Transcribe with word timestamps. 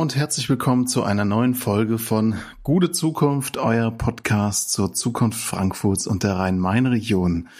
und 0.00 0.16
herzlich 0.16 0.48
willkommen 0.48 0.86
zu 0.86 1.02
einer 1.02 1.26
neuen 1.26 1.54
Folge 1.54 1.98
von 1.98 2.36
Gute 2.62 2.90
Zukunft, 2.90 3.58
euer 3.58 3.90
Podcast 3.90 4.72
zur 4.72 4.94
Zukunft 4.94 5.38
Frankfurts 5.38 6.06
und 6.06 6.22
der 6.22 6.36
Rhein-Main-Region. 6.36 7.50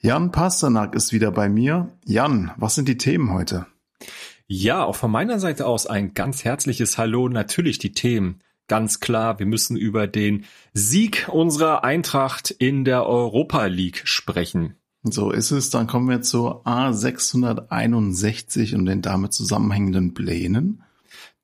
Jan 0.00 0.32
Pasternak 0.32 0.96
ist 0.96 1.12
wieder 1.12 1.30
bei 1.30 1.48
mir. 1.48 1.92
Jan, 2.04 2.50
was 2.56 2.74
sind 2.74 2.88
die 2.88 2.98
Themen 2.98 3.32
heute? 3.32 3.66
Ja, 4.48 4.84
auch 4.84 4.96
von 4.96 5.12
meiner 5.12 5.38
Seite 5.38 5.68
aus 5.68 5.86
ein 5.86 6.12
ganz 6.12 6.44
herzliches 6.44 6.98
Hallo. 6.98 7.28
Natürlich 7.28 7.78
die 7.78 7.92
Themen. 7.92 8.40
Ganz 8.66 8.98
klar, 8.98 9.38
wir 9.38 9.46
müssen 9.46 9.76
über 9.76 10.08
den 10.08 10.44
Sieg 10.74 11.28
unserer 11.30 11.84
Eintracht 11.84 12.50
in 12.50 12.84
der 12.84 13.06
Europa 13.06 13.66
League 13.66 14.02
sprechen. 14.02 14.74
So 15.04 15.30
ist 15.30 15.52
es. 15.52 15.70
Dann 15.70 15.86
kommen 15.86 16.08
wir 16.08 16.20
zur 16.20 16.66
A661 16.66 18.74
und 18.74 18.86
den 18.86 19.02
damit 19.02 19.32
zusammenhängenden 19.32 20.14
Plänen. 20.14 20.82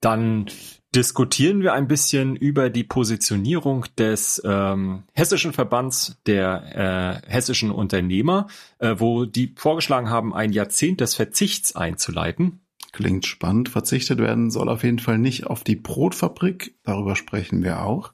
Dann 0.02 0.46
diskutieren 0.94 1.62
wir 1.62 1.72
ein 1.72 1.88
bisschen 1.88 2.36
über 2.36 2.68
die 2.68 2.84
Positionierung 2.84 3.86
des 3.96 4.42
ähm, 4.44 5.04
hessischen 5.14 5.52
Verbands 5.54 6.20
der 6.26 7.22
äh, 7.24 7.30
hessischen 7.30 7.70
Unternehmer, 7.70 8.48
äh, 8.78 8.96
wo 8.98 9.24
die 9.24 9.54
vorgeschlagen 9.56 10.10
haben, 10.10 10.34
ein 10.34 10.52
Jahrzehnt 10.52 11.00
des 11.00 11.14
Verzichts 11.14 11.74
einzuleiten. 11.74 12.60
Klingt 12.92 13.24
spannend. 13.24 13.70
Verzichtet 13.70 14.18
werden 14.18 14.50
soll 14.50 14.68
auf 14.68 14.84
jeden 14.84 14.98
Fall 14.98 15.18
nicht 15.18 15.46
auf 15.46 15.64
die 15.64 15.76
Brotfabrik. 15.76 16.76
Darüber 16.82 17.16
sprechen 17.16 17.62
wir 17.62 17.82
auch. 17.82 18.12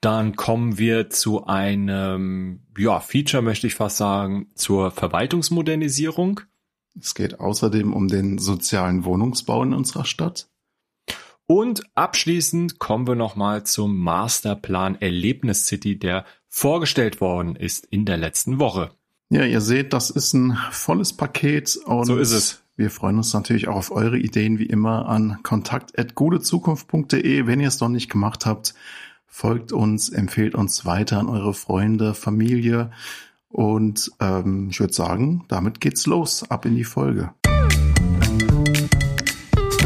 Dann 0.00 0.36
kommen 0.36 0.78
wir 0.78 1.10
zu 1.10 1.44
einem, 1.44 2.60
ja, 2.78 3.00
Feature 3.00 3.42
möchte 3.42 3.66
ich 3.66 3.74
fast 3.74 3.98
sagen, 3.98 4.48
zur 4.54 4.90
Verwaltungsmodernisierung. 4.90 6.40
Es 6.98 7.14
geht 7.14 7.40
außerdem 7.40 7.92
um 7.92 8.08
den 8.08 8.38
sozialen 8.38 9.04
Wohnungsbau 9.04 9.62
in 9.64 9.74
unserer 9.74 10.06
Stadt. 10.06 10.49
Und 11.50 11.82
abschließend 11.96 12.78
kommen 12.78 13.08
wir 13.08 13.16
nochmal 13.16 13.64
zum 13.64 13.98
Masterplan 13.98 15.00
Erlebnis 15.00 15.66
City, 15.66 15.98
der 15.98 16.24
vorgestellt 16.46 17.20
worden 17.20 17.56
ist 17.56 17.86
in 17.86 18.04
der 18.04 18.18
letzten 18.18 18.60
Woche. 18.60 18.92
Ja, 19.30 19.44
ihr 19.44 19.60
seht, 19.60 19.92
das 19.92 20.10
ist 20.10 20.32
ein 20.32 20.56
volles 20.70 21.12
Paket 21.12 21.74
und 21.74 22.04
so 22.04 22.18
ist 22.18 22.30
es. 22.30 22.62
Wir 22.76 22.88
freuen 22.88 23.16
uns 23.16 23.34
natürlich 23.34 23.66
auch 23.66 23.74
auf 23.74 23.90
eure 23.90 24.16
Ideen 24.16 24.60
wie 24.60 24.66
immer 24.66 25.08
an 25.08 25.38
kontakt@gutezukunft.de. 25.42 27.48
Wenn 27.48 27.58
ihr 27.58 27.66
es 27.66 27.80
noch 27.80 27.88
nicht 27.88 28.08
gemacht 28.08 28.46
habt, 28.46 28.74
folgt 29.26 29.72
uns, 29.72 30.08
empfehlt 30.08 30.54
uns 30.54 30.86
weiter 30.86 31.18
an 31.18 31.28
eure 31.28 31.52
Freunde, 31.52 32.14
Familie 32.14 32.92
und 33.48 34.12
ähm, 34.20 34.68
ich 34.70 34.78
würde 34.78 34.94
sagen, 34.94 35.46
damit 35.48 35.80
geht's 35.80 36.06
los, 36.06 36.48
ab 36.48 36.64
in 36.64 36.76
die 36.76 36.84
Folge. 36.84 37.34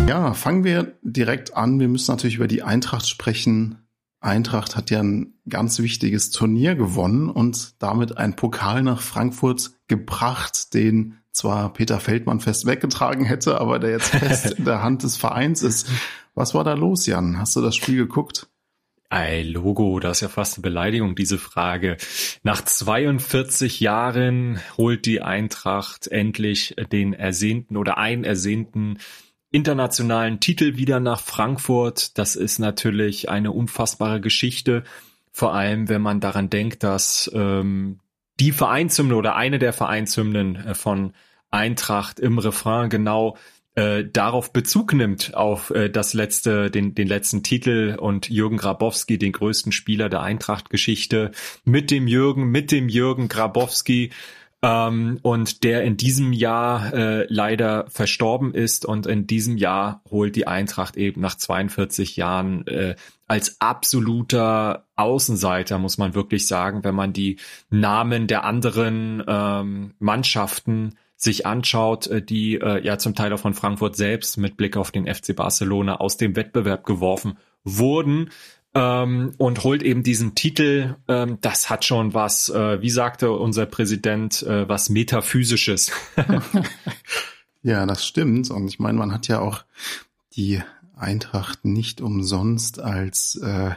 Ja, 0.07 0.35
fangen 0.35 0.65
wir 0.65 0.99
direkt 1.03 1.57
an. 1.57 1.81
Wir 1.81 1.89
müssen 1.89 2.13
natürlich 2.13 2.37
über 2.37 2.47
die 2.47 2.63
Eintracht 2.63 3.09
sprechen. 3.09 3.79
Eintracht 4.21 4.77
hat 4.77 4.91
ja 4.91 5.01
ein 5.01 5.35
ganz 5.49 5.79
wichtiges 5.79 6.31
Turnier 6.31 6.75
gewonnen 6.75 7.31
und 7.31 7.83
damit 7.83 8.19
einen 8.19 8.37
Pokal 8.37 8.83
nach 8.83 9.01
Frankfurt 9.01 9.73
gebracht, 9.89 10.75
den 10.75 11.19
zwar 11.33 11.73
Peter 11.73 12.01
Feldmann 12.01 12.41
fest 12.41 12.67
weggetragen 12.67 13.25
hätte, 13.25 13.61
aber 13.61 13.79
der 13.79 13.91
jetzt 13.91 14.11
fest 14.11 14.53
in 14.59 14.67
der 14.67 14.83
Hand 14.83 15.03
des 15.03 15.17
Vereins 15.17 15.63
ist. 15.63 15.89
Was 16.35 16.55
war 16.55 16.65
da 16.65 16.75
los, 16.75 17.07
Jan? 17.07 17.39
Hast 17.39 17.57
du 17.57 17.63
das 17.63 17.75
Spiel 17.75 17.97
geguckt? 17.97 18.49
Ey, 19.11 19.43
Logo, 19.43 20.01
das 20.01 20.19
ist 20.19 20.21
ja 20.23 20.29
fast 20.29 20.57
eine 20.57 20.63
Beleidigung, 20.63 21.15
diese 21.15 21.39
Frage. 21.39 21.97
Nach 22.43 22.63
42 22.63 23.81
Jahren 23.81 24.61
holt 24.77 25.07
die 25.07 25.23
Eintracht 25.23 26.09
endlich 26.09 26.75
den 26.91 27.13
ersehnten 27.13 27.77
oder 27.77 27.97
einen 27.97 28.25
ersehnten 28.25 28.99
internationalen 29.55 30.41
Titel 30.41 30.77
wieder 30.77 30.99
nach 30.99 31.21
Frankfurt. 31.21 32.19
Das 32.19 32.35
ist 32.35 32.59
natürlich 32.59 33.29
eine 33.29 33.53
unfassbare 33.53 34.21
Geschichte. 34.21 34.83
Vor 35.31 35.55
allem, 35.55 35.89
wenn 35.89 36.03
man 36.03 36.19
daran 36.19 36.51
denkt, 36.51 36.83
dass 36.83 37.31
ähm, 37.33 38.01
die 38.41 38.51
Vereinshymne 38.51 39.15
oder 39.15 39.37
eine 39.37 39.61
der 39.61 39.73
Vereinshymnen 39.73 40.57
äh, 40.57 40.75
von 40.75 41.13
Eintracht 41.53 42.19
im 42.19 42.39
Refrain 42.39 42.91
genau 42.91 43.37
äh, 43.77 44.05
darauf 44.05 44.53
Bezug 44.53 44.93
nimmt 44.93 45.35
auf 45.35 45.71
äh, 45.71 45.89
das 45.89 46.15
letzte, 46.15 46.69
den, 46.69 46.97
den 46.97 47.07
letzten 47.07 47.45
Titel 47.45 47.97
und 48.01 48.29
Jürgen 48.29 48.57
Grabowski, 48.57 49.19
den 49.19 49.31
größten 49.31 49.71
Spieler 49.71 50.09
der 50.09 50.23
Eintracht-Geschichte, 50.23 51.31
mit 51.65 51.93
dem 51.93 52.09
Jürgen, 52.09 52.51
mit 52.51 52.73
dem 52.73 52.89
Jürgen 52.89 53.29
Grabowski 53.29 54.11
ähm, 54.65 55.19
und 55.21 55.63
der 55.63 55.83
in 55.83 55.99
diesem 55.99 56.33
Jahr 56.33 56.95
äh, 56.95 57.27
leider 57.29 57.85
verstorben 57.89 58.55
ist 58.55 58.87
und 58.87 59.07
in 59.07 59.27
diesem 59.27 59.59
Jahr 59.59 60.01
holt 60.11 60.37
die 60.37 60.47
Eintracht 60.47 60.97
eben 60.97 61.21
nach 61.21 61.35
42 61.35 62.17
Jahren 62.17 62.67
äh, 62.67 62.97
als 63.27 63.61
absoluter 63.61 64.87
Außenseiter, 64.97 65.79
muss 65.79 65.99
man 65.99 66.15
wirklich 66.15 66.47
sagen, 66.47 66.83
wenn 66.83 66.95
man 66.95 67.13
die 67.13 67.39
Namen 67.69 68.27
der 68.27 68.45
anderen 68.45 69.23
ähm, 69.27 69.95
Mannschaften 69.99 70.95
sich 71.17 71.45
anschaut, 71.45 72.07
äh, 72.07 72.23
die 72.23 72.55
äh, 72.55 72.83
ja 72.83 72.97
zum 72.97 73.15
Teil 73.15 73.35
auch 73.35 73.41
von 73.41 73.55
Frankfurt 73.55 73.97
selbst 73.97 74.39
mit 74.39 74.57
Blick 74.57 74.79
auf 74.79 74.91
den 74.91 75.13
FC 75.13 75.37
Barcelona 75.37 75.97
aus 75.97 76.17
dem 76.17 76.37
Wettbewerb 76.37 76.85
geworfen 76.85 77.37
wurden, 77.65 78.31
ähm, 78.75 79.33
und 79.39 79.65
holt 79.65 79.83
eben 79.83 80.03
diesen 80.03 80.35
Titel. 80.35 80.97
Ähm, 81.09 81.39
das 81.41 81.71
hat 81.71 81.85
schon 81.85 82.15
was, 82.15 82.49
äh, 82.49 82.81
wie 82.81 82.91
sagte 82.91 83.31
unser 83.33 83.67
Präsident, 83.67 84.43
äh, 84.43 84.69
was 84.69 84.89
metaphysisches. 84.89 85.93
ja, 87.63 87.87
das 87.87 88.07
stimmt. 88.07 88.51
Und 88.51 88.69
ich 88.69 88.79
meine, 88.79 88.99
man 88.99 89.13
hat 89.13 89.29
ja 89.29 89.41
auch 89.41 89.65
die 90.35 90.63
Eintracht 90.97 91.65
nicht 91.65 92.01
umsonst 92.01 92.81
als 92.81 93.37
äh, 93.37 93.75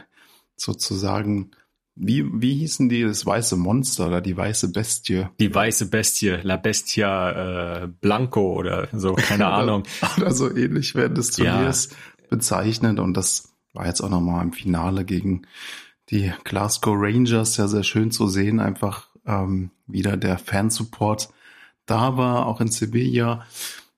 sozusagen 0.56 1.52
wie, 2.00 2.24
wie 2.32 2.54
hießen 2.54 2.88
die, 2.88 3.02
das 3.02 3.26
weiße 3.26 3.56
Monster 3.56 4.06
oder 4.06 4.20
die 4.20 4.36
weiße 4.36 4.70
Bestie? 4.70 5.26
Die 5.40 5.52
weiße 5.52 5.90
Bestie, 5.90 6.38
La 6.42 6.56
Bestia 6.56 7.82
äh, 7.82 7.88
Blanco 7.88 8.52
oder 8.54 8.86
so, 8.92 9.14
keine 9.14 9.46
Ahnung. 9.52 9.82
Oder 10.16 10.30
so 10.30 10.54
ähnlich 10.54 10.94
während 10.94 11.18
des 11.18 11.32
Turniers 11.32 11.88
ja. 11.90 11.96
bezeichnet 12.30 13.00
und 13.00 13.14
das 13.14 13.52
war 13.72 13.86
jetzt 13.86 14.00
auch 14.00 14.08
nochmal 14.08 14.44
im 14.44 14.52
Finale 14.52 15.04
gegen 15.04 15.42
die 16.10 16.32
Glasgow 16.44 16.96
Rangers 16.96 17.56
ja 17.56 17.68
sehr 17.68 17.84
schön 17.84 18.10
zu 18.10 18.28
sehen, 18.28 18.60
einfach 18.60 19.08
ähm, 19.26 19.70
wieder 19.86 20.16
der 20.16 20.38
Fansupport 20.38 21.28
da 21.86 22.16
war, 22.16 22.46
auch 22.46 22.60
in 22.60 22.68
Sevilla. 22.68 23.44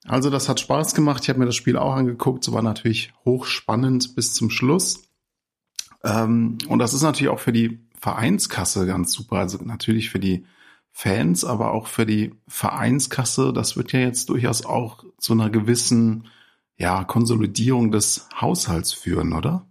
Also 0.05 0.29
das 0.29 0.49
hat 0.49 0.59
Spaß 0.59 0.95
gemacht. 0.95 1.23
Ich 1.23 1.29
habe 1.29 1.39
mir 1.39 1.45
das 1.45 1.55
Spiel 1.55 1.77
auch 1.77 1.93
angeguckt. 1.93 2.47
Es 2.47 2.53
war 2.53 2.61
natürlich 2.61 3.13
hochspannend 3.25 4.15
bis 4.15 4.33
zum 4.33 4.49
Schluss. 4.49 5.03
Ähm, 6.03 6.57
und 6.67 6.79
das 6.79 6.93
ist 6.93 7.03
natürlich 7.03 7.29
auch 7.29 7.39
für 7.39 7.53
die 7.53 7.79
Vereinskasse 7.99 8.85
ganz 8.85 9.13
super. 9.13 9.37
Also 9.37 9.59
natürlich 9.63 10.09
für 10.09 10.19
die 10.19 10.45
Fans, 10.91 11.45
aber 11.45 11.71
auch 11.71 11.87
für 11.87 12.05
die 12.05 12.33
Vereinskasse. 12.47 13.53
Das 13.53 13.77
wird 13.77 13.93
ja 13.93 13.99
jetzt 13.99 14.29
durchaus 14.29 14.65
auch 14.65 15.03
zu 15.17 15.33
einer 15.33 15.49
gewissen 15.49 16.27
ja, 16.81 17.03
Konsolidierung 17.03 17.91
des 17.91 18.27
Haushalts 18.39 18.91
führen, 18.91 19.33
oder? 19.33 19.67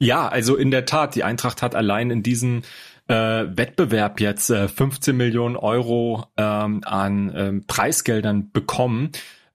Ja, 0.00 0.26
also 0.28 0.56
in 0.56 0.72
der 0.72 0.86
Tat, 0.86 1.14
die 1.14 1.22
Eintracht 1.22 1.62
hat 1.62 1.76
allein 1.76 2.10
in 2.10 2.24
diesem 2.24 2.62
äh, 3.06 3.14
Wettbewerb 3.14 4.20
jetzt 4.20 4.50
äh, 4.50 4.66
15 4.66 5.16
Millionen 5.16 5.56
Euro 5.56 6.26
ähm, 6.36 6.82
an 6.84 7.32
ähm, 7.34 7.64
Preisgeldern 7.66 8.50
bekommen 8.50 9.12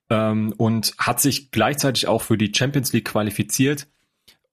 ähm, 0.09 0.53
und 0.57 0.94
hat 0.97 1.19
sich 1.19 1.51
gleichzeitig 1.51 2.07
auch 2.07 2.22
für 2.22 2.38
die 2.38 2.53
Champions 2.56 2.94
League 2.94 3.09
qualifiziert 3.09 3.88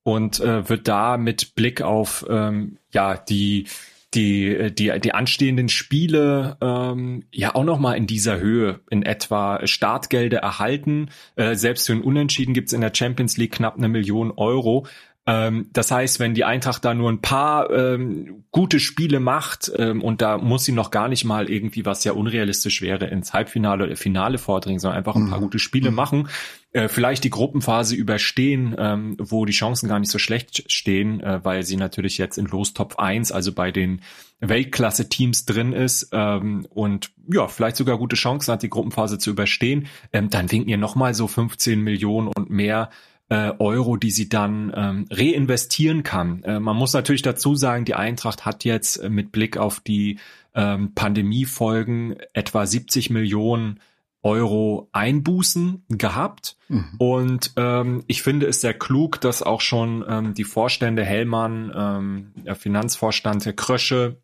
und 0.02 0.40
äh, 0.40 0.68
wird 0.68 0.88
da 0.88 1.16
mit 1.18 1.54
Blick 1.54 1.82
auf 1.82 2.26
ähm, 2.28 2.78
ja 2.92 3.16
die 3.16 3.66
die, 4.14 4.74
die, 4.74 4.98
die 5.00 5.14
anstehenden 5.14 5.68
Spiele 5.68 6.56
ähm, 6.60 7.24
ja 7.32 7.54
auch 7.54 7.64
nochmal 7.64 7.96
in 7.96 8.06
dieser 8.06 8.40
Höhe 8.40 8.80
in 8.90 9.04
etwa 9.04 9.66
Startgelder 9.66 10.38
erhalten. 10.38 11.10
Äh, 11.36 11.54
selbst 11.54 11.86
für 11.86 11.92
ein 11.92 12.02
Unentschieden 12.02 12.52
gibt's 12.52 12.72
in 12.72 12.80
der 12.80 12.92
Champions 12.94 13.36
League 13.36 13.52
knapp 13.52 13.76
eine 13.76 13.88
Million 13.88 14.32
Euro. 14.32 14.86
Ähm, 15.26 15.68
das 15.72 15.90
heißt, 15.90 16.18
wenn 16.18 16.34
die 16.34 16.44
Eintracht 16.44 16.84
da 16.84 16.94
nur 16.94 17.10
ein 17.10 17.20
paar 17.20 17.70
ähm, 17.70 18.44
gute 18.50 18.80
Spiele 18.80 19.20
macht 19.20 19.70
ähm, 19.76 20.02
und 20.02 20.22
da 20.22 20.38
muss 20.38 20.64
sie 20.64 20.72
noch 20.72 20.90
gar 20.90 21.08
nicht 21.08 21.24
mal 21.24 21.50
irgendwie, 21.50 21.84
was 21.84 22.04
ja 22.04 22.12
unrealistisch 22.12 22.80
wäre, 22.80 23.06
ins 23.06 23.34
Halbfinale 23.34 23.84
oder 23.84 23.96
Finale 23.96 24.38
vordringen, 24.38 24.80
sondern 24.80 24.98
einfach 24.98 25.16
ein 25.16 25.28
paar 25.28 25.38
mhm. 25.38 25.44
gute 25.44 25.58
Spiele 25.58 25.90
mhm. 25.90 25.96
machen, 25.96 26.28
äh, 26.72 26.88
vielleicht 26.88 27.24
die 27.24 27.30
Gruppenphase 27.30 27.96
überstehen, 27.96 28.74
ähm, 28.78 29.16
wo 29.18 29.44
die 29.44 29.52
Chancen 29.52 29.88
gar 29.88 29.98
nicht 29.98 30.10
so 30.10 30.18
schlecht 30.18 30.70
stehen, 30.72 31.20
äh, 31.20 31.44
weil 31.44 31.64
sie 31.64 31.76
natürlich 31.76 32.16
jetzt 32.16 32.38
in 32.38 32.46
Lostopf 32.46 32.96
1, 32.96 33.30
also 33.30 33.52
bei 33.52 33.72
den 33.72 34.00
Weltklasse-Teams 34.40 35.44
drin 35.44 35.74
ist 35.74 36.08
ähm, 36.12 36.66
und 36.70 37.10
ja, 37.30 37.46
vielleicht 37.46 37.76
sogar 37.76 37.98
gute 37.98 38.16
Chancen 38.16 38.52
hat, 38.52 38.62
die 38.62 38.70
Gruppenphase 38.70 39.18
zu 39.18 39.30
überstehen, 39.30 39.86
ähm, 40.14 40.30
dann 40.30 40.50
winken 40.50 40.70
ihr 40.70 40.78
nochmal 40.78 41.12
so 41.12 41.26
15 41.26 41.78
Millionen 41.80 42.28
und 42.28 42.48
mehr 42.48 42.88
äh, 43.30 43.52
Euro, 43.58 43.96
die 43.96 44.10
sie 44.10 44.28
dann 44.28 44.72
ähm, 44.74 45.06
reinvestieren 45.10 46.02
kann. 46.02 46.42
Äh, 46.42 46.60
man 46.60 46.76
muss 46.76 46.92
natürlich 46.92 47.22
dazu 47.22 47.54
sagen, 47.54 47.84
die 47.84 47.94
Eintracht 47.94 48.44
hat 48.44 48.64
jetzt 48.64 48.96
äh, 48.96 49.08
mit 49.08 49.32
Blick 49.32 49.56
auf 49.56 49.80
die 49.80 50.18
ähm, 50.54 50.94
Pandemiefolgen 50.94 52.16
etwa 52.34 52.66
70 52.66 53.10
Millionen 53.10 53.80
Euro 54.22 54.88
Einbußen 54.92 55.84
gehabt. 55.88 56.56
Mhm. 56.68 56.94
Und 56.98 57.52
ähm, 57.56 58.02
ich 58.08 58.22
finde 58.22 58.46
es 58.46 58.60
sehr 58.60 58.74
klug, 58.74 59.20
dass 59.20 59.42
auch 59.42 59.60
schon 59.60 60.04
ähm, 60.06 60.34
die 60.34 60.44
Vorstände 60.44 61.04
Hellmann, 61.04 61.72
ähm, 61.74 62.32
der 62.44 62.56
Finanzvorstand, 62.56 63.46
Herr 63.46 63.52
Krösche, 63.52 64.16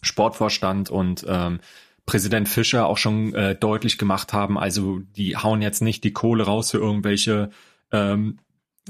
Sportvorstand 0.00 0.90
und 0.90 1.26
ähm, 1.28 1.58
Präsident 2.06 2.48
Fischer 2.48 2.86
auch 2.86 2.98
schon 2.98 3.34
äh, 3.34 3.56
deutlich 3.56 3.98
gemacht 3.98 4.32
haben. 4.32 4.58
Also 4.58 5.00
die 5.16 5.36
hauen 5.36 5.60
jetzt 5.60 5.82
nicht 5.82 6.04
die 6.04 6.12
Kohle 6.12 6.44
raus 6.44 6.70
für 6.70 6.78
irgendwelche 6.78 7.50
ähm, 7.90 8.38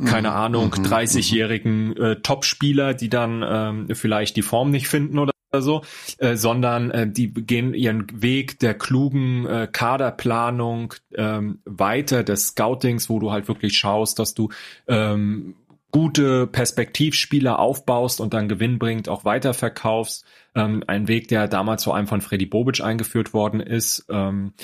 keine 0.05 0.31
mhm. 0.31 0.35
Ahnung, 0.35 0.75
30-jährigen 0.75 1.89
mhm. 1.89 2.03
äh, 2.03 2.17
Topspieler, 2.17 2.95
die 2.95 3.09
dann 3.09 3.45
ähm, 3.47 3.95
vielleicht 3.95 4.37
die 4.37 4.43
Form 4.43 4.71
nicht 4.71 4.89
finden 4.89 5.19
oder 5.19 5.33
so, 5.57 5.83
äh, 6.19 6.37
sondern 6.37 6.91
äh, 6.91 7.09
die 7.09 7.33
gehen 7.33 7.75
ihren 7.75 8.07
Weg 8.23 8.59
der 8.59 8.75
klugen 8.75 9.47
äh, 9.47 9.69
Kaderplanung 9.71 10.95
ähm, 11.15 11.61
weiter, 11.65 12.25
des 12.25 12.49
Scoutings, 12.49 13.09
wo 13.09 13.21
du 13.21 13.31
halt 13.31 13.49
wirklich 13.49 13.77
schaust, 13.77 14.19
dass 14.19 14.35
du 14.35 14.49
ähm, 14.89 15.55
gute 15.91 16.49
Perspektivspieler 16.49 17.61
aufbaust 17.61 18.21
und 18.21 18.35
dann 18.35 18.49
gewinnbringend 18.49 19.09
auch 19.09 19.25
weiterverkaufst. 19.25 20.25
Ähm, 20.57 20.83
ein 20.89 21.07
Weg, 21.07 21.29
der 21.29 21.47
damals 21.47 21.85
vor 21.85 21.95
allem 21.95 22.09
von 22.09 22.21
Freddy 22.21 22.47
Bobic 22.47 22.81
eingeführt 22.81 23.33
worden 23.33 23.61
ist. 23.61 24.07
Ähm, 24.09 24.55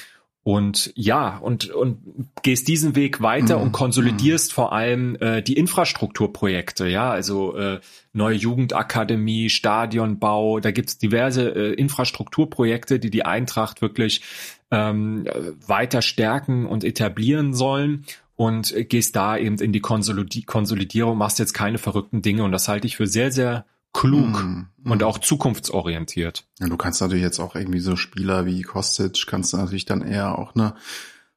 und 0.42 0.92
ja, 0.94 1.36
und, 1.36 1.70
und 1.70 1.98
gehst 2.42 2.66
diesen 2.66 2.96
Weg 2.96 3.20
weiter 3.20 3.58
mhm. 3.58 3.64
und 3.64 3.72
konsolidierst 3.72 4.50
mhm. 4.50 4.54
vor 4.54 4.72
allem 4.72 5.16
äh, 5.16 5.42
die 5.42 5.52
Infrastrukturprojekte, 5.54 6.88
ja, 6.88 7.10
also 7.10 7.56
äh, 7.56 7.80
neue 8.14 8.36
Jugendakademie, 8.36 9.50
Stadionbau, 9.50 10.60
da 10.60 10.70
gibt's 10.70 10.96
diverse 10.96 11.50
äh, 11.50 11.72
Infrastrukturprojekte, 11.74 12.98
die 12.98 13.10
die 13.10 13.26
Eintracht 13.26 13.82
wirklich 13.82 14.22
ähm, 14.70 15.26
weiter 15.66 16.00
stärken 16.00 16.64
und 16.64 16.84
etablieren 16.84 17.52
sollen 17.52 18.06
und 18.36 18.74
gehst 18.88 19.16
da 19.16 19.36
eben 19.36 19.58
in 19.58 19.72
die 19.72 19.80
Konsolidierung, 19.80 21.18
machst 21.18 21.38
jetzt 21.38 21.52
keine 21.52 21.76
verrückten 21.76 22.22
Dinge 22.22 22.44
und 22.44 22.52
das 22.52 22.66
halte 22.66 22.86
ich 22.86 22.96
für 22.96 23.06
sehr, 23.06 23.30
sehr 23.30 23.66
klug 23.92 24.42
mm, 24.42 24.66
mm. 24.84 24.90
und 24.92 25.02
auch 25.02 25.18
zukunftsorientiert. 25.18 26.46
Ja, 26.60 26.68
du 26.68 26.76
kannst 26.76 27.00
natürlich 27.00 27.24
jetzt 27.24 27.40
auch 27.40 27.54
irgendwie 27.54 27.80
so 27.80 27.96
Spieler 27.96 28.46
wie 28.46 28.62
Kostic, 28.62 29.26
kannst 29.26 29.52
du 29.52 29.56
natürlich 29.56 29.84
dann 29.84 30.02
eher 30.02 30.38
auch 30.38 30.54
eine 30.54 30.74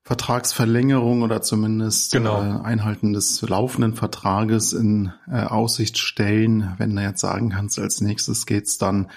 Vertragsverlängerung 0.04 1.22
oder 1.22 1.42
zumindest 1.42 2.12
genau. 2.12 2.42
äh, 2.42 2.62
Einhalten 2.64 3.14
des 3.14 3.42
laufenden 3.42 3.94
Vertrages 3.94 4.74
in 4.74 5.14
äh, 5.32 5.44
Aussicht 5.44 5.98
stellen, 5.98 6.74
wenn 6.78 6.96
du 6.96 7.02
jetzt 7.02 7.22
sagen 7.22 7.50
kannst, 7.50 7.80
als 7.80 8.02
nächstes 8.02 8.46
geht's 8.46 8.78
dann 8.78 9.10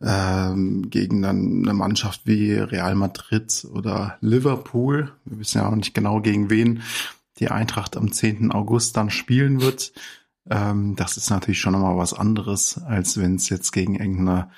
ähm, 0.00 0.88
gegen 0.90 1.22
dann 1.22 1.62
eine 1.62 1.74
Mannschaft 1.74 2.22
wie 2.24 2.54
Real 2.54 2.94
Madrid 2.94 3.66
oder 3.72 4.16
Liverpool. 4.20 5.12
Wir 5.24 5.40
wissen 5.40 5.58
ja 5.58 5.68
auch 5.68 5.76
nicht 5.76 5.94
genau 5.94 6.20
gegen 6.20 6.50
wen 6.50 6.82
die 7.38 7.50
Eintracht 7.50 7.96
am 7.96 8.10
10. 8.10 8.52
August 8.52 8.96
dann 8.96 9.10
spielen 9.10 9.60
wird. 9.60 9.92
Ähm, 10.50 10.94
das 10.96 11.16
ist 11.16 11.30
natürlich 11.30 11.60
schon 11.60 11.72
nochmal 11.72 11.96
was 11.96 12.12
anderes, 12.12 12.82
als 12.84 13.18
wenn 13.18 13.36
es 13.36 13.48
jetzt 13.48 13.72
gegen 13.72 13.94
irgendeine 13.94 14.50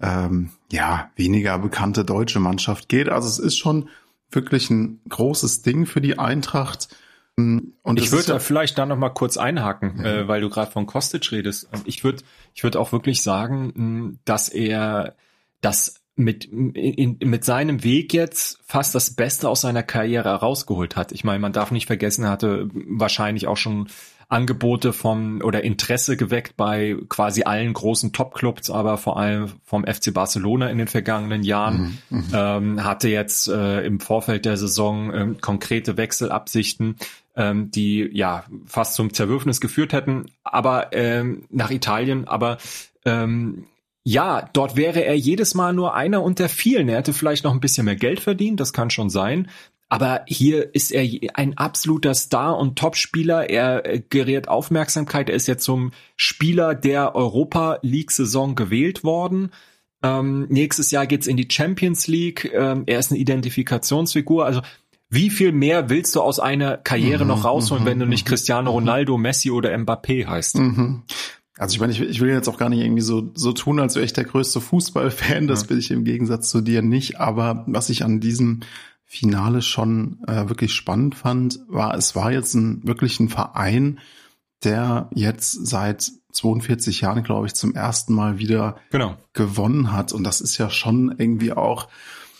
ähm, 0.00 0.50
ja 0.70 1.10
weniger 1.16 1.58
bekannte 1.58 2.04
deutsche 2.04 2.40
Mannschaft 2.40 2.88
geht. 2.88 3.08
Also 3.08 3.28
es 3.28 3.38
ist 3.38 3.58
schon 3.58 3.88
wirklich 4.30 4.70
ein 4.70 5.00
großes 5.08 5.62
Ding 5.62 5.86
für 5.86 6.00
die 6.00 6.18
Eintracht. 6.18 6.94
Ähm, 7.38 7.74
und 7.82 7.98
ich 7.98 8.12
würde 8.12 8.28
ja 8.28 8.38
vielleicht 8.38 8.78
da 8.78 8.86
noch 8.86 8.96
mal 8.96 9.10
kurz 9.10 9.36
einhaken, 9.36 10.00
ja. 10.04 10.20
äh, 10.20 10.28
weil 10.28 10.40
du 10.40 10.48
gerade 10.48 10.70
von 10.70 10.86
Kostic 10.86 11.32
redest. 11.32 11.68
Ich 11.84 12.04
würde 12.04 12.22
ich 12.54 12.62
würde 12.62 12.78
auch 12.78 12.92
wirklich 12.92 13.22
sagen, 13.22 14.18
dass 14.24 14.48
er 14.48 15.16
das 15.60 16.02
mit, 16.14 16.44
in, 16.44 17.18
mit 17.24 17.44
seinem 17.44 17.84
Weg 17.84 18.12
jetzt 18.12 18.58
fast 18.66 18.94
das 18.94 19.14
Beste 19.14 19.48
aus 19.48 19.62
seiner 19.62 19.82
Karriere 19.82 20.28
herausgeholt 20.28 20.94
hat. 20.94 21.10
Ich 21.12 21.24
meine, 21.24 21.38
man 21.38 21.54
darf 21.54 21.70
nicht 21.70 21.86
vergessen, 21.86 22.24
er 22.24 22.30
hatte 22.30 22.68
wahrscheinlich 22.72 23.46
auch 23.46 23.56
schon 23.56 23.88
Angebote 24.32 24.92
vom 24.92 25.40
oder 25.42 25.62
Interesse 25.62 26.16
geweckt 26.16 26.56
bei 26.56 26.96
quasi 27.08 27.42
allen 27.42 27.72
großen 27.72 28.12
Topclubs, 28.12 28.70
aber 28.70 28.96
vor 28.96 29.18
allem 29.18 29.52
vom 29.64 29.84
FC 29.84 30.12
Barcelona 30.12 30.70
in 30.70 30.78
den 30.78 30.88
vergangenen 30.88 31.42
Jahren. 31.42 31.98
Mhm, 32.08 32.18
mhm, 32.18 32.24
ähm, 32.32 32.84
hatte 32.84 33.08
jetzt 33.08 33.48
äh, 33.48 33.84
im 33.84 34.00
Vorfeld 34.00 34.44
der 34.44 34.56
Saison 34.56 35.12
ähm, 35.14 35.40
konkrete 35.40 35.96
Wechselabsichten, 35.96 36.96
ähm, 37.36 37.70
die 37.70 38.08
ja 38.12 38.44
fast 38.66 38.94
zum 38.94 39.12
Zerwürfnis 39.12 39.60
geführt 39.60 39.92
hätten, 39.92 40.26
aber 40.42 40.92
ähm, 40.92 41.44
nach 41.50 41.70
Italien, 41.70 42.26
aber 42.26 42.58
ähm, 43.04 43.66
ja, 44.04 44.48
dort 44.52 44.74
wäre 44.74 45.04
er 45.04 45.16
jedes 45.16 45.54
Mal 45.54 45.72
nur 45.72 45.94
einer 45.94 46.22
unter 46.22 46.48
vielen. 46.48 46.88
Er 46.88 46.98
hätte 46.98 47.12
vielleicht 47.12 47.44
noch 47.44 47.52
ein 47.52 47.60
bisschen 47.60 47.84
mehr 47.84 47.94
Geld 47.94 48.18
verdient, 48.18 48.58
das 48.58 48.72
kann 48.72 48.90
schon 48.90 49.10
sein. 49.10 49.48
Aber 49.92 50.22
hier 50.26 50.74
ist 50.74 50.90
er 50.90 51.06
ein 51.34 51.58
absoluter 51.58 52.14
Star 52.14 52.56
und 52.56 52.78
Topspieler. 52.78 53.50
Er 53.50 53.84
äh, 53.84 54.00
gerät 54.08 54.48
Aufmerksamkeit. 54.48 55.28
Er 55.28 55.34
ist 55.34 55.46
jetzt 55.46 55.64
zum 55.64 55.90
Spieler 56.16 56.74
der 56.74 57.14
Europa 57.14 57.78
League-Saison 57.82 58.54
gewählt 58.54 59.04
worden. 59.04 59.50
Ähm, 60.02 60.46
nächstes 60.48 60.92
Jahr 60.92 61.06
geht's 61.06 61.26
in 61.26 61.36
die 61.36 61.46
Champions 61.46 62.06
League. 62.06 62.50
Ähm, 62.54 62.84
er 62.86 63.00
ist 63.00 63.10
eine 63.10 63.20
Identifikationsfigur. 63.20 64.46
Also 64.46 64.62
wie 65.10 65.28
viel 65.28 65.52
mehr 65.52 65.90
willst 65.90 66.16
du 66.16 66.22
aus 66.22 66.40
einer 66.40 66.78
Karriere 66.78 67.24
mhm, 67.24 67.28
noch 67.28 67.44
rausholen, 67.44 67.84
mhm, 67.84 67.88
wenn 67.88 67.98
du 67.98 68.06
nicht 68.06 68.24
mhm, 68.24 68.30
Cristiano 68.30 68.70
mhm. 68.70 68.76
Ronaldo, 68.76 69.18
Messi 69.18 69.50
oder 69.50 69.76
Mbappé 69.76 70.26
heißt? 70.26 70.56
Also 71.58 71.74
ich 71.74 71.80
meine, 71.80 71.92
ich, 71.92 72.00
ich, 72.00 72.20
will 72.22 72.30
jetzt 72.30 72.48
auch 72.48 72.56
gar 72.56 72.70
nicht 72.70 72.80
irgendwie 72.80 73.02
so, 73.02 73.30
so 73.34 73.52
tun, 73.52 73.78
als 73.78 73.94
wäre 73.94 74.06
ich 74.06 74.14
der 74.14 74.24
größte 74.24 74.62
Fußballfan. 74.62 75.48
Das 75.48 75.60
ja. 75.62 75.66
bin 75.66 75.78
ich 75.78 75.90
im 75.90 76.04
Gegensatz 76.04 76.48
zu 76.48 76.62
dir 76.62 76.80
nicht. 76.80 77.20
Aber 77.20 77.64
was 77.66 77.90
ich 77.90 78.04
an 78.04 78.20
diesem 78.20 78.60
Finale 79.12 79.60
schon 79.60 80.24
äh, 80.26 80.48
wirklich 80.48 80.72
spannend 80.72 81.14
fand, 81.14 81.60
war, 81.68 81.94
es 81.94 82.16
war 82.16 82.32
jetzt 82.32 82.54
ein, 82.54 82.80
wirklich 82.82 83.20
ein 83.20 83.28
Verein, 83.28 84.00
der 84.64 85.10
jetzt 85.14 85.66
seit 85.66 86.10
42 86.32 87.02
Jahren, 87.02 87.22
glaube 87.22 87.46
ich, 87.46 87.52
zum 87.52 87.74
ersten 87.74 88.14
Mal 88.14 88.38
wieder 88.38 88.76
genau. 88.90 89.18
gewonnen 89.34 89.92
hat. 89.92 90.14
Und 90.14 90.24
das 90.24 90.40
ist 90.40 90.56
ja 90.56 90.70
schon 90.70 91.14
irgendwie 91.18 91.52
auch 91.52 91.88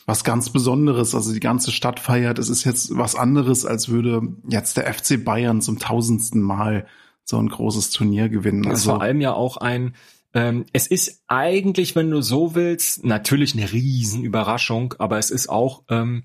was 0.07 0.25
ganz 0.25 0.49
Besonderes. 0.49 1.15
Also 1.15 1.35
die 1.35 1.41
ganze 1.41 1.73
Stadt 1.73 2.01
feiert. 2.01 2.39
Es 2.39 2.49
ist 2.49 2.65
jetzt 2.65 2.97
was 2.97 3.17
anderes, 3.17 3.67
als 3.67 3.91
würde 3.91 4.23
jetzt 4.49 4.79
der 4.79 4.91
FC 4.95 5.23
Bayern 5.23 5.61
zum 5.61 5.79
tausendsten 5.79 6.41
Mal 6.41 6.87
so 7.23 7.37
ein 7.37 7.51
großes 7.51 7.91
Turnier 7.91 8.31
gewinnen. 8.31 8.63
Das 8.63 8.79
ist 8.79 8.89
also, 8.89 8.93
vor 8.93 9.03
allem 9.03 9.21
ja 9.21 9.35
auch 9.35 9.59
ein 9.59 9.93
ähm, 10.35 10.65
es 10.73 10.87
ist 10.87 11.23
eigentlich, 11.27 11.95
wenn 11.95 12.11
du 12.11 12.23
so 12.23 12.55
willst, 12.55 13.05
natürlich 13.05 13.55
eine 13.55 13.71
Riesenüberraschung, 13.71 14.95
aber 14.99 15.19
es 15.19 15.31
ist 15.31 15.51
auch 15.51 15.83
ähm, 15.91 16.23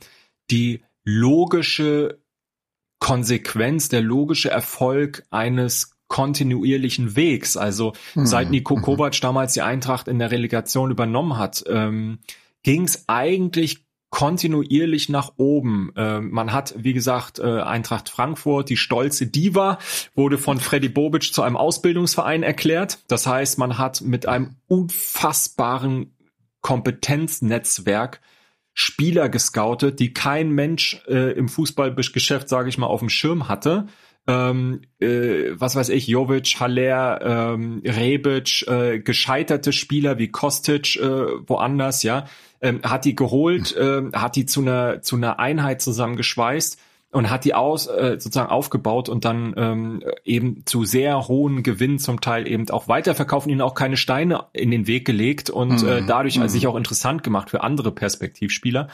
die 0.52 0.84
logische 1.04 2.22
Konsequenz, 3.00 3.90
der 3.90 4.02
logische 4.02 4.50
Erfolg 4.50 5.24
eines 5.30 5.98
kontinuierlichen 6.08 7.16
Wegs. 7.16 7.58
Also 7.58 7.94
mhm. 8.16 8.26
seit 8.26 8.50
Nico 8.50 8.76
mhm. 8.76 8.82
Kovac 8.82 9.20
damals 9.22 9.54
die 9.54 9.62
Eintracht 9.62 10.08
in 10.08 10.20
der 10.20 10.32
Relegation 10.32 10.92
übernommen 10.92 11.38
hat, 11.38 11.64
ähm, 11.68 12.20
ging 12.64 12.84
es 12.84 13.08
eigentlich 13.08 13.86
kontinuierlich 14.10 15.10
nach 15.10 15.34
oben. 15.38 15.92
Äh, 15.96 16.22
man 16.22 16.54
hat, 16.54 16.74
wie 16.78 16.94
gesagt, 16.94 17.40
äh, 17.40 17.62
Eintracht 17.62 18.10
Frankfurt, 18.10 18.70
die 18.70 18.78
stolze 18.78 19.28
Diva, 19.28 19.80
wurde 20.16 20.38
von 20.38 20.60
Freddy 20.60 20.90
Bobic 20.90 21.34
zu 21.34 21.42
einem 21.42 21.58
Ausbildungsverein 21.58 22.42
erklärt. 22.42 23.00
Das 23.08 23.28
heißt, 23.28 23.58
man 23.58 23.78
hat 23.78 24.02
mit 24.02 24.26
einem 24.26 24.56
unfassbaren 24.68 26.16
Kompetenznetzwerk 26.62 28.22
Spieler 28.80 29.28
gescoutet, 29.28 30.00
die 30.00 30.14
kein 30.14 30.52
Mensch 30.52 31.02
äh, 31.08 31.32
im 31.32 31.50
Fußballgeschäft, 31.50 32.48
sage 32.48 32.70
ich 32.70 32.78
mal, 32.78 32.86
auf 32.86 33.00
dem 33.00 33.10
Schirm 33.10 33.50
hatte. 33.50 33.88
Ähm, 34.28 34.82
äh, 35.00 35.50
was 35.54 35.76
weiß 35.76 35.90
ich, 35.90 36.06
Jovic, 36.06 36.60
Haller, 36.60 37.56
ähm, 37.56 37.82
Rebic, 37.84 38.68
äh, 38.68 39.00
gescheiterte 39.00 39.74
Spieler 39.74 40.20
wie 40.20 40.28
Kostic 40.28 40.96
äh, 40.98 41.10
woanders, 41.48 42.04
ja, 42.04 42.26
ähm, 42.62 42.82
hat 42.84 43.06
die 43.06 43.16
geholt, 43.16 43.76
äh, 43.76 44.04
hat 44.14 44.36
die 44.36 44.46
zu 44.46 44.62
einer 44.62 45.02
zu 45.02 45.16
einer 45.16 45.40
Einheit 45.40 45.82
zusammengeschweißt 45.82 46.80
und 47.18 47.32
hat 47.32 47.46
die 47.46 47.56
aus 47.56 47.88
äh, 47.88 48.18
sozusagen 48.20 48.52
aufgebaut 48.52 49.10
und 49.10 49.26
dann 49.26 49.56
ähm, 49.58 50.04
eben 50.24 50.64
zu 50.66 50.86
sehr 50.86 51.28
hohen 51.28 51.64
Gewinnen 51.64 51.98
zum 51.98 52.22
Teil 52.22 52.48
eben 52.48 52.70
auch 52.70 52.88
weiterverkaufen, 52.88 53.52
ihnen 53.52 53.62
auch 53.62 53.74
keine 53.74 53.98
Steine 53.98 54.46
in 54.54 54.70
den 54.70 54.86
Weg 54.86 55.06
gelegt 55.06 55.50
und 55.50 55.82
äh, 55.82 55.86
mhm. 55.86 56.04
äh, 56.04 56.06
dadurch 56.06 56.40
also 56.40 56.54
sich 56.54 56.68
auch 56.68 56.76
interessant 56.76 57.24
gemacht 57.24 57.50
für 57.50 57.64
andere 57.64 57.92
Perspektivspieler. 57.92 58.90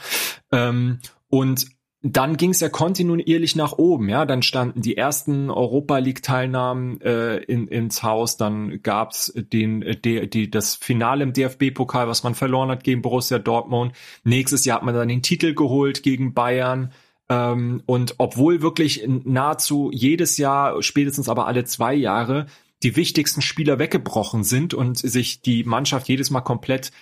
Ähm, 0.50 1.00
und 1.28 1.66
dann 2.00 2.38
ging 2.38 2.50
es 2.50 2.60
ja 2.60 2.70
kontinuierlich 2.70 3.56
nach 3.56 3.72
oben, 3.72 4.08
ja. 4.08 4.24
Dann 4.24 4.42
standen 4.42 4.80
die 4.80 4.96
ersten 4.96 5.50
Europa 5.50 5.98
League-Teilnahmen 5.98 7.00
äh, 7.02 7.36
in, 7.36 7.66
ins 7.66 8.02
Haus, 8.02 8.38
dann 8.38 8.82
gab's 8.82 9.32
den, 9.34 9.84
die, 10.04 10.28
die, 10.28 10.50
das 10.50 10.76
Finale 10.76 11.24
im 11.24 11.32
DFB-Pokal, 11.34 12.08
was 12.08 12.22
man 12.22 12.34
verloren 12.34 12.70
hat 12.70 12.84
gegen 12.84 13.02
Borussia 13.02 13.38
Dortmund. 13.38 13.92
Nächstes 14.22 14.64
Jahr 14.64 14.76
hat 14.78 14.84
man 14.84 14.94
dann 14.94 15.08
den 15.08 15.22
Titel 15.22 15.54
geholt 15.54 16.02
gegen 16.02 16.32
Bayern. 16.32 16.92
Ähm, 17.28 17.82
und 17.86 18.16
obwohl 18.18 18.62
wirklich 18.62 19.06
nahezu 19.06 19.90
jedes 19.92 20.36
Jahr, 20.36 20.82
spätestens 20.82 21.28
aber 21.28 21.46
alle 21.46 21.64
zwei 21.64 21.94
Jahre, 21.94 22.46
die 22.82 22.96
wichtigsten 22.96 23.40
Spieler 23.40 23.78
weggebrochen 23.78 24.44
sind 24.44 24.74
und 24.74 24.98
sich 24.98 25.40
die 25.40 25.64
Mannschaft 25.64 26.08
jedes 26.08 26.30
Mal 26.30 26.42
komplett 26.42 26.92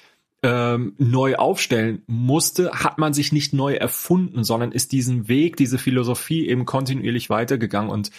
ähm, 0.44 0.94
neu 0.98 1.36
aufstellen 1.36 2.02
musste, 2.06 2.70
hat 2.72 2.98
man 2.98 3.14
sich 3.14 3.32
nicht 3.32 3.52
neu 3.52 3.74
erfunden, 3.74 4.44
sondern 4.44 4.72
ist 4.72 4.92
diesen 4.92 5.28
Weg, 5.28 5.56
diese 5.56 5.78
Philosophie 5.78 6.48
eben 6.48 6.66
kontinuierlich 6.66 7.30
weitergegangen. 7.30 7.90
Und 7.90 8.10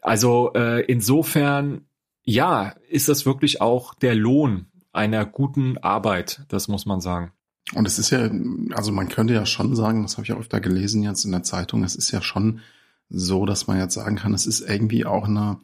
also 0.00 0.52
äh, 0.54 0.84
insofern, 0.84 1.86
ja, 2.24 2.74
ist 2.88 3.08
das 3.08 3.26
wirklich 3.26 3.60
auch 3.60 3.94
der 3.94 4.14
Lohn 4.14 4.66
einer 4.92 5.24
guten 5.24 5.78
Arbeit, 5.78 6.44
das 6.48 6.68
muss 6.68 6.86
man 6.86 7.00
sagen. 7.00 7.32
Und 7.74 7.86
es 7.86 7.98
ist 7.98 8.10
ja, 8.10 8.30
also 8.74 8.92
man 8.92 9.08
könnte 9.08 9.34
ja 9.34 9.46
schon 9.46 9.74
sagen, 9.76 10.02
das 10.02 10.16
habe 10.16 10.24
ich 10.24 10.32
auch 10.32 10.40
öfter 10.40 10.60
gelesen 10.60 11.02
jetzt 11.02 11.24
in 11.24 11.32
der 11.32 11.42
Zeitung, 11.42 11.84
es 11.84 11.94
ist 11.94 12.10
ja 12.10 12.20
schon 12.20 12.60
so, 13.08 13.46
dass 13.46 13.66
man 13.66 13.78
jetzt 13.78 13.94
sagen 13.94 14.16
kann, 14.16 14.34
es 14.34 14.46
ist 14.46 14.60
irgendwie 14.60 15.06
auch 15.06 15.26
eine 15.26 15.58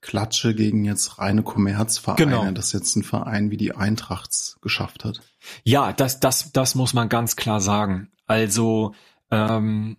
Klatsche 0.00 0.54
gegen 0.54 0.84
jetzt 0.84 1.18
reine 1.18 1.42
Kommerzvereine, 1.42 2.26
genau. 2.26 2.50
dass 2.52 2.72
jetzt 2.72 2.94
ein 2.96 3.02
Verein 3.02 3.50
wie 3.50 3.56
die 3.56 3.74
Eintracht 3.74 4.56
geschafft 4.60 5.04
hat. 5.04 5.20
Ja, 5.64 5.92
das, 5.92 6.20
das, 6.20 6.52
das 6.52 6.74
muss 6.74 6.94
man 6.94 7.08
ganz 7.08 7.34
klar 7.34 7.60
sagen. 7.60 8.08
Also 8.26 8.94
ähm, 9.30 9.96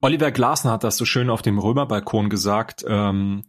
Oliver 0.00 0.30
Glasner 0.30 0.72
hat 0.72 0.84
das 0.84 0.96
so 0.96 1.04
schön 1.04 1.30
auf 1.30 1.42
dem 1.42 1.58
Römerbalkon 1.58 2.28
gesagt, 2.28 2.84
ähm, 2.86 3.44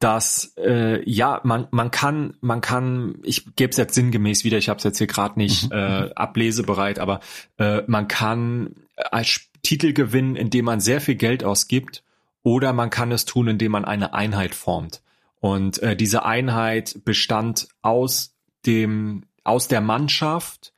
dass 0.00 0.54
äh, 0.58 1.08
ja 1.08 1.40
man 1.44 1.68
man 1.70 1.90
kann 1.90 2.34
man 2.40 2.60
kann 2.60 3.18
ich 3.22 3.54
gebe 3.54 3.70
es 3.70 3.76
jetzt 3.76 3.94
sinngemäß 3.94 4.44
wieder 4.44 4.58
ich 4.58 4.68
habe 4.68 4.78
es 4.78 4.84
jetzt 4.84 4.98
hier 4.98 5.06
gerade 5.06 5.38
nicht 5.38 5.66
mhm. 5.66 5.72
äh, 5.72 6.10
ablesebereit 6.14 6.98
aber 6.98 7.20
äh, 7.58 7.82
man 7.86 8.08
kann 8.08 8.74
als 8.96 9.42
Titel 9.62 9.92
gewinnen 9.92 10.36
indem 10.36 10.64
man 10.64 10.80
sehr 10.80 11.00
viel 11.00 11.16
Geld 11.16 11.44
ausgibt 11.44 12.02
oder 12.42 12.72
man 12.72 12.90
kann 12.90 13.12
es 13.12 13.24
tun 13.24 13.48
indem 13.48 13.72
man 13.72 13.84
eine 13.84 14.14
Einheit 14.14 14.54
formt. 14.54 15.02
Und 15.40 15.82
äh, 15.82 15.96
diese 15.96 16.24
Einheit 16.24 17.00
bestand 17.04 17.68
aus 17.82 18.36
dem, 18.66 19.24
aus 19.42 19.68
der 19.68 19.80
Mannschaft, 19.80 20.74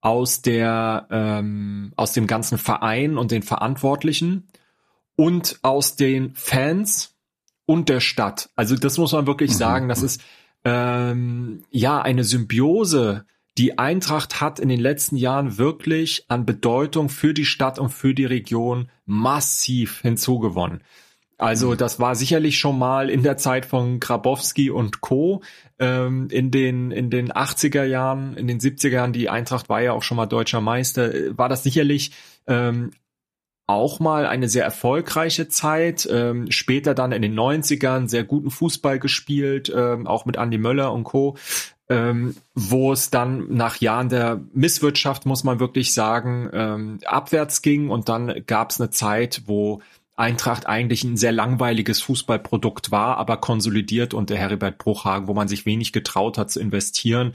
aus 0.00 0.40
der, 0.42 1.06
ähm, 1.10 1.92
aus 1.96 2.12
dem 2.12 2.26
ganzen 2.26 2.58
Verein 2.58 3.18
und 3.18 3.30
den 3.30 3.42
Verantwortlichen 3.42 4.48
und 5.16 5.58
aus 5.62 5.96
den 5.96 6.34
Fans 6.34 7.14
und 7.66 7.88
der 7.88 8.00
Stadt. 8.00 8.48
Also 8.56 8.76
das 8.76 8.96
muss 8.98 9.12
man 9.12 9.26
wirklich 9.26 9.50
mhm. 9.50 9.56
sagen. 9.56 9.88
Das 9.88 10.02
ist 10.02 10.22
ähm, 10.64 11.64
ja 11.70 12.00
eine 12.00 12.24
Symbiose. 12.24 13.26
Die 13.58 13.78
Eintracht 13.78 14.40
hat 14.40 14.58
in 14.58 14.68
den 14.68 14.80
letzten 14.80 15.16
Jahren 15.16 15.58
wirklich 15.58 16.24
an 16.28 16.46
Bedeutung 16.46 17.08
für 17.08 17.34
die 17.34 17.44
Stadt 17.44 17.78
und 17.78 17.90
für 17.90 18.14
die 18.14 18.26
Region 18.26 18.90
massiv 19.06 20.00
hinzugewonnen. 20.00 20.82
Also 21.38 21.70
mhm. 21.70 21.76
das 21.76 22.00
war 22.00 22.14
sicherlich 22.14 22.58
schon 22.58 22.78
mal 22.78 23.10
in 23.10 23.22
der 23.22 23.36
Zeit 23.36 23.66
von 23.66 24.00
Grabowski 24.00 24.70
und 24.70 25.00
Co. 25.00 25.42
Ähm, 25.78 26.28
in 26.30 26.50
den 26.50 26.90
in 26.90 27.10
den 27.10 27.30
80er 27.30 27.84
Jahren, 27.84 28.36
in 28.36 28.46
den 28.46 28.58
70er 28.58 28.88
Jahren, 28.88 29.12
die 29.12 29.28
Eintracht 29.28 29.68
war 29.68 29.82
ja 29.82 29.92
auch 29.92 30.02
schon 30.02 30.16
mal 30.16 30.26
deutscher 30.26 30.62
Meister, 30.62 31.14
äh, 31.14 31.36
war 31.36 31.48
das 31.48 31.62
sicherlich 31.62 32.12
ähm, 32.46 32.92
auch 33.66 33.98
mal 33.98 34.26
eine 34.26 34.48
sehr 34.48 34.64
erfolgreiche 34.64 35.48
Zeit. 35.48 36.08
Ähm, 36.10 36.50
später 36.50 36.94
dann 36.94 37.12
in 37.12 37.22
den 37.22 37.34
90ern 37.34 38.08
sehr 38.08 38.24
guten 38.24 38.50
Fußball 38.50 38.98
gespielt, 38.98 39.72
ähm, 39.74 40.06
auch 40.06 40.24
mit 40.24 40.36
Andy 40.36 40.58
Möller 40.58 40.92
und 40.92 41.04
Co. 41.04 41.36
Ähm, 41.88 42.34
wo 42.54 42.92
es 42.92 43.10
dann 43.10 43.54
nach 43.54 43.76
Jahren 43.76 44.08
der 44.08 44.40
Misswirtschaft, 44.52 45.24
muss 45.24 45.44
man 45.44 45.60
wirklich 45.60 45.94
sagen, 45.94 46.50
ähm, 46.52 46.98
abwärts 47.06 47.62
ging 47.62 47.90
und 47.90 48.08
dann 48.08 48.42
gab 48.46 48.70
es 48.70 48.80
eine 48.80 48.90
Zeit, 48.90 49.42
wo 49.46 49.80
Eintracht 50.16 50.66
eigentlich 50.66 51.04
ein 51.04 51.16
sehr 51.16 51.30
langweiliges 51.30 52.00
Fußballprodukt 52.00 52.90
war, 52.90 53.18
aber 53.18 53.36
konsolidiert 53.36 54.14
unter 54.14 54.34
Heribert 54.34 54.78
Bruchhagen, 54.78 55.28
wo 55.28 55.34
man 55.34 55.46
sich 55.46 55.66
wenig 55.66 55.92
getraut 55.92 56.38
hat 56.38 56.50
zu 56.50 56.58
investieren, 56.58 57.34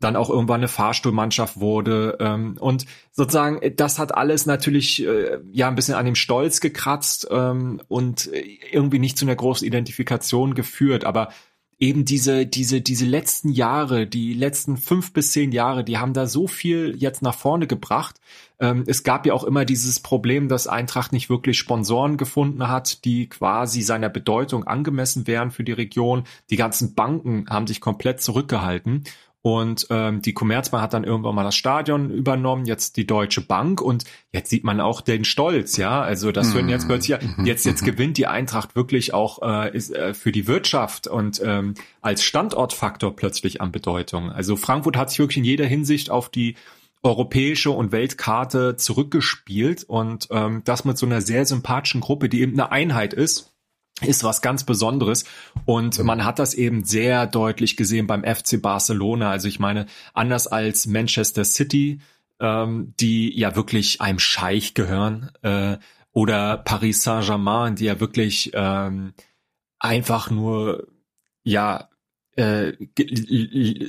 dann 0.00 0.16
auch 0.16 0.30
irgendwann 0.30 0.60
eine 0.60 0.68
Fahrstuhlmannschaft 0.68 1.58
wurde 1.58 2.18
ähm, 2.20 2.56
und 2.60 2.84
sozusagen 3.12 3.60
das 3.76 3.98
hat 3.98 4.14
alles 4.14 4.46
natürlich 4.46 5.04
äh, 5.04 5.38
ja 5.52 5.68
ein 5.68 5.74
bisschen 5.74 5.94
an 5.94 6.04
dem 6.04 6.14
Stolz 6.14 6.60
gekratzt 6.60 7.28
ähm, 7.30 7.80
und 7.88 8.30
irgendwie 8.70 8.98
nicht 8.98 9.16
zu 9.16 9.24
einer 9.24 9.36
großen 9.36 9.66
Identifikation 9.66 10.54
geführt, 10.54 11.04
aber 11.04 11.30
eben 11.78 12.04
diese, 12.04 12.46
diese, 12.46 12.80
diese 12.80 13.04
letzten 13.04 13.50
Jahre, 13.50 14.06
die 14.06 14.32
letzten 14.32 14.76
fünf 14.76 15.12
bis 15.12 15.32
zehn 15.32 15.52
Jahre, 15.52 15.84
die 15.84 15.98
haben 15.98 16.14
da 16.14 16.26
so 16.26 16.46
viel 16.46 16.94
jetzt 16.96 17.20
nach 17.20 17.34
vorne 17.34 17.66
gebracht. 17.66 18.16
Ähm, 18.58 18.84
es 18.86 19.02
gab 19.02 19.26
ja 19.26 19.34
auch 19.34 19.44
immer 19.44 19.66
dieses 19.66 20.00
Problem, 20.00 20.48
dass 20.48 20.66
Eintracht 20.66 21.12
nicht 21.12 21.28
wirklich 21.28 21.58
Sponsoren 21.58 22.16
gefunden 22.16 22.68
hat, 22.68 23.04
die 23.04 23.28
quasi 23.28 23.82
seiner 23.82 24.08
Bedeutung 24.08 24.64
angemessen 24.64 25.26
wären 25.26 25.50
für 25.50 25.64
die 25.64 25.72
Region. 25.72 26.24
Die 26.48 26.56
ganzen 26.56 26.94
Banken 26.94 27.46
haben 27.50 27.66
sich 27.66 27.82
komplett 27.82 28.22
zurückgehalten. 28.22 29.04
Und 29.46 29.86
ähm, 29.90 30.22
die 30.22 30.34
Commerzbank 30.34 30.82
hat 30.82 30.92
dann 30.92 31.04
irgendwann 31.04 31.36
mal 31.36 31.44
das 31.44 31.54
Stadion 31.54 32.10
übernommen, 32.10 32.66
jetzt 32.66 32.96
die 32.96 33.06
Deutsche 33.06 33.40
Bank 33.40 33.80
und 33.80 34.02
jetzt 34.32 34.50
sieht 34.50 34.64
man 34.64 34.80
auch 34.80 35.00
den 35.00 35.24
Stolz, 35.24 35.76
ja. 35.76 36.02
Also 36.02 36.32
das 36.32 36.52
würden 36.52 36.68
jetzt 36.68 36.82
mhm. 36.82 36.88
plötzlich, 36.88 37.20
mhm. 37.20 37.46
jetzt 37.46 37.64
jetzt 37.64 37.84
gewinnt 37.84 38.16
die 38.16 38.26
Eintracht 38.26 38.74
wirklich 38.74 39.14
auch 39.14 39.40
äh, 39.42 39.72
ist, 39.72 39.94
äh, 39.94 40.14
für 40.14 40.32
die 40.32 40.48
Wirtschaft 40.48 41.06
und 41.06 41.40
ähm, 41.44 41.74
als 42.00 42.24
Standortfaktor 42.24 43.14
plötzlich 43.14 43.60
an 43.60 43.70
Bedeutung. 43.70 44.32
Also 44.32 44.56
Frankfurt 44.56 44.96
hat 44.96 45.10
sich 45.10 45.20
wirklich 45.20 45.38
in 45.38 45.44
jeder 45.44 45.66
Hinsicht 45.66 46.10
auf 46.10 46.28
die 46.28 46.56
europäische 47.04 47.70
und 47.70 47.92
Weltkarte 47.92 48.74
zurückgespielt 48.74 49.84
und 49.84 50.26
ähm, 50.32 50.62
das 50.64 50.84
mit 50.84 50.98
so 50.98 51.06
einer 51.06 51.20
sehr 51.20 51.46
sympathischen 51.46 52.00
Gruppe, 52.00 52.28
die 52.28 52.40
eben 52.40 52.54
eine 52.54 52.72
Einheit 52.72 53.14
ist 53.14 53.55
ist 54.02 54.24
was 54.24 54.42
ganz 54.42 54.64
Besonderes 54.64 55.24
und 55.64 55.98
man 56.04 56.24
hat 56.24 56.38
das 56.38 56.54
eben 56.54 56.84
sehr 56.84 57.26
deutlich 57.26 57.76
gesehen 57.76 58.06
beim 58.06 58.24
FC 58.24 58.60
Barcelona. 58.60 59.30
Also 59.30 59.48
ich 59.48 59.58
meine, 59.58 59.86
anders 60.12 60.46
als 60.46 60.86
Manchester 60.86 61.44
City, 61.44 62.00
ähm, 62.38 62.92
die 63.00 63.38
ja 63.38 63.56
wirklich 63.56 64.00
einem 64.02 64.18
Scheich 64.18 64.74
gehören, 64.74 65.30
äh, 65.42 65.78
oder 66.12 66.56
Paris 66.58 67.02
Saint-Germain, 67.02 67.76
die 67.76 67.84
ja 67.84 68.00
wirklich 68.00 68.50
ähm, 68.54 69.12
einfach 69.78 70.30
nur 70.30 70.88
ja 71.42 71.90
äh, 72.36 72.72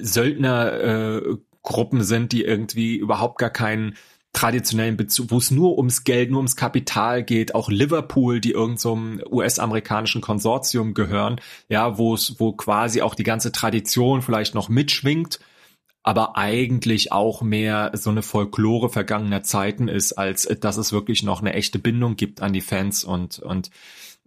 Söldnergruppen 0.02 2.00
äh, 2.02 2.04
sind, 2.04 2.34
die 2.34 2.44
irgendwie 2.44 2.98
überhaupt 2.98 3.40
gar 3.40 3.50
keinen 3.50 3.96
traditionellen 4.38 4.98
Bezug, 4.98 5.32
wo 5.32 5.39
es 5.39 5.50
nur 5.50 5.77
ums 5.79 6.03
Geld, 6.03 6.29
nur 6.29 6.38
ums 6.38 6.56
Kapital 6.56 7.24
geht, 7.24 7.56
auch 7.56 7.70
Liverpool, 7.70 8.39
die 8.39 8.51
irgendeinem 8.51 9.20
so 9.20 9.36
US-amerikanischen 9.36 10.22
Konsortium 10.22 10.94
gehören, 10.94 11.41
ja, 11.70 11.98
wo 11.98 12.13
es, 12.13 12.39
wo 12.39 12.51
quasi 12.51 13.01
auch 13.01 13.15
die 13.15 13.24
ganze 13.24 13.51
Tradition 13.51 14.22
vielleicht 14.22 14.53
noch 14.53 14.70
mitschwingt, 14.70 15.39
aber 16.03 16.38
eigentlich 16.38 17.12
auch 17.12 17.41
mehr 17.41 17.89
so 17.96 18.12
eine 18.12 18.22
Folklore 18.22 18.89
vergangener 18.89 19.41
Zeiten 19.41 19.88
ist, 19.88 20.13
als 20.13 20.44
dass 20.44 20.77
es 20.77 20.94
wirklich 20.94 21.24
noch 21.24 21.41
eine 21.41 21.53
echte 21.53 21.79
Bindung 21.79 22.15
gibt 22.15 22.44
an 22.44 22.53
die 22.53 22.62
Fans 22.62 23.03
und, 23.03 23.39
und 23.39 23.72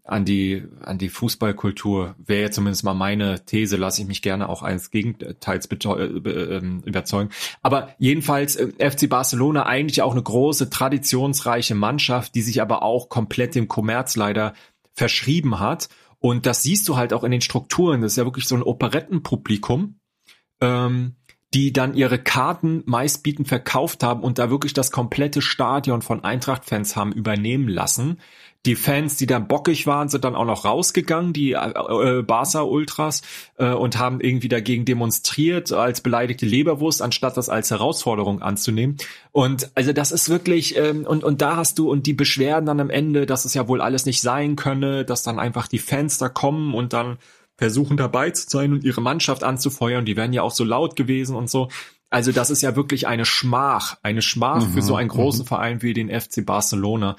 an 0.04 0.25
die, 0.25 0.64
an 0.83 0.99
die 0.99 1.09
Fußballkultur. 1.09 2.14
Wäre 2.19 2.50
zumindest 2.50 2.85
mal 2.85 2.95
meine 2.95 3.45
These, 3.45 3.76
lasse 3.76 4.02
ich 4.02 4.09
mich 4.09 4.23
gerne 4.23 4.49
auch 4.49 4.62
eines 4.62 4.90
Gegenteils 4.90 5.66
äh, 5.66 5.76
ähm, 5.87 6.83
überzeugen. 6.85 7.30
Aber 7.62 7.95
jedenfalls 7.99 8.57
äh, 8.57 8.90
FC 8.90 9.09
Barcelona 9.09 9.66
eigentlich 9.66 10.02
auch 10.02 10.12
eine 10.12 10.23
große, 10.23 10.71
traditionsreiche 10.71 11.75
Mannschaft, 11.75 12.35
die 12.35 12.42
sich 12.42 12.61
aber 12.62 12.83
auch 12.83 13.09
komplett 13.09 13.54
dem 13.54 13.69
Kommerz 13.69 14.16
leider 14.16 14.54
verschrieben 14.95 15.61
hat. 15.61 15.88
Und 16.19 16.47
das 16.47 16.62
siehst 16.62 16.88
du 16.88 16.97
halt 16.97 17.12
auch 17.12 17.25
in 17.25 17.30
den 17.30 17.40
Strukturen. 17.40 18.02
Das 18.02 18.12
ist 18.12 18.16
ja 18.16 18.25
wirklich 18.25 18.47
so 18.47 18.54
ein 18.54 18.62
Operettenpublikum. 18.62 19.97
Ähm, 20.61 21.16
die 21.52 21.73
dann 21.73 21.95
ihre 21.95 22.19
Karten 22.19 22.83
meistbietend 22.87 23.49
verkauft 23.49 24.02
haben 24.04 24.23
und 24.23 24.38
da 24.38 24.50
wirklich 24.50 24.73
das 24.73 24.92
komplette 24.92 25.42
Stadion 25.42 26.00
von 26.00 26.23
Eintracht-Fans 26.23 26.95
haben 26.95 27.12
übernehmen 27.12 27.69
lassen. 27.69 28.21
Die 28.67 28.76
Fans, 28.76 29.17
die 29.17 29.26
dann 29.26 29.49
bockig 29.49 29.87
waren, 29.87 30.11
sind 30.11 30.25
dann 30.25 30.35
auch 30.35 30.45
noch 30.45 30.67
rausgegangen, 30.67 31.33
die 31.33 31.52
äh, 31.52 32.19
äh, 32.19 32.23
Barca-Ultras, 32.23 33.23
äh, 33.57 33.73
und 33.73 33.99
haben 33.99 34.21
irgendwie 34.21 34.49
dagegen 34.49 34.85
demonstriert 34.85 35.73
als 35.73 36.02
beleidigte 36.02 36.45
Leberwurst, 36.45 37.00
anstatt 37.00 37.38
das 37.38 37.49
als 37.49 37.71
Herausforderung 37.71 38.43
anzunehmen. 38.43 38.99
Und 39.33 39.71
also 39.75 39.95
das 39.95 40.12
ist 40.12 40.29
wirklich, 40.29 40.76
ähm, 40.76 41.07
und, 41.07 41.25
und 41.25 41.40
da 41.40 41.57
hast 41.57 41.79
du, 41.79 41.90
und 41.90 42.07
die 42.07 42.12
Beschwerden 42.12 42.67
dann 42.67 42.81
am 42.81 42.90
Ende, 42.90 43.25
dass 43.25 43.47
es 43.47 43.55
ja 43.55 43.67
wohl 43.67 43.81
alles 43.81 44.05
nicht 44.05 44.21
sein 44.21 44.57
könne, 44.57 45.07
dass 45.07 45.23
dann 45.23 45.38
einfach 45.38 45.67
die 45.67 45.79
Fans 45.79 46.19
da 46.19 46.29
kommen 46.29 46.75
und 46.75 46.93
dann 46.93 47.17
versuchen 47.57 47.97
dabei 47.97 48.31
zu 48.31 48.49
sein 48.49 48.73
und 48.73 48.85
ihre 48.85 49.02
Mannschaft 49.02 49.45
anzufeuern. 49.45 50.05
Die 50.05 50.17
wären 50.17 50.33
ja 50.33 50.43
auch 50.43 50.50
so 50.50 50.64
laut 50.64 50.97
gewesen 50.97 51.37
und 51.37 51.49
so. 51.49 51.69
Also 52.11 52.33
das 52.33 52.50
ist 52.50 52.62
ja 52.62 52.75
wirklich 52.75 53.07
eine 53.07 53.25
Schmach, 53.25 53.99
eine 54.02 54.21
Schmach 54.23 54.67
mhm, 54.67 54.73
für 54.73 54.83
so 54.83 54.97
einen 54.97 55.09
großen 55.09 55.43
mhm. 55.43 55.47
Verein 55.47 55.83
wie 55.83 55.95
den 55.95 56.09
FC 56.09 56.45
Barcelona. 56.45 57.17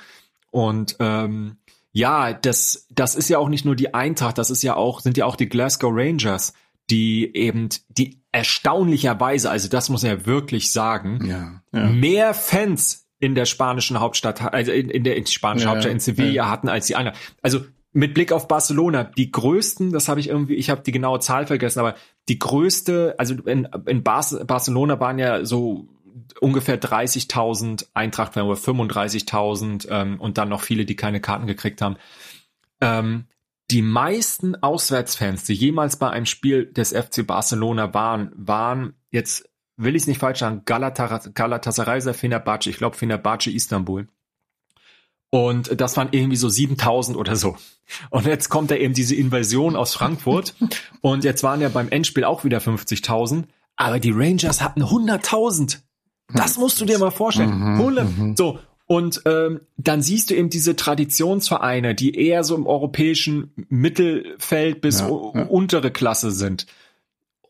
Und 0.52 0.98
ähm, 1.00 1.58
ja, 1.92 2.34
das, 2.34 2.88
das 2.92 3.16
ist 3.16 3.30
ja 3.30 3.38
auch 3.38 3.50
nicht 3.50 3.66
nur 3.66 3.76
die 3.76 3.94
Eintracht, 3.94 4.38
das 4.38 4.50
ist 4.50 4.64
ja 4.64 4.76
auch, 4.76 5.00
sind 5.00 5.18
ja 5.18 5.26
auch 5.26 5.36
die 5.36 5.50
Glasgow 5.50 5.92
Rangers, 5.94 6.54
die 6.90 7.36
eben, 7.36 7.70
die 7.90 8.22
erstaunlicherweise, 8.32 9.50
also 9.50 9.68
das 9.68 9.90
muss 9.90 10.04
er 10.04 10.18
ja 10.18 10.26
wirklich 10.26 10.72
sagen, 10.72 11.26
ja, 11.26 11.62
ja. 11.74 11.88
mehr 11.88 12.34
Fans 12.34 13.08
in 13.20 13.36
der 13.36 13.46
spanischen 13.46 14.00
Hauptstadt, 14.00 14.42
also 14.54 14.72
in, 14.72 14.90
in 14.90 15.04
der 15.04 15.26
spanischen 15.26 15.70
Hauptstadt 15.70 15.92
in 15.92 16.00
Sevilla 16.00 16.50
hatten 16.50 16.70
als 16.70 16.88
die 16.88 16.96
anderen. 16.96 17.18
Also 17.42 17.62
mit 17.94 18.14
Blick 18.14 18.32
auf 18.32 18.48
Barcelona, 18.48 19.04
die 19.04 19.32
größten, 19.32 19.92
das 19.92 20.08
habe 20.08 20.20
ich 20.20 20.30
irgendwie, 20.30 20.56
ich 20.56 20.70
habe 20.70 20.82
die 20.82 20.92
genaue 20.92 21.20
Zahl 21.20 21.46
vergessen, 21.46 21.80
aber 21.80 21.96
die 22.30 22.40
größte, 22.40 23.16
also 23.18 23.36
in, 23.46 23.68
in 23.86 24.02
Bar 24.02 24.26
Barcelona 24.46 25.00
waren 25.00 25.20
ja 25.20 25.46
so 25.46 25.88
ungefähr 26.40 26.80
30.000, 26.80 27.88
Eintracht 27.94 28.36
waren 28.36 28.48
35.000 28.48 29.88
ähm, 29.90 30.20
und 30.20 30.38
dann 30.38 30.50
noch 30.50 30.62
viele, 30.62 30.86
die 30.86 30.96
keine 30.96 31.22
Karten 31.22 31.48
gekriegt 31.48 31.82
haben. 31.82 31.98
Ähm, 32.82 33.26
die 33.70 33.82
meisten 33.82 34.56
Auswärtsfans, 34.62 35.46
die 35.46 35.54
jemals 35.54 35.96
bei 35.96 36.10
einem 36.10 36.26
Spiel 36.26 36.66
des 36.66 36.92
FC 36.92 37.26
Barcelona 37.26 37.94
waren, 37.94 38.32
waren 38.36 38.94
jetzt, 39.12 39.50
will 39.78 39.96
ich 39.96 40.04
es 40.04 40.08
nicht 40.08 40.20
falsch 40.20 40.40
sagen, 40.40 40.64
Galatasaray, 40.66 41.32
Galatasaray 41.34 42.14
Fenerbahce, 42.14 42.70
ich 42.70 42.78
glaube 42.78 42.98
Fenerbahce 42.98 43.50
Istanbul. 43.52 44.08
Und 45.30 45.80
das 45.80 45.96
waren 45.96 46.10
irgendwie 46.12 46.36
so 46.36 46.50
7000 46.50 47.18
oder 47.18 47.38
so. 47.38 47.56
Und 48.10 48.26
jetzt 48.26 48.50
kommt 48.50 48.70
da 48.70 48.76
eben 48.76 48.94
diese 48.94 49.16
Invasion 49.16 49.78
aus 49.78 49.94
Frankfurt. 49.94 50.54
Und 51.02 51.24
jetzt 51.24 51.42
waren 51.42 51.62
ja 51.62 51.70
beim 51.70 51.88
Endspiel 51.88 52.26
auch 52.26 52.44
wieder 52.44 52.60
50.000. 52.60 53.46
Aber 53.78 54.00
die 54.00 54.12
Rangers 54.12 54.62
hatten 54.62 54.84
100.000. 54.84 55.80
Das 56.34 56.58
musst 56.58 56.80
du 56.82 56.86
dir 56.86 57.00
mal 57.00 57.12
vorstellen. 57.12 57.52
100. 57.52 58.18
Mhm, 58.18 58.26
mhm. 58.26 58.38
So. 58.38 58.60
Und 58.88 59.22
ähm, 59.26 59.62
dann 59.78 60.02
siehst 60.02 60.30
du 60.30 60.36
eben 60.36 60.50
diese 60.50 60.76
Traditionsvereine, 60.76 61.96
die 61.96 62.14
eher 62.14 62.44
so 62.44 62.56
im 62.56 62.68
europäischen 62.68 63.54
Mittelfeld 63.70 64.82
bis 64.82 65.00
ja, 65.00 65.08
ja. 65.08 65.44
untere 65.46 65.92
Klasse 65.92 66.32
sind. 66.32 66.66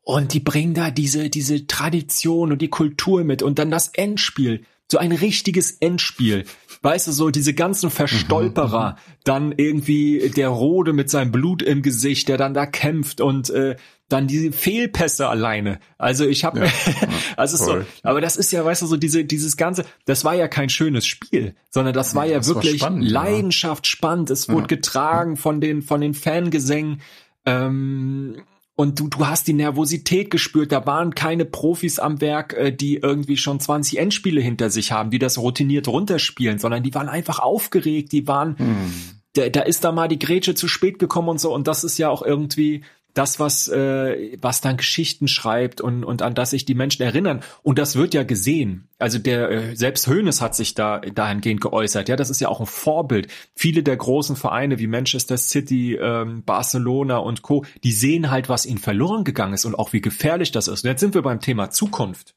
Und 0.04 0.34
die 0.34 0.40
bringen 0.40 0.74
da 0.74 0.92
diese, 0.92 1.30
diese 1.30 1.66
Tradition 1.68 2.52
und 2.52 2.62
die 2.62 2.70
Kultur 2.70 3.24
mit 3.24 3.42
und 3.42 3.60
dann 3.60 3.72
das 3.72 3.88
Endspiel. 3.88 4.66
So 4.88 4.98
ein 4.98 5.12
richtiges 5.12 5.72
Endspiel. 5.72 6.46
Weißt 6.84 7.08
du, 7.08 7.12
so 7.12 7.30
diese 7.30 7.54
ganzen 7.54 7.92
Verstolperer, 7.92 8.92
mhm, 8.92 8.96
mhm, 8.96 9.20
dann 9.24 9.52
irgendwie 9.52 10.32
der 10.36 10.50
Rode 10.50 10.94
mit 10.94 11.12
seinem 11.12 11.32
Blut 11.32 11.62
im 11.62 11.84
Gesicht, 11.84 12.28
der 12.28 12.38
dann 12.38 12.56
da 12.56 12.66
kämpft 12.66 13.22
und 13.22 13.52
äh, 13.52 13.76
dann 14.10 14.28
diese 14.28 14.52
Fehlpässe 14.52 15.30
alleine. 15.30 15.80
Also 15.98 16.26
ich 16.26 16.44
habe, 16.44 16.60
ja, 16.66 16.72
also 17.38 17.58
so, 17.58 17.86
aber 18.04 18.20
das 18.20 18.36
ist 18.36 18.52
ja, 18.52 18.66
weißt 18.66 18.82
du, 18.82 18.88
so 18.88 18.98
diese 18.98 19.26
dieses 19.26 19.58
ganze, 19.58 19.86
das 20.06 20.26
war 20.26 20.34
ja 20.34 20.48
kein 20.48 20.70
schönes 20.70 21.06
Spiel, 21.06 21.56
sondern 21.70 21.94
das 21.94 22.16
war 22.16 22.26
ja 22.26 22.40
das 22.40 22.48
wirklich 22.48 22.82
war 22.82 22.90
spannend, 22.90 23.10
Leidenschaft, 23.10 23.86
ja. 23.86 23.90
spannend. 23.92 24.30
Es 24.30 24.50
wurde 24.50 24.68
getragen 24.68 25.38
von 25.38 25.62
den 25.62 25.82
von 25.82 26.02
den 26.02 26.14
Fangesängen. 26.14 27.02
Ähm, 27.46 28.42
und 28.76 29.00
du, 29.00 29.08
du 29.10 29.28
hast 29.28 29.48
die 29.48 29.54
Nervosität 29.54 30.32
gespürt. 30.32 30.72
Da 30.72 30.86
waren 30.86 31.14
keine 31.14 31.46
Profis 31.46 32.00
am 32.00 32.22
Werk, 32.22 32.54
äh, 32.54 32.72
die 32.72 32.96
irgendwie 32.96 33.38
schon 33.38 33.60
20 33.60 34.00
Endspiele 34.00 34.42
hinter 34.42 34.70
sich 34.70 34.92
haben, 34.92 35.12
die 35.12 35.20
das 35.20 35.38
routiniert 35.38 35.88
runterspielen, 35.88 36.58
sondern 36.58 36.84
die 36.84 36.94
waren 36.94 37.10
einfach 37.10 37.40
aufgeregt. 37.40 38.12
Die 38.12 38.28
waren, 38.28 38.58
hm. 38.58 38.94
da, 39.34 39.50
da 39.50 39.62
ist 39.62 39.84
da 39.84 39.92
mal 39.92 40.08
die 40.08 40.20
Grätsche 40.20 40.56
zu 40.56 40.68
spät 40.68 41.00
gekommen 41.00 41.30
und 41.30 41.40
so. 41.40 41.54
Und 41.54 41.68
das 41.68 41.84
ist 41.84 41.98
ja 41.98 42.10
auch 42.10 42.22
irgendwie 42.24 42.84
das, 43.14 43.40
was, 43.40 43.68
äh, 43.68 44.38
was 44.42 44.62
dann 44.62 44.78
Geschichten 44.78 45.28
schreibt 45.28 45.82
und, 45.82 46.04
und 46.04 46.22
an 46.22 46.34
das 46.34 46.52
sich 46.52 46.66
die 46.66 46.76
Menschen 46.76 47.04
erinnern. 47.04 47.42
Und 47.64 47.78
das 47.78 47.96
wird 47.96 48.14
ja 48.14 48.24
gesehen. 48.24 48.88
Also 49.00 49.20
der, 49.20 49.50
äh, 49.50 49.76
selbst 49.76 50.08
Hoeneß 50.08 50.42
hat 50.42 50.56
sich 50.56 50.76
da 50.76 51.00
dahingehend 51.00 51.62
geäußert. 51.62 52.08
Ja, 52.10 52.16
das 52.16 52.30
ist 52.30 52.40
ja 52.40 52.48
auch 52.48 52.60
ein 52.60 52.66
Vorbild. 52.66 53.28
Viele 53.56 53.84
der 53.84 53.98
großen 53.98 54.36
Vereine 54.36 54.80
wie 54.80 54.88
Manchester 54.88 55.38
City, 55.38 55.96
ähm, 55.96 56.44
Barcelona 56.44 57.18
und 57.18 57.42
Co., 57.42 57.66
die 57.84 57.92
sehen 57.92 58.32
halt, 58.32 58.50
was 58.50 58.66
ihnen 58.66 58.80
verloren 58.80 59.24
gegangen 59.24 59.54
ist 59.54 59.66
und 59.66 59.78
auch 59.78 59.94
wie 59.94 60.02
gefährlich 60.02 60.52
das 60.52 60.68
ist. 60.68 60.84
Und 60.84 60.90
jetzt 60.90 61.02
sind 61.02 61.14
wir 61.14 61.22
beim 61.22 61.42
Thema 61.42 61.70
Zukunft. 61.70 62.36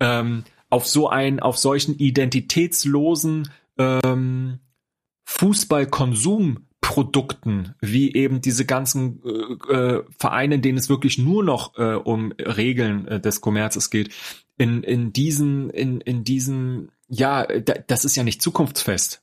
Ähm, 0.00 0.44
auf 0.70 0.86
so 0.86 1.08
ein, 1.08 1.40
auf 1.40 1.58
solchen 1.58 1.98
identitätslosen 1.98 3.50
ähm, 3.78 4.58
Fußballkonsum 5.24 6.67
Produkten, 6.80 7.74
wie 7.80 8.14
eben 8.14 8.40
diese 8.40 8.64
ganzen 8.64 9.20
äh, 9.24 9.72
äh, 9.72 10.04
Vereine, 10.18 10.56
in 10.56 10.62
denen 10.62 10.78
es 10.78 10.88
wirklich 10.88 11.18
nur 11.18 11.42
noch 11.42 11.76
äh, 11.76 11.94
um 11.94 12.32
Regeln 12.32 13.06
äh, 13.08 13.20
des 13.20 13.40
Kommerzes 13.40 13.90
geht, 13.90 14.14
in, 14.56 14.82
in 14.82 15.12
diesen, 15.12 15.70
in, 15.70 16.00
in 16.00 16.24
diesen, 16.24 16.90
ja, 17.08 17.44
da, 17.46 17.74
das 17.86 18.04
ist 18.04 18.16
ja 18.16 18.22
nicht 18.22 18.42
zukunftsfest. 18.42 19.22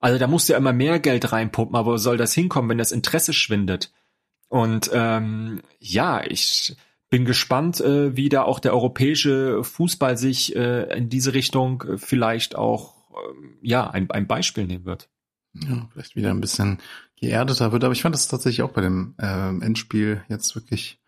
Also 0.00 0.18
da 0.18 0.26
musst 0.26 0.48
du 0.48 0.52
ja 0.52 0.58
immer 0.58 0.72
mehr 0.72 0.98
Geld 0.98 1.32
reinpumpen, 1.32 1.76
aber 1.76 1.92
wo 1.92 1.96
soll 1.96 2.16
das 2.16 2.34
hinkommen, 2.34 2.70
wenn 2.70 2.78
das 2.78 2.92
Interesse 2.92 3.32
schwindet? 3.32 3.92
Und 4.48 4.90
ähm, 4.92 5.62
ja, 5.78 6.22
ich 6.24 6.76
bin 7.08 7.24
gespannt, 7.24 7.80
äh, 7.80 8.16
wie 8.16 8.28
da 8.28 8.42
auch 8.42 8.58
der 8.58 8.74
europäische 8.74 9.64
Fußball 9.64 10.18
sich 10.18 10.56
äh, 10.56 10.96
in 10.96 11.08
diese 11.08 11.34
Richtung 11.34 11.84
vielleicht 11.96 12.54
auch 12.56 12.96
äh, 13.12 13.68
ja 13.68 13.88
ein, 13.88 14.10
ein 14.10 14.26
Beispiel 14.26 14.66
nehmen 14.66 14.84
wird 14.84 15.08
ja, 15.54 15.88
vielleicht 15.92 16.16
wieder 16.16 16.30
ein 16.30 16.40
bisschen 16.40 16.78
geerdeter 17.16 17.72
wird. 17.72 17.84
Aber 17.84 17.92
ich 17.92 18.02
fand 18.02 18.14
das 18.14 18.28
tatsächlich 18.28 18.62
auch 18.62 18.72
bei 18.72 18.80
dem 18.80 19.14
äh, 19.18 19.48
Endspiel 19.48 20.22
jetzt 20.28 20.54
wirklich 20.54 20.98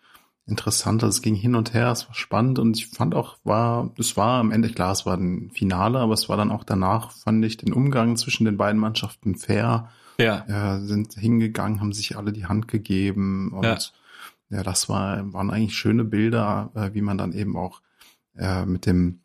interessant. 0.47 1.03
Also 1.03 1.17
es 1.17 1.23
ging 1.23 1.35
hin 1.35 1.55
und 1.55 1.73
her, 1.73 1.91
es 1.91 2.07
war 2.07 2.15
spannend 2.15 2.59
und 2.59 2.77
ich 2.77 2.89
fand 2.89 3.15
auch, 3.15 3.39
war, 3.45 3.91
es 3.99 4.17
war 4.17 4.41
am 4.41 4.51
Ende, 4.51 4.69
klar, 4.69 4.93
es 4.93 5.07
war 5.07 5.17
ein 5.17 5.51
Finale, 5.51 5.99
aber 5.99 6.13
es 6.13 6.29
war 6.29 6.37
dann 6.37 6.51
auch 6.51 6.65
danach, 6.65 7.13
fand 7.13 7.45
ich 7.45 7.57
den 7.57 7.73
Umgang 7.73 8.17
zwischen 8.17 8.45
den 8.45 8.57
beiden 8.57 8.81
Mannschaften 8.81 9.37
fair. 9.37 9.91
Ja. 10.19 10.77
Äh, 10.77 10.81
sind 10.81 11.15
hingegangen, 11.15 11.81
haben 11.81 11.93
sich 11.93 12.17
alle 12.17 12.33
die 12.33 12.47
Hand 12.47 12.69
gegeben 12.69 13.53
und 13.53 13.65
ja, 13.65 13.79
ja 14.51 14.63
das 14.63 14.89
war, 14.89 15.33
waren 15.33 15.51
eigentlich 15.51 15.77
schöne 15.77 16.05
Bilder, 16.05 16.71
äh, 16.75 16.95
wie 16.95 17.01
man 17.01 17.19
dann 17.19 17.33
eben 17.33 17.57
auch 17.57 17.81
äh, 18.37 18.65
mit 18.65 18.87
dem 18.87 19.21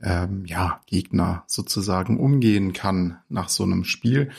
ähm, 0.00 0.44
ja, 0.46 0.80
Gegner 0.86 1.44
sozusagen 1.46 2.18
umgehen 2.18 2.72
kann 2.72 3.18
nach 3.28 3.48
so 3.48 3.62
einem 3.62 3.84
Spiel. 3.84 4.30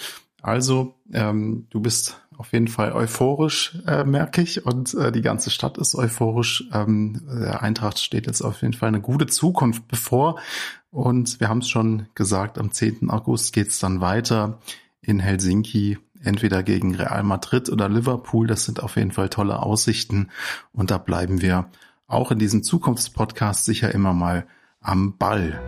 Also, 0.43 0.93
ähm, 1.13 1.67
du 1.69 1.79
bist 1.79 2.21
auf 2.37 2.51
jeden 2.51 2.67
Fall 2.67 2.91
euphorisch, 2.91 3.77
äh, 3.87 4.03
merke 4.03 4.41
ich, 4.41 4.65
und 4.65 4.93
äh, 4.93 5.11
die 5.11 5.21
ganze 5.21 5.49
Stadt 5.49 5.77
ist 5.77 5.95
euphorisch. 5.95 6.65
Ähm, 6.73 7.21
der 7.27 7.63
Eintracht 7.63 7.97
steht 7.97 8.27
jetzt 8.27 8.41
auf 8.41 8.61
jeden 8.61 8.73
Fall 8.73 8.89
eine 8.89 8.99
gute 8.99 9.25
Zukunft 9.25 9.87
bevor. 9.87 10.39
Und 10.91 11.39
wir 11.39 11.47
haben 11.47 11.59
es 11.59 11.69
schon 11.69 12.07
gesagt, 12.13 12.57
am 12.57 12.71
10. 12.71 13.09
August 13.09 13.53
geht's 13.53 13.79
dann 13.79 14.01
weiter 14.01 14.59
in 15.01 15.19
Helsinki, 15.19 15.97
entweder 16.21 16.61
gegen 16.61 16.93
Real 16.93 17.23
Madrid 17.23 17.69
oder 17.69 17.87
Liverpool. 17.87 18.45
Das 18.45 18.65
sind 18.65 18.83
auf 18.83 18.97
jeden 18.97 19.11
Fall 19.11 19.29
tolle 19.29 19.63
Aussichten. 19.63 20.29
Und 20.73 20.91
da 20.91 20.97
bleiben 20.97 21.41
wir 21.41 21.69
auch 22.05 22.31
in 22.31 22.39
diesem 22.39 22.63
Zukunftspodcast 22.63 23.63
sicher 23.63 23.93
immer 23.93 24.13
mal 24.13 24.45
am 24.81 25.17
Ball. 25.17 25.61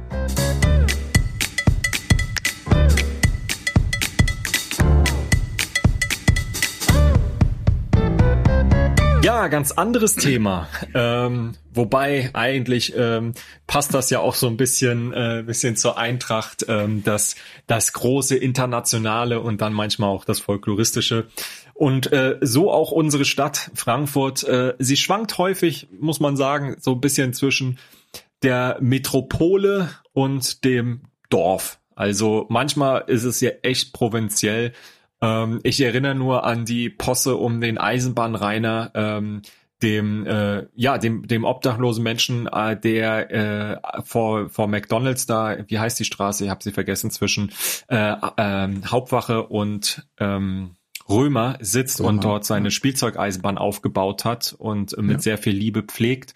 Ja, 9.25 9.47
ganz 9.47 9.71
anderes 9.71 10.13
Thema. 10.13 10.69
Ähm, 10.93 11.55
wobei 11.73 12.29
eigentlich 12.33 12.93
ähm, 12.95 13.33
passt 13.67 13.93
das 13.93 14.09
ja 14.09 14.19
auch 14.19 14.35
so 14.35 14.47
ein 14.47 14.55
bisschen, 14.55 15.11
äh, 15.13 15.43
bisschen 15.45 15.75
zur 15.75 15.97
Eintracht, 15.97 16.65
ähm, 16.69 17.03
das, 17.03 17.35
das 17.67 17.91
große 17.91 18.37
internationale 18.37 19.41
und 19.41 19.61
dann 19.61 19.73
manchmal 19.73 20.09
auch 20.09 20.25
das 20.25 20.39
folkloristische. 20.39 21.25
Und 21.73 22.13
äh, 22.13 22.37
so 22.41 22.71
auch 22.71 22.91
unsere 22.91 23.25
Stadt 23.25 23.71
Frankfurt. 23.73 24.43
Äh, 24.43 24.75
sie 24.79 24.95
schwankt 24.95 25.37
häufig, 25.37 25.87
muss 25.99 26.19
man 26.19 26.37
sagen, 26.37 26.77
so 26.79 26.93
ein 26.93 27.01
bisschen 27.01 27.33
zwischen 27.33 27.79
der 28.43 28.77
Metropole 28.79 29.89
und 30.13 30.63
dem 30.63 31.01
Dorf. 31.29 31.79
Also 31.95 32.45
manchmal 32.49 33.05
ist 33.07 33.23
es 33.23 33.41
ja 33.41 33.51
echt 33.63 33.91
provinziell 33.91 34.71
ähm, 35.25 35.59
ich 35.63 35.81
erinnere 35.81 36.15
nur 36.15 36.43
an 36.43 36.65
die 36.65 36.89
Posse 36.89 37.35
um 37.35 37.59
den 37.61 37.77
Eisenbahnreiner, 37.77 38.91
ähm, 38.93 39.41
dem 39.81 40.25
äh, 40.25 40.67
ja 40.75 40.97
dem 40.97 41.27
dem 41.27 41.43
obdachlosen 41.43 42.03
Menschen, 42.03 42.47
äh, 42.47 42.79
der 42.79 43.31
äh, 43.31 44.01
vor 44.03 44.49
vor 44.49 44.67
McDonald's 44.67 45.25
da, 45.25 45.57
wie 45.67 45.79
heißt 45.79 45.99
die 45.99 46.05
Straße? 46.05 46.45
Ich 46.45 46.49
habe 46.49 46.63
sie 46.63 46.71
vergessen 46.71 47.11
zwischen 47.11 47.51
äh, 47.87 48.13
äh, 48.37 48.69
Hauptwache 48.87 49.43
und 49.43 50.07
ähm, 50.19 50.75
Römer 51.09 51.57
sitzt 51.59 51.99
Römer, 51.99 52.09
und 52.09 52.23
dort 52.23 52.45
seine 52.45 52.67
ja. 52.67 52.71
Spielzeugeisenbahn 52.71 53.57
aufgebaut 53.57 54.25
hat 54.25 54.55
und 54.57 54.97
mit 54.97 55.17
ja. 55.17 55.19
sehr 55.19 55.37
viel 55.37 55.53
Liebe 55.53 55.83
pflegt 55.83 56.35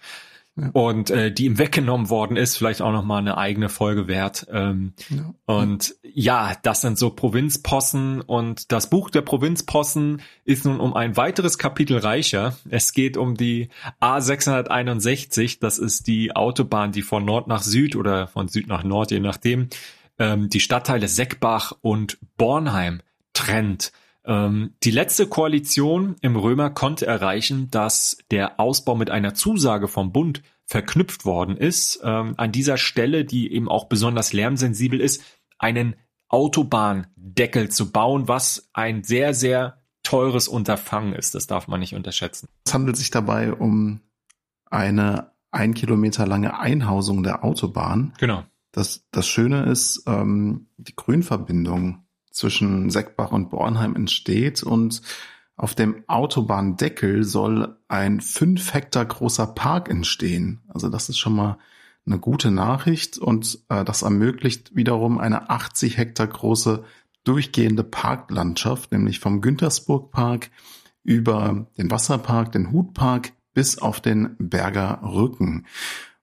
und 0.72 1.10
äh, 1.10 1.32
die 1.32 1.46
ihm 1.46 1.58
weggenommen 1.58 2.10
worden 2.10 2.36
ist, 2.36 2.56
vielleicht 2.56 2.82
auch 2.82 2.92
noch 2.92 3.04
mal 3.04 3.18
eine 3.18 3.38
eigene 3.38 3.68
Folge 3.68 4.08
wert. 4.08 4.46
Ähm, 4.50 4.94
ja. 5.08 5.34
Und 5.46 5.94
ja, 6.02 6.54
das 6.62 6.80
sind 6.80 6.98
so 6.98 7.10
Provinzpossen 7.10 8.20
und 8.20 8.72
das 8.72 8.90
Buch 8.90 9.10
der 9.10 9.22
Provinzpossen 9.22 10.22
ist 10.44 10.64
nun 10.64 10.80
um 10.80 10.94
ein 10.94 11.16
weiteres 11.16 11.58
Kapitel 11.58 11.98
reicher. 11.98 12.56
Es 12.68 12.92
geht 12.92 13.16
um 13.16 13.36
die 13.36 13.68
A661, 14.00 15.58
das 15.60 15.78
ist 15.78 16.06
die 16.06 16.34
Autobahn, 16.34 16.92
die 16.92 17.02
von 17.02 17.24
Nord 17.24 17.48
nach 17.48 17.62
Süd 17.62 17.96
oder 17.96 18.26
von 18.26 18.48
Süd 18.48 18.66
nach 18.66 18.84
Nord, 18.84 19.10
je 19.10 19.20
nachdem, 19.20 19.68
ähm, 20.18 20.48
die 20.48 20.60
Stadtteile 20.60 21.08
Seckbach 21.08 21.72
und 21.80 22.18
Bornheim 22.36 23.00
trennt. 23.32 23.92
Ähm, 24.24 24.74
die 24.82 24.90
letzte 24.90 25.26
Koalition 25.26 26.16
im 26.20 26.36
Römer 26.36 26.70
konnte 26.70 27.06
erreichen, 27.06 27.70
dass 27.70 28.18
der 28.30 28.60
Ausbau 28.60 28.94
mit 28.94 29.10
einer 29.10 29.34
Zusage 29.34 29.88
vom 29.88 30.12
Bund 30.12 30.42
verknüpft 30.66 31.24
worden 31.24 31.56
ist, 31.56 32.00
ähm, 32.04 32.34
an 32.36 32.52
dieser 32.52 32.76
Stelle, 32.76 33.24
die 33.24 33.52
eben 33.52 33.68
auch 33.68 33.88
besonders 33.88 34.32
lärmsensibel 34.32 35.00
ist, 35.00 35.22
einen 35.58 35.96
Autobahndeckel 36.28 37.70
zu 37.70 37.90
bauen, 37.90 38.28
was 38.28 38.70
ein 38.72 39.02
sehr, 39.02 39.34
sehr 39.34 39.82
teures 40.02 40.48
Unterfangen 40.48 41.12
ist. 41.12 41.34
Das 41.34 41.46
darf 41.46 41.66
man 41.66 41.80
nicht 41.80 41.94
unterschätzen. 41.94 42.46
Es 42.64 42.72
handelt 42.72 42.96
sich 42.96 43.10
dabei 43.10 43.52
um 43.52 44.00
eine 44.66 45.30
ein 45.50 45.74
Kilometer 45.74 46.26
lange 46.26 46.58
Einhausung 46.58 47.22
der 47.22 47.44
Autobahn. 47.44 48.12
Genau. 48.18 48.44
Das, 48.72 49.04
das 49.10 49.26
Schöne 49.26 49.64
ist, 49.64 50.04
ähm, 50.06 50.68
die 50.76 50.94
Grünverbindung 50.94 52.06
zwischen 52.30 52.90
Seckbach 52.90 53.32
und 53.32 53.50
Bornheim 53.50 53.96
entsteht 53.96 54.62
und 54.62 55.02
auf 55.56 55.74
dem 55.74 56.04
Autobahndeckel 56.06 57.22
soll 57.24 57.76
ein 57.86 58.20
fünf 58.20 58.72
Hektar 58.72 59.04
großer 59.04 59.46
Park 59.48 59.90
entstehen. 59.90 60.62
Also 60.68 60.88
das 60.88 61.10
ist 61.10 61.18
schon 61.18 61.34
mal 61.34 61.58
eine 62.06 62.18
gute 62.18 62.50
Nachricht 62.50 63.18
und 63.18 63.58
äh, 63.68 63.84
das 63.84 64.02
ermöglicht 64.02 64.74
wiederum 64.74 65.18
eine 65.18 65.50
80 65.50 65.98
Hektar 65.98 66.28
große 66.28 66.84
durchgehende 67.24 67.84
Parklandschaft, 67.84 68.92
nämlich 68.92 69.20
vom 69.20 69.42
Güntersburg 69.42 70.10
Park 70.10 70.50
über 71.02 71.66
den 71.76 71.90
Wasserpark, 71.90 72.52
den 72.52 72.72
Hutpark 72.72 73.32
bis 73.52 73.78
auf 73.78 74.00
den 74.00 74.36
Berger 74.38 75.00
Rücken. 75.02 75.66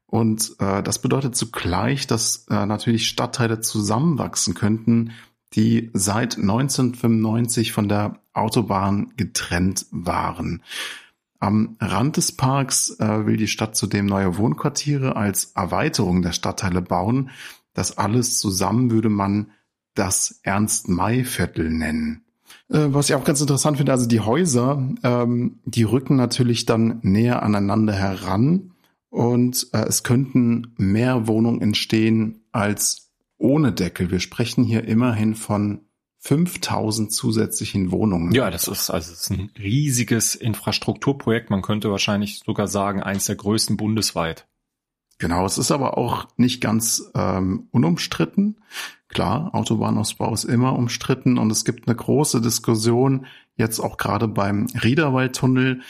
Und 0.06 0.56
äh, 0.60 0.82
das 0.82 1.00
bedeutet 1.00 1.36
zugleich, 1.36 2.08
dass 2.08 2.48
äh, 2.50 2.66
natürlich 2.66 3.08
Stadtteile 3.08 3.60
zusammenwachsen 3.60 4.54
könnten, 4.54 5.12
die 5.54 5.90
seit 5.94 6.38
1995 6.38 7.72
von 7.72 7.88
der 7.90 8.20
Autobahn 8.34 9.14
getrennt 9.18 9.86
waren. 9.92 10.62
Am 11.40 11.78
Rand 11.80 12.18
des 12.18 12.32
Parks 12.32 12.96
äh, 13.00 13.26
will 13.26 13.38
die 13.38 13.48
Stadt 13.48 13.76
zudem 13.76 14.08
neue 14.08 14.38
Wohnquartiere 14.38 15.16
als 15.16 15.52
Erweiterung 15.56 16.22
der 16.22 16.32
Stadtteile 16.32 16.82
bauen. 16.82 17.30
Das 17.74 17.98
alles 17.98 18.40
zusammen 18.40 18.90
würde 18.90 19.10
man 19.10 19.52
das 19.94 20.40
Ernst-May-Viertel 20.44 21.70
nennen. 21.70 22.24
Äh, 22.70 22.88
was 22.90 23.10
ich 23.10 23.16
auch 23.16 23.24
ganz 23.24 23.40
interessant 23.40 23.78
finde, 23.78 23.92
also 23.92 24.08
die 24.08 24.20
Häuser, 24.20 24.82
ähm, 25.04 25.60
die 25.66 25.84
rücken 25.84 26.16
natürlich 26.16 26.66
dann 26.66 27.00
näher 27.04 27.44
aneinander 27.44 27.94
heran 27.94 28.72
und 29.10 29.68
äh, 29.74 29.86
es 29.86 30.04
könnten 30.04 30.74
mehr 30.78 31.28
Wohnungen 31.28 31.62
entstehen 31.62 32.42
als 32.52 33.07
ohne 33.38 33.72
Deckel. 33.72 34.12
Wir 34.12 34.20
sprechen 34.20 34.64
hier 34.64 34.84
immerhin 34.86 35.36
von 35.36 35.82
5000 36.20 37.12
zusätzlichen 37.12 37.92
Wohnungen. 37.92 38.34
Ja, 38.34 38.50
das 38.50 38.68
ist 38.68 38.90
also 38.90 39.12
das 39.12 39.22
ist 39.22 39.30
ein 39.32 39.52
riesiges 39.58 40.36
Infrastrukturprojekt. 40.36 41.50
Man 41.50 41.62
könnte 41.62 41.92
wahrscheinlich 41.92 42.40
sogar 42.40 42.68
sagen, 42.68 43.02
eins 43.02 43.26
der 43.26 43.36
größten 43.36 43.78
bundesweit. 43.78 44.48
Genau, 45.20 45.46
es 45.46 45.58
ist 45.58 45.72
aber 45.72 45.98
auch 45.98 46.28
nicht 46.38 46.62
ganz 46.62 47.12
ähm, 47.16 47.68
unumstritten. 47.72 48.62
Klar, 49.08 49.56
Autobahnausbau 49.56 50.34
ist 50.34 50.44
immer 50.44 50.74
umstritten 50.74 51.38
und 51.38 51.52
es 51.52 51.66
gibt 51.66 51.88
eine 51.88 51.96
große 51.96 52.42
Diskussion 52.42 53.26
jetzt 53.56 53.80
auch 53.80 53.98
gerade 53.98 54.28
beim 54.28 54.68
Riederwaldtunnel, 54.84 55.82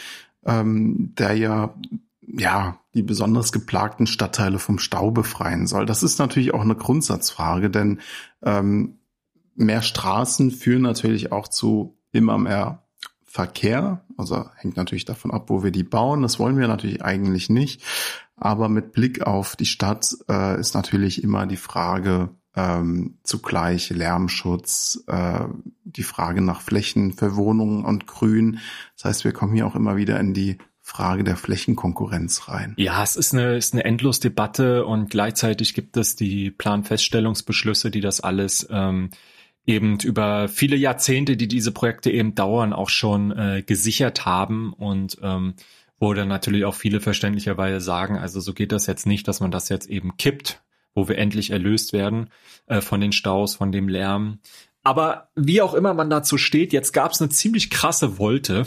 ähm, 0.46 1.14
der 1.18 1.36
ja 1.36 1.76
ja 2.28 2.80
die 2.94 3.04
besonders 3.04 3.52
geplagten 3.52 4.06
Stadtteile 4.06 4.60
vom 4.60 4.80
Stau 4.80 5.12
befreien 5.12 5.66
soll. 5.66 5.86
Das 5.86 6.04
ist 6.04 6.20
natürlich 6.20 6.54
auch 6.54 6.62
eine 6.62 6.76
Grundsatzfrage, 6.76 7.70
denn 7.70 8.00
ähm, 8.44 9.00
mehr 9.56 9.82
Straßen 9.82 10.52
führen 10.52 10.82
natürlich 10.82 11.32
auch 11.32 11.48
zu 11.48 11.98
immer 12.12 12.38
mehr 12.38 12.84
Verkehr. 13.24 14.06
Also 14.18 14.46
hängt 14.56 14.78
natürlich 14.78 15.06
davon 15.06 15.32
ab, 15.32 15.50
wo 15.50 15.64
wir 15.64 15.72
die 15.72 15.84
bauen. 15.84 16.22
Das 16.22 16.40
wollen 16.40 16.58
wir 16.58 16.68
natürlich 16.68 17.04
eigentlich 17.04 17.50
nicht. 17.50 17.84
Aber 18.36 18.70
mit 18.70 18.92
Blick 18.92 19.22
auf 19.22 19.56
die 19.56 19.66
Stadt 19.66 20.16
äh, 20.30 20.60
ist 20.60 20.74
natürlich 20.74 21.24
immer 21.24 21.46
die 21.46 21.58
Frage 21.58 22.30
ähm, 22.56 23.20
zugleich 23.24 23.90
Lärmschutz, 23.90 25.04
äh, 25.08 25.46
die 25.84 26.04
Frage 26.04 26.42
nach 26.42 26.62
Flächen 26.62 27.14
für 27.14 27.36
Wohnungen 27.36 27.86
und 27.86 28.08
Grün. 28.08 28.60
Das 28.96 29.06
heißt, 29.06 29.24
wir 29.24 29.34
kommen 29.34 29.54
hier 29.54 29.68
auch 29.68 29.76
immer 29.76 29.96
wieder 29.96 30.20
in 30.20 30.34
die 30.34 30.58
Frage 30.88 31.26
der 31.26 31.36
Flächenkonkurrenz 31.36 32.48
rein. 32.48 32.74
Ja, 32.78 33.04
es 33.04 33.18
ist 33.18 33.34
eine, 33.34 33.58
ist 33.58 33.74
eine 33.74 33.84
Endlosdebatte 33.84 34.86
und 34.86 35.10
gleichzeitig 35.10 35.74
gibt 35.74 35.98
es 35.98 36.16
die 36.16 36.50
Planfeststellungsbeschlüsse, 36.50 37.92
die 37.92 38.00
das 38.00 38.22
alles 38.22 38.66
ähm, 38.72 39.10
eben 39.66 40.00
über 40.00 40.48
viele 40.48 40.78
Jahrzehnte, 40.78 41.36
die 41.36 41.50
diese 41.50 41.74
Projekte 41.74 42.10
eben 42.10 42.36
dauern, 42.36 42.72
auch 42.72 42.88
schon 42.88 43.32
äh, 43.38 43.64
gesichert 43.64 44.26
haben 44.26 44.72
und 44.72 45.18
ähm, 45.22 45.56
wo 46.00 46.14
dann 46.14 46.30
natürlich 46.30 46.64
auch 46.64 46.76
viele 46.76 47.02
verständlicherweise 47.02 47.82
sagen, 47.82 48.18
also 48.18 48.40
so 48.40 48.54
geht 48.54 48.72
das 48.72 48.88
jetzt 48.88 49.06
nicht, 49.06 49.28
dass 49.28 49.42
man 49.42 49.52
das 49.52 49.68
jetzt 49.68 49.90
eben 49.90 50.16
kippt, 50.16 50.64
wo 50.96 51.10
wir 51.10 51.18
endlich 51.18 51.50
erlöst 51.50 51.92
werden 51.92 52.30
äh, 52.68 52.80
von 52.80 53.02
den 53.02 53.12
Staus, 53.12 53.58
von 53.58 53.74
dem 53.74 53.90
Lärm. 53.90 54.40
Aber 54.88 55.28
wie 55.36 55.62
auch 55.62 55.74
immer 55.74 55.94
man 55.94 56.10
dazu 56.10 56.38
steht, 56.38 56.72
jetzt 56.72 56.94
gab 56.94 57.12
es 57.12 57.20
eine 57.20 57.30
ziemlich 57.30 57.70
krasse 57.70 58.20
Wolte. 58.20 58.66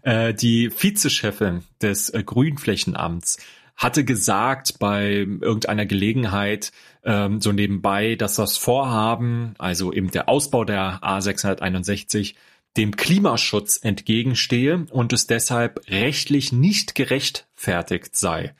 Äh, 0.00 0.32
die 0.32 0.70
Vizechefin 0.70 1.62
des 1.82 2.08
äh, 2.08 2.22
Grünflächenamts 2.22 3.36
hatte 3.76 4.02
gesagt 4.02 4.78
bei 4.78 5.10
irgendeiner 5.10 5.84
Gelegenheit 5.84 6.72
ähm, 7.04 7.42
so 7.42 7.52
nebenbei, 7.52 8.14
dass 8.14 8.36
das 8.36 8.56
Vorhaben, 8.56 9.52
also 9.58 9.92
eben 9.92 10.10
der 10.10 10.30
Ausbau 10.30 10.64
der 10.64 11.00
A661, 11.02 12.34
dem 12.78 12.96
Klimaschutz 12.96 13.78
entgegenstehe 13.82 14.86
und 14.88 15.12
es 15.12 15.26
deshalb 15.26 15.86
rechtlich 15.90 16.54
nicht 16.54 16.94
gerechtfertigt 16.94 18.16
sei. 18.16 18.54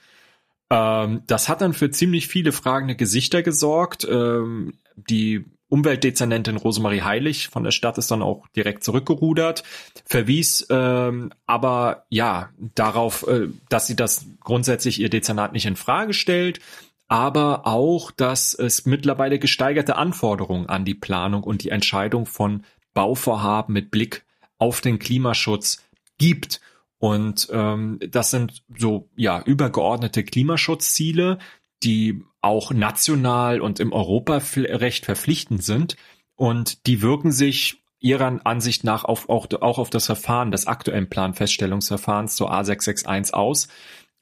Ähm, 0.69 1.23
das 1.27 1.49
hat 1.49 1.63
dann 1.63 1.73
für 1.73 1.91
ziemlich 1.91 2.29
viele 2.29 2.53
fragende 2.53 2.97
Gesichter 2.97 3.43
gesorgt. 3.43 4.07
Ähm, 4.07 4.75
die 4.95 5.47
Umweltdezernentin 5.73 6.59
Rosemarie 6.59 7.01
Heilig 7.01 7.49
von 7.49 7.65
der 7.65 7.71
Stadt 7.71 7.97
ist 7.97 8.11
dann 8.11 8.21
auch 8.21 8.47
direkt 8.49 8.85
zurückgerudert, 8.85 9.63
verwies 10.05 10.67
ähm, 10.69 11.33
aber 11.47 12.05
ja 12.11 12.51
darauf, 12.75 13.27
äh, 13.27 13.49
dass 13.71 13.87
sie 13.87 13.97
das 13.97 14.27
grundsätzlich 14.41 15.01
ihr 15.01 15.09
Dezernat 15.09 15.55
nicht 15.55 15.65
in 15.65 15.77
Frage 15.77 16.13
stellt, 16.13 16.61
aber 17.09 17.67
auch, 17.67 18.11
dass 18.11 18.53
es 18.53 18.85
mittlerweile 18.85 19.39
gesteigerte 19.39 19.97
Anforderungen 19.97 20.69
an 20.69 20.85
die 20.85 20.95
Planung 20.95 21.43
und 21.43 21.63
die 21.63 21.71
Entscheidung 21.71 22.27
von 22.27 22.65
Bauvorhaben 22.93 23.73
mit 23.73 23.91
Blick 23.91 24.27
auf 24.59 24.83
den 24.83 24.99
Klimaschutz 24.99 25.83
gibt. 26.19 26.61
Und 26.99 27.49
ähm, 27.51 27.99
das 28.11 28.31
sind 28.31 28.63
so 28.77 29.09
ja 29.17 29.43
übergeordnete 29.43 30.23
Klimaschutzziele, 30.23 31.39
die 31.83 32.23
auch 32.43 32.73
national 32.73 33.61
und 33.61 33.81
im 33.81 33.93
Europarecht 33.93 35.05
verpflichtend 35.05 35.63
sind. 35.63 35.97
Und 36.37 36.87
die 36.87 37.01
wirken 37.03 37.33
sich 37.33 37.83
ihrer 38.01 38.41
Ansicht 38.45 38.85
nach 38.85 39.05
auf, 39.05 39.29
auch, 39.29 39.47
auch 39.61 39.79
auf 39.79 39.91
das 39.91 40.07
Verfahren 40.07 40.51
des 40.51 40.67
aktuellen 40.67 41.09
Planfeststellungsverfahrens 41.09 42.35
zur 42.35 42.53
A661 42.53 43.33
aus. 43.33 43.69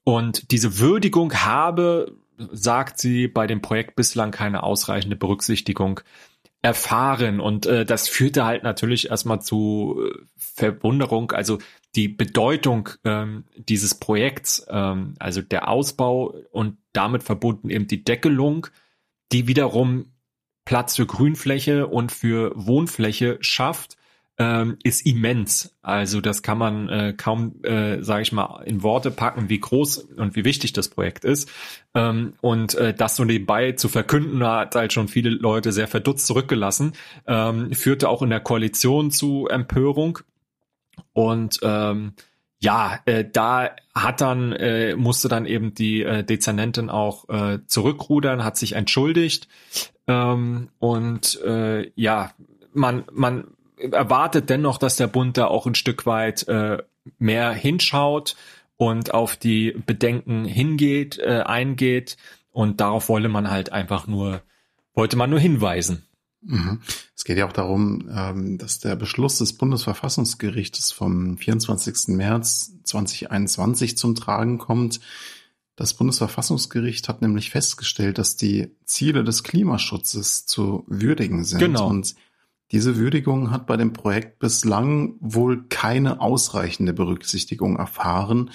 Und 0.04 0.50
diese 0.52 0.78
Würdigung 0.78 1.32
habe, 1.34 2.16
sagt 2.52 2.98
sie, 2.98 3.26
bei 3.26 3.46
dem 3.46 3.62
Projekt 3.62 3.96
bislang 3.96 4.30
keine 4.30 4.62
ausreichende 4.62 5.16
Berücksichtigung 5.16 6.00
erfahren 6.62 7.40
und 7.40 7.64
äh, 7.64 7.86
das 7.86 8.08
führte 8.08 8.44
halt 8.44 8.64
natürlich 8.64 9.08
erstmal 9.08 9.40
zu 9.40 9.98
äh, 10.04 10.18
Verwunderung, 10.36 11.32
also 11.32 11.58
die 11.96 12.08
Bedeutung 12.08 12.90
ähm, 13.04 13.44
dieses 13.56 13.94
Projekts, 13.94 14.66
ähm, 14.68 15.14
also 15.18 15.42
der 15.42 15.68
Ausbau 15.68 16.34
und 16.52 16.78
damit 16.92 17.22
verbunden 17.22 17.70
eben 17.70 17.86
die 17.86 18.04
Deckelung, 18.04 18.66
die 19.32 19.46
wiederum 19.48 20.12
Platz 20.64 20.96
für 20.96 21.06
Grünfläche 21.06 21.86
und 21.86 22.12
für 22.12 22.52
Wohnfläche 22.54 23.38
schafft 23.40 23.96
ähm, 24.40 24.78
ist 24.82 25.04
immens. 25.04 25.76
Also 25.82 26.22
das 26.22 26.42
kann 26.42 26.56
man 26.56 26.88
äh, 26.88 27.14
kaum, 27.14 27.62
äh, 27.62 28.02
sage 28.02 28.22
ich 28.22 28.32
mal, 28.32 28.62
in 28.64 28.82
Worte 28.82 29.10
packen, 29.10 29.50
wie 29.50 29.60
groß 29.60 29.98
und 29.98 30.34
wie 30.34 30.46
wichtig 30.46 30.72
das 30.72 30.88
Projekt 30.88 31.26
ist. 31.26 31.50
Ähm, 31.94 32.32
und 32.40 32.74
äh, 32.74 32.94
das 32.94 33.16
so 33.16 33.24
nebenbei 33.24 33.72
zu 33.72 33.90
verkünden, 33.90 34.42
hat 34.42 34.74
halt 34.76 34.94
schon 34.94 35.08
viele 35.08 35.28
Leute 35.28 35.72
sehr 35.72 35.88
verdutzt 35.88 36.26
zurückgelassen, 36.26 36.92
ähm, 37.26 37.74
führte 37.74 38.08
auch 38.08 38.22
in 38.22 38.30
der 38.30 38.40
Koalition 38.40 39.10
zu 39.10 39.46
Empörung. 39.46 40.20
Und 41.12 41.60
ähm, 41.62 42.14
ja, 42.58 43.00
äh, 43.06 43.24
da 43.30 43.70
hat 43.94 44.20
dann 44.20 44.52
äh, 44.52 44.94
musste 44.94 45.28
dann 45.28 45.46
eben 45.46 45.74
die 45.74 46.02
äh, 46.02 46.22
Dezernentin 46.22 46.90
auch 46.90 47.28
äh, 47.28 47.58
zurückrudern, 47.66 48.44
hat 48.44 48.56
sich 48.56 48.72
entschuldigt 48.72 49.48
ähm, 50.10 50.68
und 50.78 51.40
äh, 51.42 51.90
ja, 51.94 52.32
man 52.72 53.04
man 53.12 53.44
erwartet 53.78 54.50
dennoch, 54.50 54.78
dass 54.78 54.96
der 54.96 55.06
Bund 55.06 55.36
da 55.36 55.46
auch 55.46 55.66
ein 55.66 55.74
Stück 55.74 56.04
weit 56.04 56.46
äh, 56.48 56.78
mehr 57.18 57.52
hinschaut 57.52 58.36
und 58.76 59.14
auf 59.14 59.36
die 59.36 59.72
Bedenken 59.86 60.44
hingeht, 60.44 61.18
äh, 61.18 61.42
eingeht. 61.44 62.16
Und 62.50 62.80
darauf 62.80 63.08
wolle 63.08 63.28
man 63.28 63.50
halt 63.50 63.72
einfach 63.72 64.06
nur, 64.06 64.42
wollte 64.94 65.16
man 65.16 65.30
nur 65.30 65.38
hinweisen. 65.38 66.06
Mhm. 66.42 66.80
Es 67.14 67.24
geht 67.24 67.38
ja 67.38 67.46
auch 67.46 67.52
darum, 67.52 68.08
ähm, 68.12 68.58
dass 68.58 68.78
der 68.78 68.96
Beschluss 68.96 69.38
des 69.38 69.52
Bundesverfassungsgerichtes 69.54 70.92
vom 70.92 71.36
24. 71.36 72.16
März 72.16 72.72
2021 72.84 73.98
zum 73.98 74.14
Tragen 74.14 74.58
kommt. 74.58 75.00
Das 75.76 75.94
Bundesverfassungsgericht 75.94 77.08
hat 77.08 77.22
nämlich 77.22 77.50
festgestellt, 77.50 78.18
dass 78.18 78.36
die 78.36 78.76
Ziele 78.84 79.24
des 79.24 79.42
Klimaschutzes 79.42 80.46
zu 80.46 80.84
würdigen 80.88 81.44
sind. 81.44 81.58
Genau. 81.58 81.88
Und 81.88 82.14
diese 82.72 82.96
Würdigung 82.96 83.50
hat 83.50 83.66
bei 83.66 83.76
dem 83.76 83.92
Projekt 83.92 84.38
bislang 84.38 85.14
wohl 85.20 85.64
keine 85.68 86.20
ausreichende 86.20 86.92
Berücksichtigung 86.92 87.76
erfahren. 87.76 88.50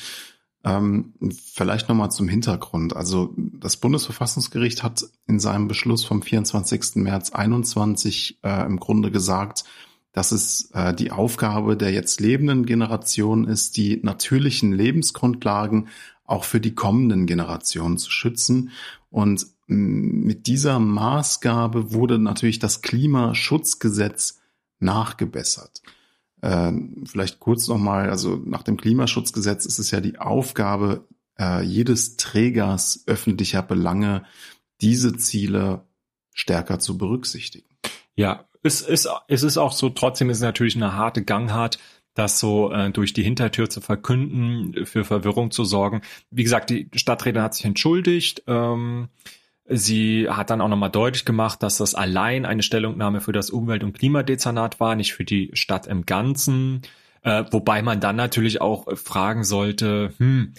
Ähm, 0.65 1.13
vielleicht 1.45 1.89
nochmal 1.89 2.11
zum 2.11 2.27
Hintergrund. 2.27 2.95
Also 2.95 3.35
das 3.37 3.77
Bundesverfassungsgericht 3.77 4.81
hat 4.81 5.05
in 5.27 5.39
seinem 5.39 5.67
Beschluss 5.67 6.03
vom 6.03 6.23
24. 6.23 6.95
März 6.95 7.29
21 7.29 8.39
äh, 8.43 8.65
im 8.65 8.79
Grunde 8.79 9.11
gesagt, 9.11 9.63
dass 10.11 10.31
es 10.31 10.71
äh, 10.73 10.93
die 10.95 11.11
Aufgabe 11.11 11.77
der 11.77 11.91
jetzt 11.91 12.19
lebenden 12.19 12.65
Generation 12.65 13.45
ist, 13.45 13.77
die 13.77 13.99
natürlichen 14.01 14.73
Lebensgrundlagen 14.73 15.89
auch 16.23 16.45
für 16.45 16.59
die 16.59 16.73
kommenden 16.73 17.27
Generationen 17.27 17.99
zu 17.99 18.09
schützen. 18.09 18.71
Und 19.11 19.45
mit 19.67 20.47
dieser 20.47 20.79
Maßgabe 20.79 21.93
wurde 21.93 22.17
natürlich 22.17 22.59
das 22.59 22.81
Klimaschutzgesetz 22.81 24.39
nachgebessert. 24.79 25.81
Äh, 26.45 26.71
vielleicht 27.05 27.39
kurz 27.39 27.67
nochmal, 27.67 28.09
also 28.11 28.39
nach 28.45 28.61
dem 28.61 28.77
Klimaschutzgesetz 28.77 29.65
ist 29.65 29.79
es 29.79 29.89
ja 29.89 29.99
die 29.99 30.19
Aufgabe 30.19 31.07
äh, 31.39 31.63
jedes 31.63 32.17
Trägers 32.17 33.03
öffentlicher 33.07 33.63
Belange, 33.63 34.23
diese 34.79 35.17
Ziele 35.17 35.87
stärker 36.33 36.77
zu 36.77 36.99
berücksichtigen. 36.99 37.67
Ja, 38.15 38.45
es 38.61 38.81
ist, 38.81 39.09
es 39.27 39.41
ist 39.41 39.57
auch 39.57 39.71
so, 39.71 39.89
trotzdem 39.89 40.29
ist 40.29 40.37
es 40.37 40.43
natürlich 40.43 40.75
eine 40.75 40.93
harte 40.93 41.23
Gangart, 41.23 41.79
das 42.13 42.39
so 42.39 42.71
äh, 42.71 42.91
durch 42.91 43.13
die 43.13 43.23
Hintertür 43.23 43.67
zu 43.67 43.81
verkünden, 43.81 44.85
für 44.85 45.03
Verwirrung 45.03 45.49
zu 45.49 45.65
sorgen. 45.65 46.01
Wie 46.29 46.43
gesagt, 46.43 46.69
die 46.69 46.89
Stadträtin 46.93 47.41
hat 47.41 47.55
sich 47.55 47.65
entschuldigt. 47.65 48.43
Ähm, 48.45 49.09
sie 49.67 50.29
hat 50.29 50.49
dann 50.49 50.61
auch 50.61 50.67
nochmal 50.67 50.91
deutlich 50.91 51.25
gemacht, 51.25 51.63
dass 51.63 51.77
das 51.77 51.95
allein 51.95 52.45
eine 52.45 52.63
Stellungnahme 52.63 53.21
für 53.21 53.31
das 53.31 53.49
Umwelt- 53.49 53.83
und 53.83 53.93
Klimadezernat 53.93 54.79
war, 54.79 54.95
nicht 54.95 55.13
für 55.13 55.25
die 55.25 55.49
Stadt 55.53 55.87
im 55.87 56.05
Ganzen. 56.05 56.81
Äh, 57.23 57.45
wobei 57.51 57.81
man 57.81 57.99
dann 57.99 58.15
natürlich 58.15 58.61
auch 58.61 58.85
fragen 58.97 59.43
sollte, 59.43 60.13
hm, 60.17 60.53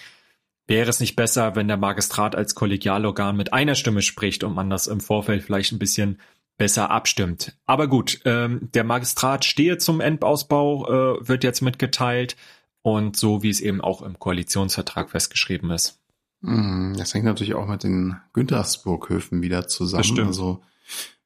wäre 0.66 0.90
es 0.90 1.00
nicht 1.00 1.16
besser, 1.16 1.54
wenn 1.54 1.68
der 1.68 1.76
Magistrat 1.76 2.34
als 2.34 2.54
Kollegialorgan 2.54 3.36
mit 3.36 3.52
einer 3.52 3.76
Stimme 3.76 4.02
spricht 4.02 4.42
und 4.42 4.54
man 4.54 4.70
das 4.70 4.88
im 4.88 5.00
Vorfeld 5.00 5.44
vielleicht 5.44 5.72
ein 5.72 5.78
bisschen 5.78 6.18
besser 6.58 6.90
abstimmt. 6.90 7.56
Aber 7.66 7.86
gut, 7.86 8.20
ähm, 8.24 8.70
der 8.74 8.84
Magistrat 8.84 9.44
stehe 9.44 9.78
zum 9.78 10.00
Endausbau, 10.00 11.18
äh, 11.20 11.28
wird 11.28 11.44
jetzt 11.44 11.60
mitgeteilt 11.60 12.36
und 12.82 13.16
so 13.16 13.42
wie 13.42 13.50
es 13.50 13.60
eben 13.60 13.80
auch 13.80 14.02
im 14.02 14.18
Koalitionsvertrag 14.18 15.10
festgeschrieben 15.10 15.70
ist. 15.70 16.00
Mhm, 16.46 16.94
das 16.96 17.12
hängt 17.12 17.24
natürlich 17.24 17.54
auch 17.54 17.66
mit 17.66 17.82
den 17.82 18.16
Güntersburghöfen 18.32 19.42
wieder 19.42 19.66
zusammen. 19.66 20.20
Also 20.20 20.62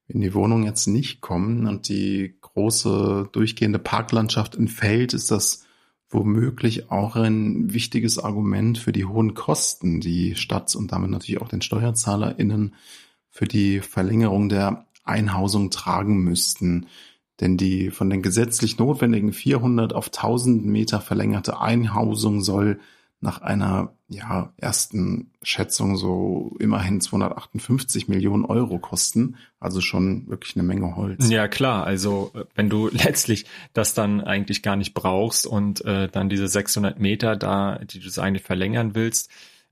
wenn 0.08 0.22
die 0.22 0.32
Wohnungen 0.32 0.64
jetzt 0.64 0.86
nicht 0.86 1.20
kommen 1.20 1.66
und 1.66 1.88
die 1.88 2.36
große 2.40 3.28
durchgehende 3.30 3.78
Parklandschaft 3.78 4.56
entfällt, 4.56 5.12
ist 5.12 5.30
das 5.30 5.66
womöglich 6.08 6.90
auch 6.90 7.16
ein 7.16 7.72
wichtiges 7.72 8.18
Argument 8.18 8.78
für 8.78 8.92
die 8.92 9.04
hohen 9.04 9.34
Kosten, 9.34 10.00
die 10.00 10.34
Stadt 10.36 10.74
und 10.74 10.90
damit 10.90 11.10
natürlich 11.10 11.40
auch 11.40 11.48
den 11.48 11.62
SteuerzahlerInnen 11.62 12.74
für 13.28 13.44
die 13.44 13.80
Verlängerung 13.80 14.48
der 14.48 14.86
Einhausung 15.04 15.70
tragen 15.70 16.24
müssten. 16.24 16.86
Denn 17.40 17.58
die 17.58 17.90
von 17.90 18.08
den 18.08 18.22
gesetzlich 18.22 18.78
notwendigen 18.78 19.34
400 19.34 19.92
auf 19.92 20.06
1000 20.06 20.64
Meter 20.64 21.00
verlängerte 21.00 21.60
Einhausung 21.60 22.40
soll 22.42 22.80
nach 23.20 23.42
einer 23.42 23.92
ja, 24.08 24.52
ersten 24.56 25.30
Schätzung 25.42 25.96
so 25.96 26.56
immerhin 26.58 27.00
258 27.00 28.08
Millionen 28.08 28.44
Euro 28.44 28.78
kosten. 28.78 29.36
Also 29.58 29.80
schon 29.80 30.26
wirklich 30.28 30.56
eine 30.56 30.62
Menge 30.62 30.96
Holz. 30.96 31.28
Ja, 31.28 31.46
klar. 31.46 31.84
Also 31.84 32.32
wenn 32.54 32.70
du 32.70 32.88
letztlich 32.92 33.44
das 33.74 33.94
dann 33.94 34.20
eigentlich 34.20 34.62
gar 34.62 34.76
nicht 34.76 34.94
brauchst 34.94 35.46
und 35.46 35.84
äh, 35.84 36.08
dann 36.08 36.30
diese 36.30 36.48
600 36.48 36.98
Meter 36.98 37.36
da, 37.36 37.78
die 37.84 38.00
du 38.00 38.20
eigentlich 38.20 38.42
verlängern 38.44 38.94
willst, 38.94 39.30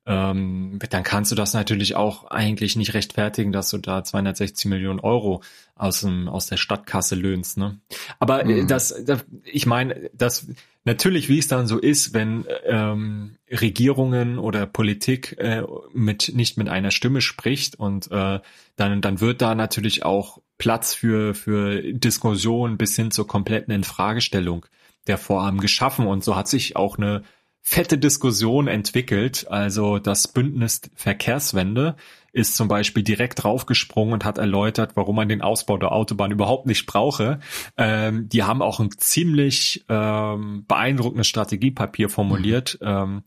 ähm, 0.08 0.78
dann 0.88 1.02
kannst 1.02 1.30
du 1.30 1.34
das 1.36 1.52
natürlich 1.52 1.94
auch 1.94 2.30
eigentlich 2.30 2.76
nicht 2.76 2.94
rechtfertigen, 2.94 3.52
dass 3.52 3.68
du 3.68 3.76
da 3.76 4.02
260 4.02 4.64
Millionen 4.64 5.00
Euro 5.00 5.42
aus 5.74 6.00
dem 6.00 6.28
aus 6.28 6.46
der 6.46 6.56
Stadtkasse 6.56 7.14
löhnst. 7.14 7.58
Ne? 7.58 7.78
Aber 8.18 8.42
äh, 8.46 8.62
mhm. 8.62 8.68
das, 8.68 9.04
das, 9.04 9.26
ich 9.44 9.66
meine, 9.66 10.08
das 10.14 10.46
natürlich, 10.84 11.28
wie 11.28 11.38
es 11.38 11.46
dann 11.46 11.66
so 11.66 11.78
ist, 11.78 12.14
wenn 12.14 12.46
ähm, 12.64 13.36
Regierungen 13.50 14.38
oder 14.38 14.64
Politik 14.64 15.36
äh, 15.38 15.62
mit 15.92 16.32
nicht 16.34 16.56
mit 16.56 16.70
einer 16.70 16.90
Stimme 16.90 17.20
spricht 17.20 17.78
und 17.78 18.10
äh, 18.10 18.40
dann 18.76 19.02
dann 19.02 19.20
wird 19.20 19.42
da 19.42 19.54
natürlich 19.54 20.06
auch 20.06 20.38
Platz 20.56 20.94
für 20.94 21.34
für 21.34 21.82
Diskussion 21.82 22.78
bis 22.78 22.96
hin 22.96 23.10
zur 23.10 23.26
kompletten 23.26 23.74
Infragestellung 23.74 24.64
der 25.06 25.18
Vorhaben 25.18 25.58
geschaffen 25.58 26.06
und 26.06 26.24
so 26.24 26.34
hat 26.34 26.48
sich 26.48 26.76
auch 26.76 26.96
eine 26.96 27.24
fette 27.62 27.98
Diskussion 27.98 28.66
entwickelt. 28.66 29.46
Also 29.50 29.98
das 29.98 30.28
Bündnis 30.28 30.80
Verkehrswende 30.94 31.96
ist 32.32 32.56
zum 32.56 32.68
Beispiel 32.68 33.02
direkt 33.02 33.42
draufgesprungen 33.42 34.14
und 34.14 34.24
hat 34.24 34.38
erläutert, 34.38 34.92
warum 34.94 35.16
man 35.16 35.28
den 35.28 35.42
Ausbau 35.42 35.76
der 35.76 35.92
Autobahn 35.92 36.30
überhaupt 36.30 36.66
nicht 36.66 36.86
brauche. 36.86 37.40
Ähm, 37.76 38.28
die 38.28 38.44
haben 38.44 38.62
auch 38.62 38.80
ein 38.80 38.90
ziemlich 38.92 39.84
ähm, 39.88 40.64
beeindruckendes 40.66 41.26
Strategiepapier 41.26 42.08
formuliert. 42.08 42.78
Mhm. 42.80 42.88
Ähm, 42.88 43.22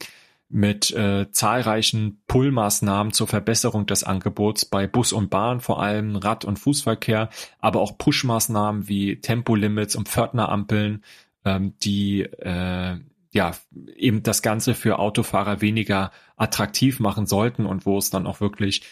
mit 0.54 0.92
äh, 0.92 1.32
zahlreichen 1.32 2.22
Pull-Maßnahmen 2.28 3.14
zur 3.14 3.28
Verbesserung 3.28 3.86
des 3.86 4.04
Angebots 4.04 4.66
bei 4.66 4.86
Bus 4.86 5.14
und 5.14 5.30
Bahn, 5.30 5.62
vor 5.62 5.82
allem 5.82 6.18
Rad- 6.18 6.44
und 6.44 6.60
Fußverkehr, 6.60 7.30
aber 7.60 7.80
auch 7.80 7.98
Push-Maßnahmen 7.98 8.90
wie 8.90 9.22
Tempolimits 9.22 9.96
und 9.96 10.10
Pförtnerampeln, 10.10 11.04
ähm, 11.46 11.74
die 11.82 12.24
äh, 12.24 13.00
ja, 13.32 13.52
eben 13.96 14.24
das 14.24 14.42
Ganze 14.42 14.74
für 14.74 15.00
Autofahrer 15.00 15.62
weniger 15.62 16.12
attraktiv 16.36 17.00
machen 17.00 17.26
sollten 17.26 17.66
und 17.66 17.86
wo 17.86 17.98
es 17.98 18.10
dann 18.10 18.28
auch 18.28 18.42
wirklich 18.42 18.84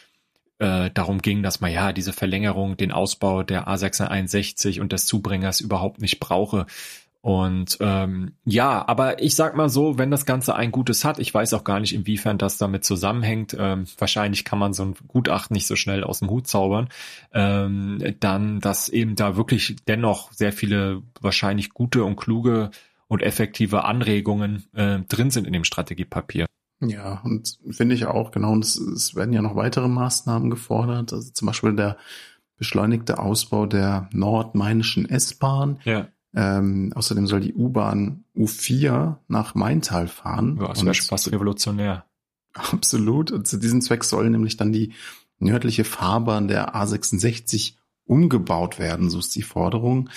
äh, 0.60 0.92
darum 0.94 1.22
ging, 1.22 1.44
dass 1.44 1.62
man 1.62 1.72
ja 1.72 1.94
diese 1.94 2.14
Verlängerung, 2.14 2.78
den 2.78 2.92
Ausbau 2.92 3.44
der 3.44 3.68
A661 3.68 4.80
und 4.80 4.92
des 4.92 5.06
Zubringers 5.06 5.62
überhaupt 5.62 6.02
nicht 6.02 6.20
brauche. 6.20 6.66
Und 7.22 7.78
ähm, 7.82 8.36
ja, 8.46 8.88
aber 8.88 9.22
ich 9.22 9.36
sag 9.36 9.54
mal 9.54 9.68
so, 9.68 9.98
wenn 9.98 10.10
das 10.10 10.26
Ganze 10.26 10.56
ein 10.56 10.72
Gutes 10.72 11.04
hat, 11.04 11.20
ich 11.20 11.34
weiß 11.34 11.54
auch 11.54 11.66
gar 11.66 11.82
nicht, 11.82 11.94
inwiefern 11.94 12.38
das 12.38 12.58
damit 12.58 12.86
zusammenhängt, 12.86 13.58
ähm, 13.60 13.86
wahrscheinlich 13.98 14.46
kann 14.46 14.58
man 14.58 14.72
so 14.72 14.84
ein 14.84 14.96
Gutachten 15.06 15.54
nicht 15.54 15.68
so 15.68 15.76
schnell 15.76 16.06
aus 16.06 16.20
dem 16.20 16.30
Hut 16.30 16.48
zaubern, 16.48 16.88
ähm, 17.34 18.16
dann, 18.22 18.62
dass 18.62 18.88
eben 18.88 19.16
da 19.16 19.36
wirklich 19.36 19.76
dennoch 19.86 20.32
sehr 20.32 20.54
viele 20.54 21.02
wahrscheinlich 21.20 21.72
gute 21.72 22.06
und 22.06 22.16
kluge 22.16 22.72
und 23.10 23.22
effektive 23.22 23.84
Anregungen 23.84 24.64
äh, 24.74 25.00
drin 25.02 25.32
sind 25.32 25.46
in 25.46 25.54
dem 25.54 25.66
Strategiepapier. 25.66 26.46
Ja, 26.82 27.20
und 27.26 27.60
finde 27.70 27.96
ich 27.96 28.06
auch, 28.06 28.32
genau, 28.32 28.54
und 28.54 28.64
es, 28.64 28.78
es 28.78 29.16
werden 29.16 29.34
ja 29.34 29.42
noch 29.42 29.58
weitere 29.58 29.90
Maßnahmen 29.90 30.50
gefordert, 30.50 31.12
also 31.12 31.30
zum 31.32 31.48
Beispiel 31.48 31.76
der 31.76 31.98
beschleunigte 32.56 33.20
Ausbau 33.20 33.66
der 33.66 34.10
nordmainischen 34.14 35.10
S-Bahn. 35.10 35.80
Ja. 35.84 36.08
Ähm, 36.34 36.94
außerdem 36.96 37.26
soll 37.26 37.42
die 37.42 37.54
U-Bahn 37.54 38.24
U4 38.36 39.18
nach 39.28 39.56
Maintal 39.56 40.08
fahren. 40.08 40.60
Ja, 40.62 40.68
das 40.68 40.86
wäre 40.86 40.94
fast 40.94 41.32
revolutionär. 41.32 42.06
Absolut. 42.54 43.32
Und 43.32 43.48
zu 43.48 43.58
diesem 43.58 43.82
Zweck 43.82 44.04
soll 44.04 44.30
nämlich 44.30 44.56
dann 44.56 44.72
die 44.72 44.94
nördliche 45.40 45.84
Fahrbahn 45.84 46.48
der 46.48 46.76
A66 46.76 47.74
umgebaut 48.06 48.80
werden, 48.80 49.10
so 49.10 49.20
ist 49.20 49.36
die 49.36 49.42
Forderung. 49.42 50.10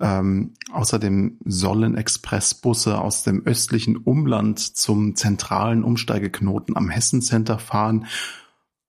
Ähm, 0.00 0.54
außerdem 0.72 1.38
sollen 1.44 1.96
Expressbusse 1.96 3.00
aus 3.00 3.24
dem 3.24 3.44
östlichen 3.44 3.96
Umland 3.96 4.60
zum 4.60 5.16
zentralen 5.16 5.82
Umsteigeknoten 5.82 6.76
am 6.76 6.88
Hessen 6.88 7.20
Center 7.20 7.58
fahren 7.58 8.06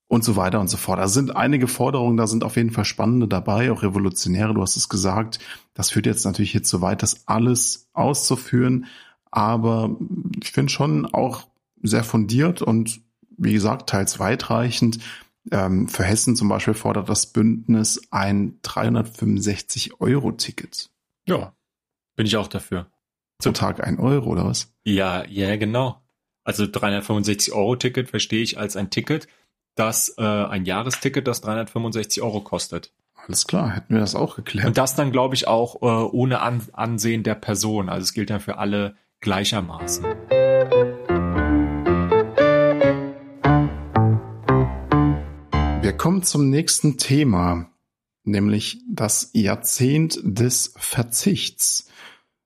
und 0.08 0.24
so 0.24 0.36
weiter 0.36 0.60
und 0.60 0.70
so 0.70 0.78
fort. 0.78 1.00
Da 1.00 1.08
sind 1.08 1.36
einige 1.36 1.68
Forderungen, 1.68 2.18
da 2.18 2.28
sind 2.28 2.44
auf 2.44 2.58
jeden 2.58 2.70
Fall 2.72 2.86
spannende 2.86 3.28
dabei, 3.28 3.72
auch 3.72 3.82
revolutionäre, 3.84 4.54
du 4.54 4.62
hast 4.62 4.76
es 4.76 4.90
gesagt. 4.90 5.40
Das 5.74 5.92
führt 5.92 6.08
jetzt 6.08 6.26
natürlich 6.26 6.52
hier 6.52 6.64
zu 6.64 6.82
weit, 6.82 7.04
das 7.04 7.28
alles 7.28 7.90
auszuführen, 7.94 8.86
aber 9.32 9.96
ich 10.42 10.52
finde 10.52 10.72
schon 10.72 11.06
auch 11.06 11.48
sehr 11.82 12.04
fundiert 12.04 12.62
und 12.62 13.02
wie 13.38 13.54
gesagt, 13.54 13.90
teils 13.90 14.20
weitreichend. 14.20 15.00
Ähm, 15.52 15.88
für 15.88 16.04
Hessen 16.04 16.36
zum 16.36 16.50
Beispiel 16.50 16.74
fordert 16.74 17.08
das 17.08 17.28
Bündnis 17.28 18.02
ein 18.12 18.60
365-Euro-Ticket. 18.64 20.90
Ja, 21.30 21.54
bin 22.16 22.26
ich 22.26 22.38
auch 22.38 22.48
dafür. 22.48 22.88
Zum 23.38 23.54
Tag 23.54 23.86
ein 23.86 24.00
Euro 24.00 24.32
oder 24.32 24.46
was? 24.46 24.74
Ja, 24.84 25.24
ja, 25.28 25.58
genau. 25.58 26.02
Also 26.44 26.66
365 26.66 27.54
Euro 27.54 27.76
Ticket 27.76 28.10
verstehe 28.10 28.42
ich 28.42 28.58
als 28.58 28.76
ein 28.76 28.90
Ticket, 28.90 29.28
das 29.76 30.16
äh, 30.18 30.24
ein 30.24 30.66
Jahresticket, 30.66 31.28
das 31.28 31.42
365 31.42 32.24
Euro 32.24 32.42
kostet. 32.42 32.92
Alles 33.14 33.46
klar, 33.46 33.76
hätten 33.76 33.94
wir 33.94 34.00
das 34.00 34.16
auch 34.16 34.38
geklärt. 34.38 34.66
Und 34.66 34.78
das 34.80 34.96
dann, 34.96 35.12
glaube 35.12 35.36
ich, 35.36 35.48
auch 35.48 35.84
äh, 35.84 35.86
ohne 35.86 36.42
An 36.42 36.64
Ansehen 36.74 37.22
der 37.22 37.36
Person. 37.36 37.90
Also 37.90 38.06
es 38.06 38.14
gilt 38.14 38.32
dann 38.32 38.40
für 38.40 38.58
alle 38.58 38.96
gleichermaßen. 39.20 40.04
Wir 45.82 45.94
kommen 45.94 46.24
zum 46.24 46.50
nächsten 46.50 46.98
Thema 46.98 47.70
nämlich 48.30 48.82
das 48.90 49.32
Jahrzehnt 49.34 50.20
des 50.24 50.74
Verzichts. 50.78 51.88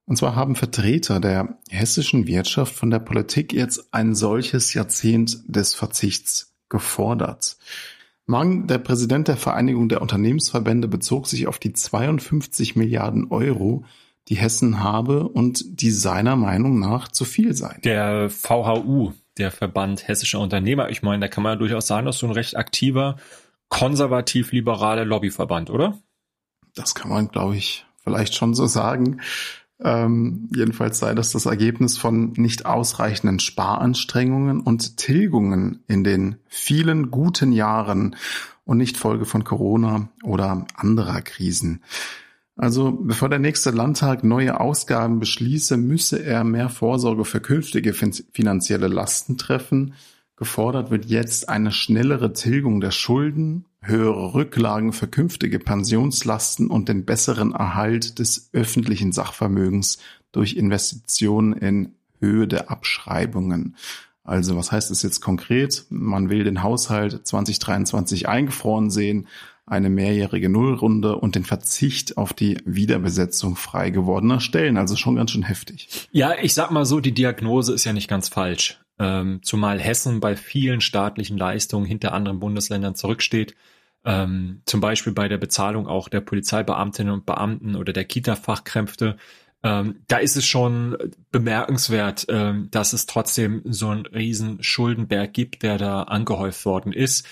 Und 0.06 0.18
zwar 0.18 0.36
haben 0.36 0.56
Vertreter 0.56 1.20
der 1.20 1.58
hessischen 1.70 2.28
Wirtschaft 2.28 2.76
von 2.76 2.90
der 2.90 3.00
Politik 3.00 3.54
jetzt 3.54 3.94
ein 3.94 4.16
solches 4.16 4.74
Jahrzehnt 4.74 5.44
des 5.48 5.76
Verzichts 5.76 6.54
gefordert. 6.70 7.58
Mang, 8.26 8.68
der 8.68 8.78
Präsident 8.78 9.28
der 9.28 9.38
Vereinigung 9.38 9.90
der 9.90 10.02
Unternehmensverbände, 10.02 10.88
bezog 10.88 11.28
sich 11.28 11.48
auf 11.48 11.60
die 11.60 11.74
52 11.74 12.76
Milliarden 12.76 13.32
Euro, 13.32 13.86
die 14.30 14.36
Hessen 14.36 14.82
habe 14.82 15.28
und 15.28 15.82
die 15.82 15.92
seiner 15.92 16.36
Meinung 16.38 16.80
nach 16.80 17.10
zu 17.10 17.26
viel 17.26 17.54
seien. 17.54 17.82
Der 17.84 18.30
VHU, 18.30 19.12
der 19.38 19.52
Verband 19.52 20.08
hessischer 20.08 20.40
Unternehmer, 20.40 20.90
ich 20.90 21.02
meine, 21.02 21.20
da 21.20 21.28
kann 21.28 21.44
man 21.44 21.54
ja 21.54 21.56
durchaus 21.58 21.88
sagen, 21.88 22.06
dass 22.06 22.20
so 22.20 22.28
ein 22.28 22.32
recht 22.32 22.56
aktiver, 22.56 23.18
konservativ-liberaler 23.74 25.04
Lobbyverband, 25.04 25.72
oder? 25.72 25.98
Das 26.76 26.94
kann 26.94 27.10
man, 27.10 27.30
glaube 27.30 27.56
ich, 27.56 27.88
vielleicht 28.04 28.36
schon 28.36 28.54
so 28.54 28.68
sagen. 28.68 29.20
Ähm, 29.84 30.48
jedenfalls 30.56 31.00
sei 31.00 31.16
das 31.16 31.32
das 31.32 31.48
Ergebnis 31.48 31.98
von 31.98 32.34
nicht 32.34 32.68
ausreichenden 32.68 33.40
Sparanstrengungen 33.40 34.62
und 34.62 34.98
Tilgungen 34.98 35.84
in 35.88 36.04
den 36.04 36.36
vielen 36.48 37.10
guten 37.10 37.52
Jahren 37.52 38.16
und 38.64 38.78
nicht 38.78 38.98
Folge 38.98 39.26
von 39.26 39.44
Corona 39.44 40.10
oder 40.22 40.68
anderer 40.76 41.22
Krisen. 41.22 41.82
Also 42.56 42.92
bevor 42.92 43.28
der 43.30 43.40
nächste 43.40 43.72
Landtag 43.72 44.24
neue 44.24 44.60
Ausgaben 44.60 45.20
beschließe, 45.20 45.78
müsse 45.78 46.24
er 46.24 46.44
mehr 46.44 46.70
Vorsorge 46.70 47.26
für 47.26 47.42
künftige 47.42 47.94
finanzielle 47.94 48.88
Lasten 48.88 49.40
treffen. 49.40 49.96
Gefordert 50.36 50.90
wird 50.90 51.06
jetzt 51.06 51.48
eine 51.48 51.72
schnellere 51.72 52.34
Tilgung 52.34 52.82
der 52.82 52.92
Schulden, 52.92 53.66
höhere 53.82 54.34
Rücklagen 54.34 54.92
für 54.92 55.08
künftige 55.08 55.60
Pensionslasten 55.60 56.68
und 56.68 56.90
den 56.90 57.06
besseren 57.06 57.54
Erhalt 57.54 58.18
des 58.20 58.50
öffentlichen 58.54 59.12
Sachvermögens 59.12 60.00
durch 60.32 60.56
Investitionen 60.56 61.54
in 61.54 61.94
Höhe 62.20 62.48
der 62.48 62.72
Abschreibungen. 62.72 63.76
Also 64.24 64.56
was 64.56 64.72
heißt 64.72 64.90
das 64.90 65.04
jetzt 65.04 65.20
konkret? 65.20 65.86
Man 65.90 66.30
will 66.30 66.46
den 66.46 66.64
Haushalt 66.64 67.28
2023 67.28 68.28
eingefroren 68.28 68.90
sehen, 68.90 69.28
eine 69.66 69.90
mehrjährige 69.90 70.50
Nullrunde 70.50 71.18
und 71.18 71.36
den 71.36 71.46
Verzicht 71.46 72.18
auf 72.18 72.34
die 72.34 72.58
Wiederbesetzung 72.66 73.56
frei 73.56 73.92
gewordener 73.92 74.40
Stellen. 74.40 74.78
Also 74.78 74.96
schon 74.96 75.16
ganz 75.16 75.32
schön 75.32 75.44
heftig. 75.44 76.08
Ja, 76.12 76.34
ich 76.42 76.54
sag 76.54 76.72
mal 76.72 76.86
so, 76.86 77.00
die 77.00 77.14
Diagnose 77.14 77.74
ist 77.74 77.86
ja 77.86 77.94
nicht 77.94 78.10
ganz 78.10 78.30
falsch. 78.30 78.83
Ähm, 79.00 79.40
zumal 79.44 79.80
Hessen 79.80 80.20
bei 80.20 80.36
vielen 80.36 80.82
staatlichen 80.82 81.38
Leistungen 81.38 81.86
hinter 81.86 82.14
anderen 82.14 82.40
Bundesländern 82.40 82.96
zurücksteht. 82.96 83.56
Ähm, 84.06 84.62
zum 84.66 84.82
Beispiel 84.82 85.14
bei 85.14 85.28
der 85.28 85.38
Bezahlung 85.38 85.88
auch 85.88 86.10
der 86.10 86.22
Polizeibeamtinnen 86.22 87.14
und 87.14 87.26
Beamten 87.26 87.76
oder 87.76 87.94
der 87.94 88.06
Kita-Fachkräfte. 88.06 89.18
Ähm, 89.64 90.02
da 90.08 90.18
ist 90.18 90.36
es 90.36 90.46
schon 90.46 90.98
bemerkenswert, 91.32 92.26
ähm, 92.30 92.68
dass 92.70 92.92
es 92.92 93.06
trotzdem 93.06 93.62
so 93.66 93.90
einen 93.90 94.06
riesen 94.06 94.62
Schuldenberg 94.62 95.34
gibt, 95.34 95.64
der 95.64 95.78
da 95.78 96.04
angehäuft 96.04 96.66
worden 96.66 96.92
ist. 96.92 97.26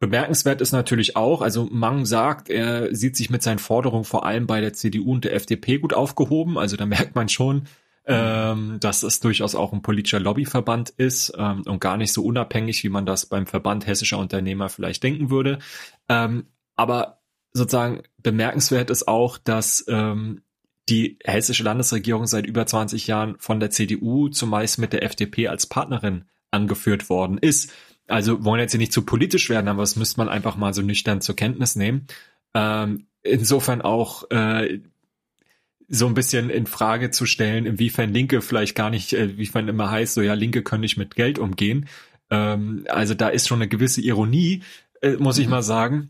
Bemerkenswert 0.00 0.60
ist 0.60 0.72
natürlich 0.72 1.14
auch, 1.14 1.42
also 1.42 1.68
Mang 1.70 2.04
sagt, 2.04 2.50
er 2.50 2.92
sieht 2.92 3.16
sich 3.16 3.30
mit 3.30 3.44
seinen 3.44 3.60
Forderungen 3.60 4.02
vor 4.02 4.26
allem 4.26 4.48
bei 4.48 4.60
der 4.60 4.72
CDU 4.72 5.12
und 5.12 5.22
der 5.22 5.34
FDP 5.34 5.78
gut 5.78 5.94
aufgehoben. 5.94 6.58
Also 6.58 6.76
da 6.76 6.86
merkt 6.86 7.14
man 7.14 7.28
schon, 7.28 7.68
ähm, 8.06 8.78
dass 8.80 9.02
es 9.02 9.20
durchaus 9.20 9.54
auch 9.54 9.72
ein 9.72 9.82
politischer 9.82 10.20
Lobbyverband 10.20 10.90
ist 10.90 11.32
ähm, 11.36 11.62
und 11.66 11.80
gar 11.80 11.96
nicht 11.96 12.12
so 12.12 12.24
unabhängig, 12.24 12.82
wie 12.82 12.88
man 12.88 13.06
das 13.06 13.26
beim 13.26 13.46
Verband 13.46 13.86
hessischer 13.86 14.18
Unternehmer 14.18 14.68
vielleicht 14.68 15.02
denken 15.02 15.30
würde. 15.30 15.58
Ähm, 16.08 16.46
aber 16.74 17.22
sozusagen 17.52 18.02
bemerkenswert 18.18 18.90
ist 18.90 19.06
auch, 19.06 19.38
dass 19.38 19.84
ähm, 19.88 20.42
die 20.88 21.18
hessische 21.22 21.62
Landesregierung 21.62 22.26
seit 22.26 22.46
über 22.46 22.66
20 22.66 23.06
Jahren 23.06 23.36
von 23.38 23.60
der 23.60 23.70
CDU 23.70 24.28
zumeist 24.28 24.78
mit 24.78 24.92
der 24.92 25.04
FDP 25.04 25.48
als 25.48 25.66
Partnerin 25.66 26.24
angeführt 26.50 27.08
worden 27.08 27.38
ist. 27.38 27.72
Also 28.08 28.44
wollen 28.44 28.60
jetzt 28.60 28.72
hier 28.72 28.80
nicht 28.80 28.92
zu 28.92 29.02
politisch 29.02 29.48
werden, 29.48 29.68
aber 29.68 29.82
das 29.82 29.96
müsste 29.96 30.18
man 30.18 30.28
einfach 30.28 30.56
mal 30.56 30.74
so 30.74 30.82
nüchtern 30.82 31.20
zur 31.20 31.36
Kenntnis 31.36 31.76
nehmen. 31.76 32.08
Ähm, 32.52 33.06
insofern 33.22 33.80
auch 33.80 34.28
äh, 34.30 34.80
so 35.94 36.06
ein 36.06 36.14
bisschen 36.14 36.48
in 36.48 36.66
Frage 36.66 37.10
zu 37.10 37.26
stellen, 37.26 37.66
inwiefern 37.66 38.14
Linke 38.14 38.40
vielleicht 38.40 38.74
gar 38.74 38.88
nicht, 38.88 39.12
äh, 39.12 39.36
wie 39.36 39.50
man 39.52 39.68
immer 39.68 39.90
heißt, 39.90 40.14
so 40.14 40.22
ja, 40.22 40.32
Linke 40.32 40.62
können 40.62 40.80
nicht 40.80 40.96
mit 40.96 41.14
Geld 41.14 41.38
umgehen. 41.38 41.86
Ähm, 42.30 42.86
also 42.88 43.12
da 43.12 43.28
ist 43.28 43.46
schon 43.46 43.58
eine 43.58 43.68
gewisse 43.68 44.00
Ironie, 44.00 44.62
äh, 45.02 45.16
muss 45.16 45.36
ich 45.36 45.44
mhm. 45.44 45.50
mal 45.50 45.62
sagen. 45.62 46.08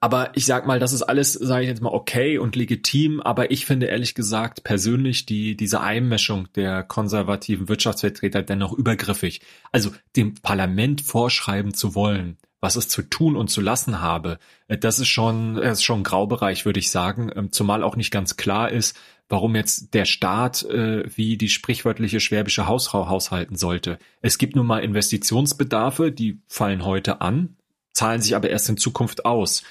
Aber 0.00 0.32
ich 0.36 0.46
sag 0.46 0.66
mal, 0.66 0.78
das 0.78 0.94
ist 0.94 1.02
alles, 1.02 1.34
sage 1.34 1.64
ich 1.64 1.68
jetzt 1.68 1.82
mal, 1.82 1.92
okay 1.92 2.38
und 2.38 2.56
legitim. 2.56 3.20
Aber 3.20 3.50
ich 3.50 3.66
finde 3.66 3.86
ehrlich 3.86 4.14
gesagt 4.14 4.64
persönlich 4.64 5.26
die 5.26 5.54
diese 5.54 5.82
Einmischung 5.82 6.48
der 6.54 6.82
konservativen 6.82 7.68
Wirtschaftsvertreter 7.68 8.42
dennoch 8.42 8.72
übergriffig. 8.72 9.42
Also 9.70 9.92
dem 10.16 10.34
Parlament 10.34 11.02
vorschreiben 11.02 11.74
zu 11.74 11.94
wollen, 11.94 12.38
was 12.64 12.76
es 12.76 12.88
zu 12.88 13.02
tun 13.02 13.36
und 13.36 13.48
zu 13.48 13.60
lassen 13.60 14.00
habe, 14.00 14.38
äh, 14.68 14.78
das 14.78 14.98
ist 14.98 15.08
schon, 15.08 15.56
das 15.56 15.78
ist 15.78 15.84
schon 15.84 16.00
ein 16.00 16.04
Graubereich, 16.04 16.64
würde 16.64 16.80
ich 16.80 16.90
sagen. 16.90 17.30
Ähm, 17.36 17.52
zumal 17.52 17.82
auch 17.82 17.94
nicht 17.94 18.10
ganz 18.10 18.36
klar 18.36 18.72
ist, 18.72 18.96
warum 19.28 19.54
jetzt 19.54 19.92
der 19.92 20.06
Staat 20.06 20.62
äh, 20.64 21.04
wie 21.14 21.36
die 21.36 21.50
sprichwörtliche 21.50 22.20
schwäbische 22.20 22.66
Hausfrau 22.66 23.08
haushalten 23.08 23.56
sollte. 23.56 23.98
Es 24.22 24.38
gibt 24.38 24.56
nun 24.56 24.66
mal 24.66 24.82
Investitionsbedarfe, 24.82 26.10
die 26.10 26.40
fallen 26.48 26.86
heute 26.86 27.20
an, 27.20 27.56
zahlen 27.92 28.22
sich 28.22 28.34
aber 28.34 28.48
erst 28.48 28.70
in 28.70 28.78
Zukunft 28.78 29.26
aus. 29.26 29.62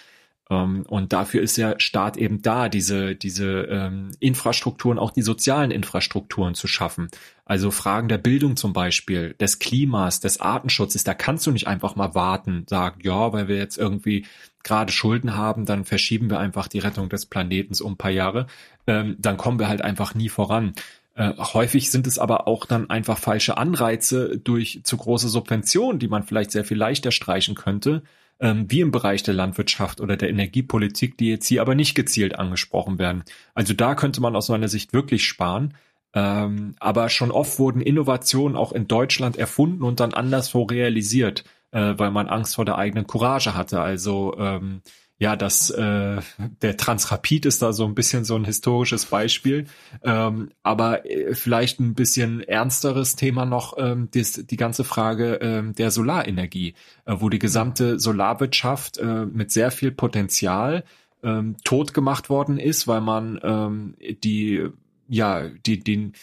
Ähm, 0.49 0.85
und 0.87 1.13
dafür 1.13 1.41
ist 1.41 1.57
der 1.57 1.75
Staat 1.79 2.17
eben 2.17 2.41
da, 2.41 2.69
diese, 2.69 3.15
diese 3.15 3.63
ähm, 3.63 4.11
Infrastrukturen, 4.19 4.99
auch 4.99 5.11
die 5.11 5.21
sozialen 5.21 5.71
Infrastrukturen 5.71 6.55
zu 6.55 6.67
schaffen. 6.67 7.09
Also 7.45 7.71
Fragen 7.71 8.07
der 8.07 8.17
Bildung 8.17 8.55
zum 8.55 8.73
Beispiel, 8.73 9.35
des 9.39 9.59
Klimas, 9.59 10.19
des 10.19 10.39
Artenschutzes, 10.39 11.03
da 11.03 11.13
kannst 11.13 11.45
du 11.45 11.51
nicht 11.51 11.67
einfach 11.67 11.95
mal 11.95 12.15
warten, 12.15 12.65
sagen, 12.69 12.99
ja, 13.03 13.33
weil 13.33 13.47
wir 13.47 13.57
jetzt 13.57 13.77
irgendwie 13.77 14.25
gerade 14.63 14.91
Schulden 14.93 15.35
haben, 15.35 15.65
dann 15.65 15.83
verschieben 15.83 16.29
wir 16.29 16.39
einfach 16.39 16.67
die 16.67 16.79
Rettung 16.79 17.09
des 17.09 17.25
Planetens 17.25 17.81
um 17.81 17.93
ein 17.93 17.97
paar 17.97 18.11
Jahre. 18.11 18.47
Ähm, 18.87 19.17
dann 19.19 19.37
kommen 19.37 19.59
wir 19.59 19.67
halt 19.67 19.81
einfach 19.81 20.15
nie 20.15 20.29
voran. 20.29 20.73
Äh, 21.15 21.33
häufig 21.37 21.91
sind 21.91 22.07
es 22.07 22.17
aber 22.17 22.47
auch 22.47 22.65
dann 22.65 22.89
einfach 22.89 23.17
falsche 23.17 23.57
Anreize 23.57 24.37
durch 24.37 24.81
zu 24.83 24.97
große 24.97 25.27
Subventionen, 25.27 25.99
die 25.99 26.07
man 26.07 26.23
vielleicht 26.23 26.51
sehr 26.51 26.63
viel 26.63 26.77
leichter 26.77 27.11
streichen 27.11 27.55
könnte 27.55 28.03
ähm, 28.39 28.65
wie 28.69 28.81
im 28.81 28.91
Bereich 28.91 29.23
der 29.23 29.33
Landwirtschaft 29.33 30.01
oder 30.01 30.17
der 30.17 30.29
Energiepolitik, 30.29 31.17
die 31.17 31.29
jetzt 31.29 31.47
hier 31.47 31.61
aber 31.61 31.75
nicht 31.75 31.95
gezielt 31.95 32.37
angesprochen 32.37 32.99
werden. 32.99 33.23
Also 33.53 33.73
da 33.73 33.95
könnte 33.95 34.21
man 34.21 34.35
aus 34.35 34.49
meiner 34.49 34.67
Sicht 34.67 34.93
wirklich 34.93 35.25
sparen. 35.25 35.73
Ähm, 36.15 36.75
aber 36.79 37.09
schon 37.09 37.31
oft 37.31 37.57
wurden 37.57 37.81
Innovationen 37.81 38.55
auch 38.55 38.71
in 38.71 38.87
Deutschland 38.87 39.35
erfunden 39.37 39.83
und 39.83 39.99
dann 39.99 40.13
anderswo 40.13 40.63
realisiert, 40.63 41.43
äh, 41.71 41.95
weil 41.97 42.11
man 42.11 42.27
Angst 42.27 42.55
vor 42.55 42.65
der 42.65 42.77
eigenen 42.77 43.07
Courage 43.07 43.55
hatte. 43.55 43.81
Also 43.81 44.35
ähm, 44.37 44.81
ja, 45.23 45.37
das 45.37 45.69
äh, 45.69 46.19
der 46.61 46.75
Transrapid 46.75 47.45
ist 47.45 47.61
da 47.61 47.71
so 47.71 47.85
ein 47.85 47.95
bisschen 47.95 48.25
so 48.25 48.35
ein 48.35 48.43
historisches 48.43 49.05
Beispiel, 49.05 49.67
ähm, 50.03 50.49
aber 50.63 51.09
äh, 51.09 51.33
vielleicht 51.33 51.79
ein 51.79 51.93
bisschen 51.93 52.41
ernsteres 52.41 53.15
Thema 53.15 53.45
noch 53.45 53.77
ähm, 53.77 54.09
das, 54.13 54.33
die 54.33 54.57
ganze 54.57 54.83
Frage 54.83 55.35
ähm, 55.35 55.75
der 55.75 55.91
Solarenergie, 55.91 56.73
äh, 57.05 57.15
wo 57.19 57.29
die 57.29 57.39
gesamte 57.39 58.01
Solarwirtschaft 58.01 58.97
äh, 58.97 59.25
mit 59.25 59.49
sehr 59.49 59.71
viel 59.71 59.93
Potenzial 59.93 60.83
ähm, 61.23 61.55
tot 61.63 61.93
gemacht 61.93 62.29
worden 62.29 62.57
ist, 62.57 62.89
weil 62.89 62.99
man 62.99 63.39
ähm, 63.43 63.95
die 64.25 64.67
ja 65.07 65.47
die 65.47 65.79
den 65.79 66.15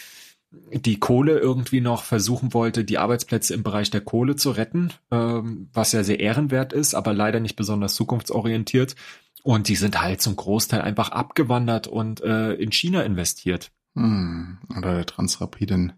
die 0.51 0.99
Kohle 0.99 1.39
irgendwie 1.39 1.81
noch 1.81 2.03
versuchen 2.03 2.53
wollte, 2.55 2.85
die 2.85 2.99
Arbeitsplätze 2.99 3.55
im 3.55 3.63
Bereich 3.63 3.91
der 3.91 4.01
Kohle 4.01 4.37
zu 4.37 4.51
retten, 4.51 4.93
ähm, 5.11 5.69
was 5.73 5.93
ja 5.93 6.03
sehr 6.03 6.21
ehrenwert 6.21 6.73
ist, 6.73 6.95
aber 6.95 7.13
leider 7.13 7.41
nicht 7.41 7.57
besonders 7.57 7.95
zukunftsorientiert. 7.95 8.97
Und 9.43 9.69
die 9.69 9.77
sind 9.77 10.01
halt 10.03 10.21
zum 10.21 10.37
Großteil 10.37 10.83
einfach 10.83 11.11
abgewandert 11.11 11.87
und 11.87 12.21
äh, 12.21 12.55
in 12.55 12.73
China 12.73 13.03
investiert. 13.03 13.71
Hm, 13.95 14.59
oder 14.77 14.97
der 14.97 15.07
Transrapid 15.07 15.71
in 15.71 15.93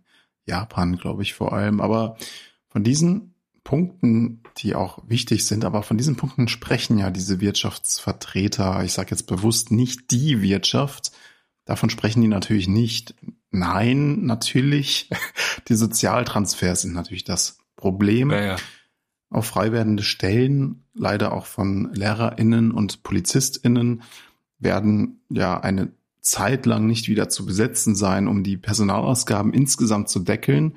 Japan, 0.47 0.97
glaube 0.97 1.23
ich, 1.23 1.35
vor 1.35 1.53
allem. 1.53 1.81
Aber 1.81 2.17
von 2.69 2.85
diesen 2.85 3.35
Punkten, 3.65 4.43
die 4.59 4.75
auch 4.75 4.99
wichtig 5.07 5.47
sind, 5.47 5.65
aber 5.65 5.83
von 5.83 5.97
diesen 5.97 6.17
Punkten 6.17 6.49
sprechen 6.49 6.99
ja 6.99 7.11
diese 7.11 7.41
Wirtschaftsvertreter, 7.41 8.85
ich 8.85 8.93
sage 8.93 9.11
jetzt 9.11 9.27
bewusst 9.27 9.71
nicht 9.71 10.11
die 10.11 10.43
Wirtschaft, 10.43 11.13
davon 11.65 11.91
sprechen 11.91 12.21
die 12.23 12.29
natürlich 12.29 12.69
nicht. 12.69 13.15
Nein, 13.53 14.25
natürlich. 14.25 15.09
Die 15.69 15.75
Sozialtransfers 15.75 16.83
sind 16.83 16.95
natürlich 16.95 17.25
das 17.25 17.59
Problem. 17.77 18.31
Ja, 18.31 18.45
ja. 18.45 18.57
Auf 19.31 19.47
frei 19.47 19.73
werdende 19.73 20.03
Stellen, 20.03 20.85
leider 20.95 21.33
auch 21.33 21.47
von 21.47 21.93
LehrerInnen 21.95 22.73
und 22.73 23.03
PolizistInnen, 23.03 24.03
werden 24.59 25.21
ja 25.31 25.61
eine 25.61 25.93
Zeit 26.21 26.67
lang 26.67 26.87
nicht 26.87 27.09
wieder 27.09 27.29
zu 27.29 27.45
besetzen 27.47 27.95
sein, 27.95 28.29
um 28.29 28.43
die 28.43 28.57
Personalausgaben 28.57 29.53
insgesamt 29.53 30.09
zu 30.09 30.21
deckeln. 30.21 30.77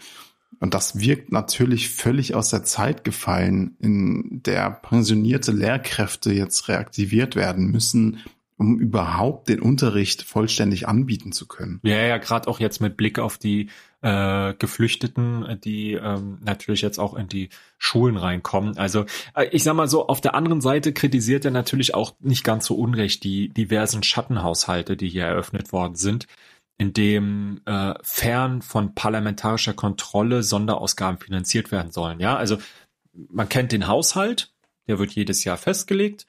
Und 0.59 0.73
das 0.73 0.99
wirkt 0.99 1.31
natürlich 1.31 1.89
völlig 1.89 2.33
aus 2.33 2.49
der 2.49 2.63
Zeit 2.63 3.03
gefallen, 3.03 3.75
in 3.79 4.41
der 4.43 4.71
pensionierte 4.71 5.51
Lehrkräfte 5.51 6.31
jetzt 6.31 6.67
reaktiviert 6.67 7.35
werden 7.35 7.67
müssen, 7.71 8.19
um 8.57 8.79
überhaupt 8.79 9.49
den 9.49 9.59
Unterricht 9.61 10.21
vollständig 10.23 10.87
anbieten 10.87 11.31
zu 11.31 11.47
können. 11.47 11.79
Ja, 11.83 11.97
ja, 11.97 12.17
gerade 12.17 12.47
auch 12.47 12.59
jetzt 12.59 12.79
mit 12.79 12.95
Blick 12.95 13.19
auf 13.19 13.37
die 13.37 13.69
äh, 14.01 14.53
Geflüchteten, 14.53 15.59
die 15.63 15.93
ähm, 15.93 16.39
natürlich 16.41 16.81
jetzt 16.81 16.99
auch 16.99 17.15
in 17.15 17.27
die 17.27 17.49
Schulen 17.77 18.15
reinkommen. 18.15 18.77
Also 18.77 19.05
äh, 19.35 19.47
ich 19.51 19.63
sag 19.63 19.75
mal 19.75 19.89
so, 19.89 20.07
auf 20.07 20.21
der 20.21 20.35
anderen 20.35 20.61
Seite 20.61 20.93
kritisiert 20.93 21.43
er 21.43 21.51
natürlich 21.51 21.95
auch 21.95 22.15
nicht 22.19 22.43
ganz 22.43 22.65
so 22.65 22.75
unrecht 22.75 23.23
die 23.23 23.49
diversen 23.49 24.03
Schattenhaushalte, 24.03 24.95
die 24.95 25.09
hier 25.09 25.25
eröffnet 25.25 25.73
worden 25.73 25.95
sind, 25.95 26.27
in 26.77 26.93
dem 26.93 27.61
äh, 27.65 27.93
fern 28.03 28.61
von 28.61 28.95
parlamentarischer 28.95 29.73
Kontrolle 29.73 30.43
Sonderausgaben 30.43 31.19
finanziert 31.19 31.71
werden 31.71 31.91
sollen. 31.91 32.21
Ja, 32.21 32.37
also 32.37 32.57
man 33.11 33.49
kennt 33.49 33.73
den 33.73 33.87
Haushalt, 33.87 34.53
der 34.87 34.99
wird 34.99 35.11
jedes 35.11 35.43
Jahr 35.43 35.57
festgelegt 35.57 36.25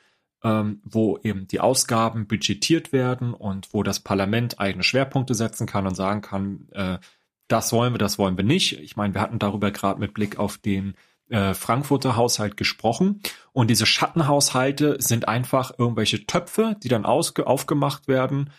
ähm, 0.47 0.81
wo 0.85 1.19
eben 1.25 1.49
die 1.49 1.59
Ausgaben 1.59 2.29
budgetiert 2.29 2.93
werden 2.93 3.35
und 3.35 3.75
wo 3.75 3.83
das 3.83 3.99
Parlament 3.99 4.61
eigene 4.61 4.85
Schwerpunkte 4.85 5.35
setzen 5.35 5.67
kann 5.67 5.89
und 5.89 5.97
sagen 5.97 6.21
kann, 6.21 6.69
äh, 6.71 6.99
das 7.49 7.73
wollen 7.73 7.93
wir, 7.93 7.99
das 7.99 8.17
wollen 8.17 8.37
wir 8.37 8.45
nicht. 8.45 8.79
Ich 8.79 8.95
meine, 8.95 9.13
wir 9.13 9.21
hatten 9.23 9.41
darüber 9.41 9.73
gerade 9.73 9.99
mit 9.99 10.15
Blick 10.15 10.39
auf 10.39 10.57
den 10.57 10.95
äh, 11.31 11.53
Frankfurter 11.53 12.15
Haushalt 12.15 12.57
gesprochen. 12.57 13.23
Und 13.53 13.71
diese 13.71 13.87
Schattenhaushalte 13.87 14.97
sind 15.01 15.27
einfach 15.27 15.73
irgendwelche 15.79 16.27
Töpfe, 16.27 16.77
die 16.81 16.89
dann 16.89 17.07
aufgemacht 17.07 18.07
werden 18.07 18.51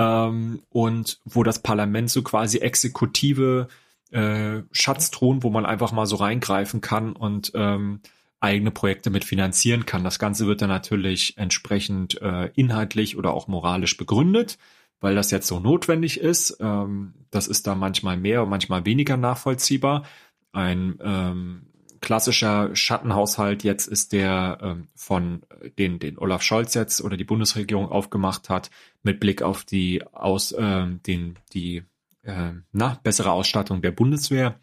ähm, 0.00 0.62
und 0.68 1.20
wo 1.24 1.44
das 1.44 1.62
Parlament 1.62 2.10
so 2.10 2.22
quasi 2.22 2.58
exekutive 2.58 3.68
äh, 4.10 4.62
Schatztruhen, 4.72 5.44
wo 5.44 5.50
man 5.50 5.64
einfach 5.64 5.92
mal 5.92 6.06
so 6.06 6.16
reingreifen 6.16 6.80
kann 6.80 7.12
und 7.12 7.52
ähm, 7.54 8.00
eigene 8.40 8.70
Projekte 8.70 9.10
mit 9.10 9.24
finanzieren 9.24 9.86
kann. 9.86 10.04
Das 10.04 10.18
Ganze 10.18 10.46
wird 10.46 10.62
dann 10.62 10.68
natürlich 10.68 11.36
entsprechend 11.38 12.20
äh, 12.20 12.50
inhaltlich 12.54 13.16
oder 13.16 13.32
auch 13.32 13.48
moralisch 13.48 13.96
begründet, 13.96 14.58
weil 15.00 15.14
das 15.14 15.30
jetzt 15.30 15.46
so 15.46 15.58
notwendig 15.58 16.20
ist. 16.20 16.58
Ähm, 16.60 17.14
das 17.30 17.48
ist 17.48 17.66
da 17.66 17.74
manchmal 17.74 18.16
mehr 18.16 18.42
und 18.42 18.50
manchmal 18.50 18.84
weniger 18.84 19.16
nachvollziehbar. 19.16 20.04
Ein 20.52 20.98
ähm, 21.02 21.66
klassischer 22.00 22.74
Schattenhaushalt 22.76 23.64
jetzt 23.64 23.88
ist 23.88 24.12
der 24.12 24.58
ähm, 24.62 24.88
von 24.94 25.42
den, 25.78 25.98
den 25.98 26.18
Olaf 26.18 26.42
Scholz 26.42 26.74
jetzt 26.74 27.02
oder 27.02 27.16
die 27.16 27.24
Bundesregierung 27.24 27.88
aufgemacht 27.88 28.48
hat, 28.48 28.70
mit 29.02 29.18
Blick 29.18 29.42
auf 29.42 29.64
die 29.64 30.06
aus 30.12 30.52
äh, 30.52 30.86
den 31.06 31.38
die 31.52 31.82
äh, 32.22 32.52
na, 32.72 33.00
bessere 33.02 33.32
Ausstattung 33.32 33.82
der 33.82 33.92
Bundeswehr. 33.92 34.60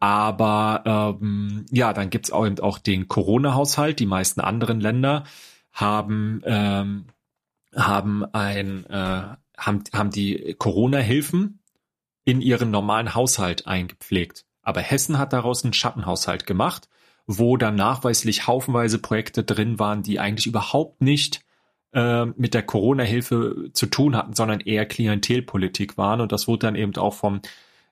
Aber 0.00 1.18
ähm, 1.20 1.66
ja, 1.70 1.92
dann 1.92 2.10
gibt's 2.10 2.30
auch 2.30 2.48
auch 2.60 2.78
den 2.78 3.08
Corona-Haushalt. 3.08 3.98
Die 3.98 4.06
meisten 4.06 4.40
anderen 4.40 4.80
Länder 4.80 5.24
haben 5.72 6.42
ähm, 6.44 7.06
haben 7.74 8.24
ein 8.32 8.86
äh, 8.86 9.22
haben 9.56 9.84
haben 9.92 10.10
die 10.10 10.54
Corona-Hilfen 10.58 11.60
in 12.24 12.40
ihren 12.40 12.70
normalen 12.70 13.14
Haushalt 13.14 13.66
eingepflegt. 13.66 14.44
Aber 14.62 14.80
Hessen 14.80 15.18
hat 15.18 15.32
daraus 15.32 15.64
einen 15.64 15.72
Schattenhaushalt 15.72 16.46
gemacht, 16.46 16.88
wo 17.26 17.56
dann 17.56 17.74
nachweislich 17.74 18.46
haufenweise 18.46 18.98
Projekte 18.98 19.42
drin 19.42 19.78
waren, 19.78 20.02
die 20.02 20.20
eigentlich 20.20 20.46
überhaupt 20.46 21.00
nicht 21.00 21.40
äh, 21.92 22.26
mit 22.26 22.54
der 22.54 22.62
Corona-Hilfe 22.62 23.70
zu 23.72 23.86
tun 23.86 24.14
hatten, 24.14 24.34
sondern 24.34 24.60
eher 24.60 24.86
Klientelpolitik 24.86 25.96
waren. 25.96 26.20
Und 26.20 26.32
das 26.32 26.46
wurde 26.46 26.66
dann 26.66 26.76
eben 26.76 26.94
auch 26.96 27.14
vom 27.14 27.40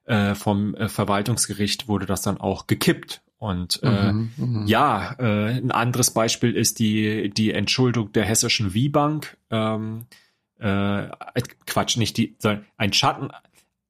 äh, 0.07 0.35
vom 0.35 0.73
äh, 0.75 0.89
Verwaltungsgericht 0.89 1.87
wurde 1.87 2.05
das 2.05 2.21
dann 2.21 2.39
auch 2.39 2.67
gekippt. 2.67 3.21
Und 3.39 3.81
äh, 3.83 4.11
mhm, 4.11 4.31
mh. 4.37 4.65
ja, 4.65 5.15
äh, 5.19 5.57
ein 5.57 5.71
anderes 5.71 6.09
Beispiel 6.11 6.55
ist 6.55 6.79
die, 6.79 7.29
die 7.29 7.51
Entschuldung 7.51 8.11
der 8.11 8.25
hessischen 8.25 8.73
Wiebank. 8.73 9.37
Ähm, 9.51 10.05
äh, 10.59 11.07
Quatsch, 11.67 11.97
nicht 11.97 12.17
die, 12.17 12.35
sondern 12.39 12.65
ein 12.77 12.93
Schatten, 12.93 13.29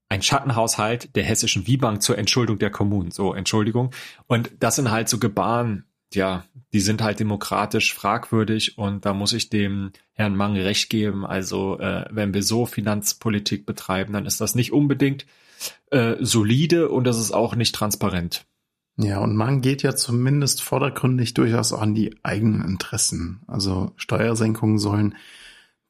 ein 0.09 0.21
Schattenhaushalt 0.21 1.15
der 1.15 1.23
hessischen 1.23 1.65
Wiebank 1.67 2.01
zur 2.01 2.17
Entschuldung 2.17 2.59
der 2.59 2.71
Kommunen. 2.71 3.11
So, 3.11 3.33
Entschuldigung. 3.33 3.91
Und 4.27 4.51
das 4.59 4.75
sind 4.75 4.91
halt 4.91 5.07
so 5.07 5.17
Gebaren, 5.17 5.85
ja, 6.13 6.43
die 6.73 6.79
sind 6.79 7.01
halt 7.01 7.19
demokratisch 7.19 7.93
fragwürdig 7.93 8.77
und 8.77 9.05
da 9.05 9.13
muss 9.13 9.33
ich 9.33 9.49
dem 9.49 9.91
Herrn 10.13 10.35
Mang 10.35 10.55
recht 10.55 10.89
geben. 10.89 11.25
Also, 11.25 11.79
äh, 11.79 12.05
wenn 12.09 12.33
wir 12.33 12.43
so 12.43 12.65
Finanzpolitik 12.65 13.65
betreiben, 13.65 14.13
dann 14.13 14.25
ist 14.25 14.41
das 14.41 14.55
nicht 14.55 14.71
unbedingt 14.71 15.25
äh, 15.91 16.15
solide 16.19 16.89
und 16.89 17.05
das 17.05 17.19
ist 17.19 17.31
auch 17.31 17.55
nicht 17.55 17.75
transparent. 17.75 18.45
Ja, 18.99 19.19
und 19.19 19.35
man 19.35 19.61
geht 19.61 19.83
ja 19.83 19.95
zumindest 19.95 20.63
vordergründig 20.63 21.35
durchaus 21.35 21.71
an 21.71 21.93
die 21.93 22.15
eigenen 22.23 22.63
Interessen. 22.63 23.41
Also 23.47 23.91
Steuersenkungen 23.95 24.79
sollen 24.79 25.15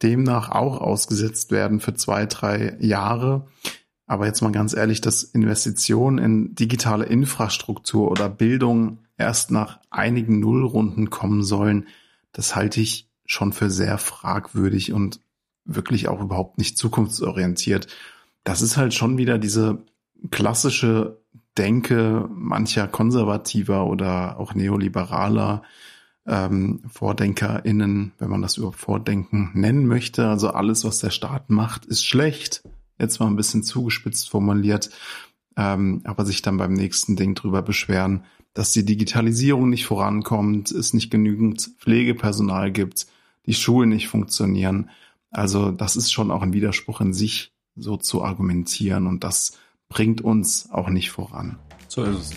demnach 0.03 0.49
auch 0.49 0.79
ausgesetzt 0.79 1.51
werden 1.51 1.79
für 1.79 1.93
zwei, 1.93 2.25
drei 2.25 2.75
Jahre. 2.79 3.47
Aber 4.07 4.25
jetzt 4.25 4.41
mal 4.41 4.51
ganz 4.51 4.75
ehrlich, 4.75 5.01
dass 5.01 5.23
Investitionen 5.23 6.17
in 6.17 6.55
digitale 6.55 7.05
Infrastruktur 7.05 8.11
oder 8.11 8.29
Bildung 8.29 8.99
erst 9.17 9.51
nach 9.51 9.79
einigen 9.89 10.39
Nullrunden 10.39 11.09
kommen 11.09 11.43
sollen, 11.43 11.87
das 12.31 12.55
halte 12.55 12.81
ich 12.81 13.09
schon 13.25 13.51
für 13.53 13.69
sehr 13.69 13.97
fragwürdig 13.97 14.93
und 14.93 15.19
wirklich 15.65 16.07
auch 16.07 16.21
überhaupt 16.21 16.57
nicht 16.57 16.77
zukunftsorientiert 16.77 17.87
das 18.47 18.61
ist 18.61 18.77
halt 18.77 18.93
schon 18.93 19.17
wieder 19.17 19.37
diese 19.37 19.83
klassische 20.31 21.19
Denke 21.57 22.29
mancher 22.33 22.87
konservativer 22.87 23.87
oder 23.87 24.39
auch 24.39 24.53
neoliberaler 24.53 25.63
ähm, 26.25 26.81
VordenkerInnen, 26.87 28.13
wenn 28.17 28.29
man 28.29 28.41
das 28.41 28.55
überhaupt 28.55 28.79
Vordenken 28.79 29.51
nennen 29.53 29.85
möchte. 29.85 30.29
Also 30.29 30.51
alles, 30.51 30.85
was 30.85 30.99
der 30.99 31.09
Staat 31.09 31.49
macht, 31.49 31.85
ist 31.85 32.05
schlecht. 32.05 32.63
Jetzt 32.97 33.19
mal 33.19 33.27
ein 33.27 33.35
bisschen 33.35 33.63
zugespitzt 33.63 34.29
formuliert, 34.29 34.91
ähm, 35.57 36.01
aber 36.05 36.25
sich 36.25 36.41
dann 36.41 36.55
beim 36.55 36.71
nächsten 36.71 37.17
Ding 37.17 37.35
drüber 37.35 37.61
beschweren, 37.61 38.23
dass 38.57 38.71
die 38.71 38.83
Digitalisierung 38.83 39.69
nicht 39.69 39.85
vorankommt, 39.85 40.71
es 40.71 40.95
nicht 40.95 41.11
genügend 41.11 41.69
Pflegepersonal 41.77 42.71
gibt, 42.71 43.05
die 43.45 43.53
Schulen 43.53 43.89
nicht 43.89 44.07
funktionieren. 44.07 44.89
Also 45.29 45.69
das 45.69 45.95
ist 45.95 46.11
schon 46.11 46.31
auch 46.31 46.41
ein 46.41 46.53
Widerspruch 46.53 46.99
in 46.99 47.13
sich, 47.13 47.53
so 47.75 47.97
zu 47.97 48.23
argumentieren 48.23 49.05
und 49.05 49.23
das 49.23 49.51
bringt 49.89 50.21
uns 50.21 50.71
auch 50.71 50.89
nicht 50.89 51.11
voran. 51.11 51.59
So 51.87 52.01
ist 52.01 52.17
es. 52.17 52.31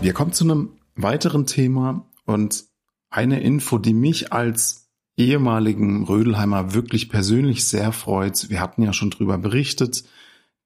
Wir 0.00 0.14
kommen 0.14 0.32
zu 0.32 0.44
einem 0.44 0.70
weiteren 0.94 1.44
Thema 1.44 2.06
und 2.24 2.64
eine 3.10 3.40
Info, 3.42 3.76
die 3.76 3.92
mich 3.92 4.32
als 4.32 4.88
ehemaligen 5.18 6.04
Rödelheimer 6.04 6.72
wirklich 6.72 7.10
persönlich 7.10 7.66
sehr 7.66 7.92
freut. 7.92 8.48
Wir 8.48 8.62
hatten 8.62 8.82
ja 8.82 8.94
schon 8.94 9.10
drüber 9.10 9.36
berichtet. 9.36 10.04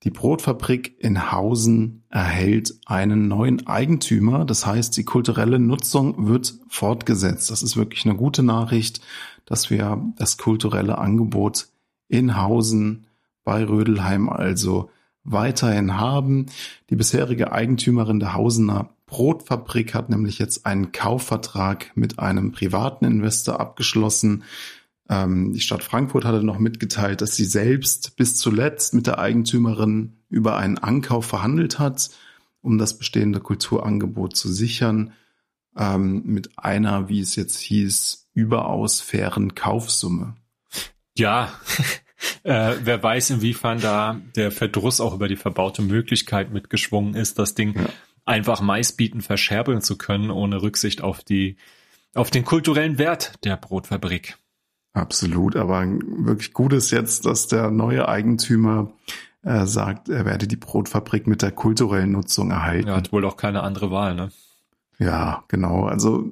Die 0.03 0.11
Brotfabrik 0.11 0.94
in 0.99 1.32
Hausen 1.32 2.05
erhält 2.11 2.74
einen 2.86 3.28
neuen 3.28 3.66
Eigentümer. 3.66 4.44
Das 4.44 4.66
heißt, 4.66 4.97
die 4.97 5.05
kulturelle 5.05 5.59
Nutzung 5.59 6.28
wird 6.28 6.55
fortgesetzt. 6.68 7.51
Das 7.51 7.62
ist 7.62 7.76
wirklich 7.76 8.05
eine 8.05 8.14
gute 8.14 8.42
Nachricht 8.42 9.01
dass 9.47 9.70
wir 9.70 10.12
das 10.16 10.36
kulturelle 10.36 10.99
Angebot 10.99 11.68
in 12.09 12.36
Hausen 12.36 13.07
bei 13.44 13.64
Rödelheim 13.64 14.28
also 14.28 14.90
weiterhin 15.24 15.99
haben. 15.99 16.47
Die 16.90 16.97
bisherige 16.97 17.53
Eigentümerin 17.53 18.20
der 18.20 18.34
Hausener 18.34 18.90
Brotfabrik 19.07 19.94
hat 19.94 20.11
nämlich 20.11 20.40
jetzt 20.40 20.66
einen 20.66 20.90
Kaufvertrag 20.90 21.92
mit 21.94 22.18
einem 22.18 22.51
privaten 22.51 23.05
Investor 23.05 23.61
abgeschlossen. 23.61 24.42
Ähm, 25.09 25.52
die 25.52 25.61
Stadt 25.61 25.82
Frankfurt 25.82 26.24
hatte 26.24 26.42
noch 26.42 26.59
mitgeteilt, 26.59 27.20
dass 27.20 27.36
sie 27.36 27.44
selbst 27.44 28.16
bis 28.16 28.36
zuletzt 28.36 28.94
mit 28.94 29.07
der 29.07 29.18
Eigentümerin 29.18 30.18
über 30.28 30.57
einen 30.57 30.78
Ankauf 30.78 31.26
verhandelt 31.26 31.78
hat, 31.78 32.11
um 32.61 32.78
das 32.78 32.98
bestehende 32.98 33.40
Kulturangebot 33.40 34.36
zu 34.36 34.52
sichern, 34.52 35.12
ähm, 35.76 36.22
mit 36.24 36.59
einer, 36.59 37.09
wie 37.09 37.20
es 37.20 37.36
jetzt 37.36 37.59
hieß, 37.61 38.28
überaus 38.34 39.00
fairen 39.00 39.54
Kaufsumme. 39.54 40.34
Ja, 41.16 41.52
äh, 42.42 42.74
wer 42.82 43.02
weiß, 43.02 43.30
inwiefern 43.30 43.80
da 43.80 44.20
der 44.34 44.50
Verdruss 44.50 45.00
auch 45.00 45.14
über 45.14 45.28
die 45.28 45.36
verbaute 45.36 45.82
Möglichkeit 45.82 46.52
mitgeschwungen 46.52 47.14
ist, 47.14 47.38
das 47.38 47.54
Ding 47.54 47.74
ja. 47.78 47.86
einfach 48.24 48.61
meistbieten 48.61 49.20
verscherbeln 49.20 49.80
zu 49.80 49.96
können, 49.96 50.30
ohne 50.30 50.62
Rücksicht 50.62 51.02
auf 51.02 51.22
die, 51.22 51.57
auf 52.14 52.30
den 52.30 52.44
kulturellen 52.44 52.98
Wert 52.98 53.34
der 53.44 53.57
Brotfabrik. 53.57 54.36
Absolut, 54.97 55.57
aber 55.57 55.84
wirklich 55.84 56.55
gut 56.55 56.72
ist 56.72 56.90
jetzt, 56.90 57.26
dass 57.26 57.49
der 57.49 57.70
neue 57.70 58.09
Eigentümer 58.09 58.92
äh, 59.42 59.66
sagt, 59.66 60.09
er 60.09 60.24
werde 60.24 60.47
die 60.47 60.57
Brotfabrik 60.57 61.26
mit 61.26 61.42
der 61.42 61.53
kulturellen 61.53 62.12
Nutzung 62.12 62.51
erhalten. 62.51 62.88
Er 62.88 62.97
hat 62.97 63.12
wohl 63.12 63.26
auch 63.26 63.36
keine 63.36 63.62
andere 63.62 63.90
Wahl, 63.90 64.14
ne? 64.14 64.30
Ja, 64.99 65.44
genau. 65.49 65.84
Also 65.84 66.30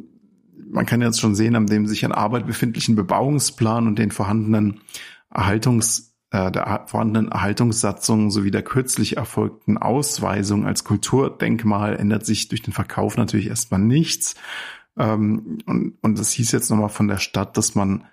man 0.70 0.86
kann 0.86 1.02
jetzt 1.02 1.20
schon 1.20 1.34
sehen, 1.34 1.56
an 1.56 1.66
dem 1.66 1.86
sich 1.86 2.04
in 2.04 2.12
Arbeit 2.12 2.46
befindlichen 2.46 2.96
Bebauungsplan 2.96 3.86
und 3.86 3.98
den 3.98 4.10
vorhandenen 4.10 4.80
Erhaltungs, 5.28 6.14
äh, 6.30 6.50
der 6.50 6.86
vorhandenen 6.86 7.30
Erhaltungssatzung 7.30 8.30
sowie 8.30 8.50
der 8.50 8.62
kürzlich 8.62 9.18
erfolgten 9.18 9.76
Ausweisung 9.76 10.64
als 10.64 10.84
Kulturdenkmal 10.84 11.96
ändert 11.96 12.24
sich 12.24 12.48
durch 12.48 12.62
den 12.62 12.72
Verkauf 12.72 13.18
natürlich 13.18 13.48
erstmal 13.48 13.80
nichts. 13.80 14.36
Ähm, 14.96 15.58
und, 15.66 15.98
und 16.00 16.18
das 16.18 16.30
hieß 16.30 16.50
jetzt 16.52 16.70
nochmal 16.70 16.88
von 16.88 17.08
der 17.08 17.18
Stadt, 17.18 17.58
dass 17.58 17.74
man 17.74 18.04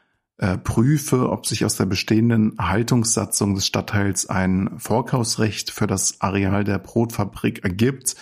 äh, 0.41 0.57
prüfe, 0.57 1.29
ob 1.29 1.45
sich 1.45 1.65
aus 1.65 1.75
der 1.75 1.85
bestehenden 1.85 2.55
Haltungssatzung 2.59 3.53
des 3.53 3.67
Stadtteils 3.67 4.27
ein 4.27 4.71
Vorkaufsrecht 4.77 5.69
für 5.69 5.85
das 5.85 6.19
Areal 6.19 6.63
der 6.63 6.79
Brotfabrik 6.79 7.63
ergibt. 7.63 8.15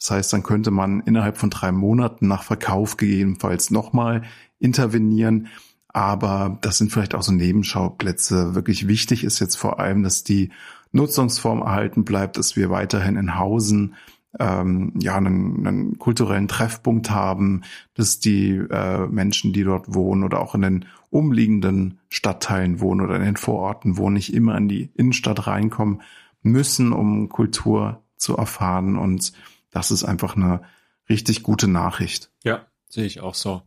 Das 0.00 0.10
heißt, 0.10 0.32
dann 0.32 0.42
könnte 0.42 0.70
man 0.70 1.00
innerhalb 1.00 1.36
von 1.36 1.50
drei 1.50 1.72
Monaten 1.72 2.28
nach 2.28 2.44
Verkauf 2.44 2.96
gegebenenfalls 2.96 3.70
nochmal 3.70 4.22
intervenieren. 4.58 5.48
Aber 5.88 6.58
das 6.62 6.78
sind 6.78 6.92
vielleicht 6.92 7.14
auch 7.14 7.22
so 7.22 7.32
Nebenschauplätze. 7.32 8.54
Wirklich 8.54 8.88
wichtig 8.88 9.22
ist 9.22 9.38
jetzt 9.38 9.56
vor 9.56 9.78
allem, 9.78 10.02
dass 10.02 10.24
die 10.24 10.52
Nutzungsform 10.92 11.60
erhalten 11.60 12.04
bleibt, 12.04 12.38
dass 12.38 12.56
wir 12.56 12.70
weiterhin 12.70 13.16
in 13.16 13.38
Hausen 13.38 13.96
ähm, 14.38 14.92
ja 15.00 15.16
einen, 15.16 15.66
einen 15.66 15.98
kulturellen 15.98 16.48
Treffpunkt 16.48 17.10
haben, 17.10 17.62
dass 17.94 18.18
die 18.20 18.50
äh, 18.56 19.06
Menschen, 19.06 19.52
die 19.52 19.64
dort 19.64 19.94
wohnen 19.94 20.24
oder 20.24 20.40
auch 20.40 20.54
in 20.54 20.62
den 20.62 20.84
umliegenden 21.10 21.98
Stadtteilen 22.08 22.80
wohnen 22.80 23.00
oder 23.00 23.16
in 23.16 23.22
den 23.22 23.36
Vororten 23.36 23.96
wohnen, 23.96 24.14
nicht 24.14 24.34
immer 24.34 24.56
in 24.56 24.68
die 24.68 24.90
Innenstadt 24.94 25.46
reinkommen 25.46 26.02
müssen, 26.42 26.92
um 26.92 27.28
Kultur 27.28 28.02
zu 28.16 28.36
erfahren. 28.36 28.96
Und 28.96 29.32
das 29.70 29.90
ist 29.90 30.04
einfach 30.04 30.36
eine 30.36 30.62
richtig 31.08 31.42
gute 31.42 31.68
Nachricht. 31.68 32.30
Ja, 32.44 32.66
sehe 32.88 33.04
ich 33.04 33.20
auch 33.20 33.34
so. 33.34 33.62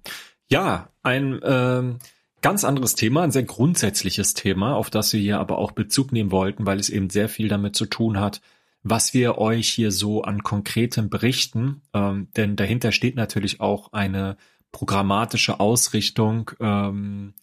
Ja, 0.48 0.90
ein 1.04 1.40
ähm, 1.44 2.00
ganz 2.42 2.64
anderes 2.64 2.96
Thema, 2.96 3.24
ein 3.24 3.32
sehr 3.32 3.44
grundsätzliches 3.44 4.34
Thema, 4.34 4.76
auf 4.76 4.90
das 4.90 5.14
wir 5.14 5.20
hier 5.20 5.40
aber 5.40 5.58
auch 5.58 5.72
Bezug 5.72 6.12
nehmen 6.12 6.32
wollten, 6.32 6.66
weil 6.66 6.80
es 6.80 6.90
eben 6.90 7.10
sehr 7.10 7.30
viel 7.30 7.48
damit 7.48 7.76
zu 7.76 7.86
tun 7.86 8.20
hat, 8.20 8.42
was 8.84 9.14
wir 9.14 9.38
euch 9.38 9.70
hier 9.70 9.92
so 9.92 10.22
an 10.22 10.44
konkretem 10.44 11.10
berichten. 11.10 11.82
Ähm, 11.94 12.30
denn 12.36 12.56
dahinter 12.56 12.92
steht 12.92 13.16
natürlich 13.16 13.60
auch 13.60 13.94
eine 13.94 14.38
programmatische 14.72 15.60
Ausrichtung, 15.60 16.52
ähm, 16.60 17.34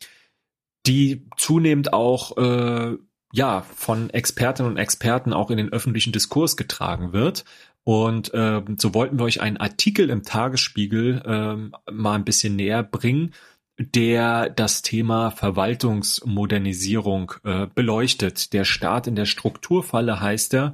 die 0.87 1.27
zunehmend 1.37 1.93
auch 1.93 2.37
äh, 2.37 2.97
ja 3.33 3.63
von 3.63 4.11
Expertinnen 4.11 4.73
und 4.73 4.79
Experten 4.79 5.33
auch 5.33 5.51
in 5.51 5.57
den 5.57 5.73
öffentlichen 5.73 6.13
Diskurs 6.13 6.57
getragen 6.57 7.13
wird. 7.13 7.45
Und 7.85 8.35
äh, 8.35 8.63
so 8.79 8.95
wollten 8.95 9.19
wir 9.19 9.25
euch 9.25 9.41
einen 9.41 9.59
Artikel 9.59 10.11
im 10.11 10.25
Tagesspiegel 10.25 11.23
äh, 11.25 11.93
mal 11.93 12.15
ein 12.15 12.25
bisschen 12.25 12.57
näher 12.57 12.83
bringen, 12.83 13.33
der 13.79 14.51
das 14.51 14.83
Thema 14.83 15.31
Verwaltungsmodernisierung 15.31 17.35
äh, 17.45 17.69
beleuchtet. 17.73 18.53
Der 18.53 18.65
Staat 18.65 19.07
in 19.07 19.15
der 19.15 19.27
Strukturfalle 19.27 20.21
heißt 20.21 20.55
er. 20.55 20.73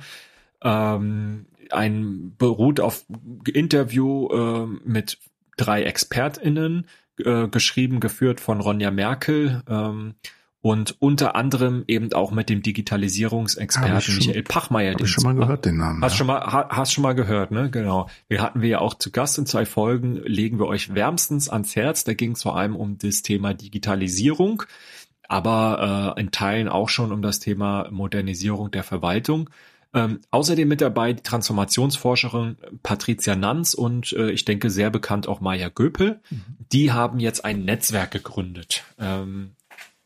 Ähm, 0.62 1.46
ein 1.70 2.34
beruht 2.36 2.80
auf 2.80 3.04
Interview 3.52 4.28
äh, 4.28 4.66
mit 4.84 5.18
drei 5.56 5.84
ExpertInnen, 5.84 6.86
äh, 7.18 7.48
geschrieben, 7.48 8.00
geführt 8.00 8.40
von 8.40 8.60
Ronja 8.60 8.90
Merkel 8.90 9.62
ähm, 9.68 10.14
und 10.60 10.96
unter 11.00 11.34
anderem 11.34 11.84
eben 11.88 12.12
auch 12.12 12.30
mit 12.30 12.48
dem 12.48 12.62
Digitalisierungsexperten 12.62 14.14
Michael 14.14 14.42
Pachmeier. 14.44 14.92
Hab 14.92 15.00
ich 15.00 15.10
schon 15.10 15.24
mal 15.24 15.34
gehört, 15.34 15.64
den 15.64 15.76
Namen. 15.76 16.02
Hast 16.02 16.12
ja. 16.12 16.18
schon 16.18 16.26
mal, 16.28 16.40
hast 16.46 16.92
schon 16.92 17.02
mal 17.02 17.14
gehört, 17.14 17.50
ne? 17.50 17.68
Genau. 17.70 18.08
Wir 18.28 18.40
hatten 18.40 18.62
wir 18.62 18.68
ja 18.68 18.78
auch 18.78 18.94
zu 18.94 19.10
Gast 19.10 19.38
in 19.38 19.46
zwei 19.46 19.66
Folgen, 19.66 20.16
legen 20.24 20.58
wir 20.60 20.66
euch 20.66 20.94
wärmstens 20.94 21.48
ans 21.48 21.74
Herz. 21.74 22.04
Da 22.04 22.14
ging 22.14 22.32
es 22.32 22.42
vor 22.42 22.56
allem 22.56 22.76
um 22.76 22.96
das 22.96 23.22
Thema 23.22 23.54
Digitalisierung, 23.54 24.62
aber 25.28 26.14
äh, 26.16 26.20
in 26.20 26.30
Teilen 26.30 26.68
auch 26.68 26.88
schon 26.88 27.10
um 27.10 27.22
das 27.22 27.40
Thema 27.40 27.88
Modernisierung 27.90 28.70
der 28.70 28.84
Verwaltung. 28.84 29.50
Ähm, 29.94 30.20
außerdem 30.30 30.68
mit 30.68 30.80
dabei 30.80 31.12
die 31.12 31.22
Transformationsforscherin 31.22 32.56
Patricia 32.82 33.36
Nanz 33.36 33.74
und 33.74 34.12
äh, 34.14 34.30
ich 34.30 34.46
denke 34.46 34.70
sehr 34.70 34.88
bekannt 34.88 35.28
auch 35.28 35.40
Maya 35.40 35.68
Göpel. 35.68 36.20
Mhm. 36.30 36.44
Die 36.72 36.92
haben 36.92 37.20
jetzt 37.20 37.44
ein 37.44 37.64
Netzwerk 37.64 38.10
gegründet, 38.10 38.84
ähm, 38.98 39.52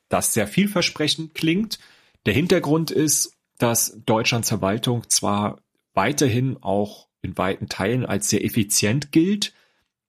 das 0.09 0.35
sehr 0.35 0.49
vielversprechend 0.49 1.35
klingt. 1.35 1.79
Der 2.27 2.35
Hintergrund 2.35 2.91
ist, 2.91 3.37
dass 3.59 4.01
Deutschlands 4.05 4.49
Verwaltung 4.49 5.09
zwar 5.09 5.61
weiterhin 5.95 6.57
auch 6.61 7.07
in 7.23 7.39
weiten 7.39 7.69
Teilen 7.69 8.05
als 8.05 8.29
sehr 8.29 8.45
effizient 8.45 9.13
gilt 9.13 9.53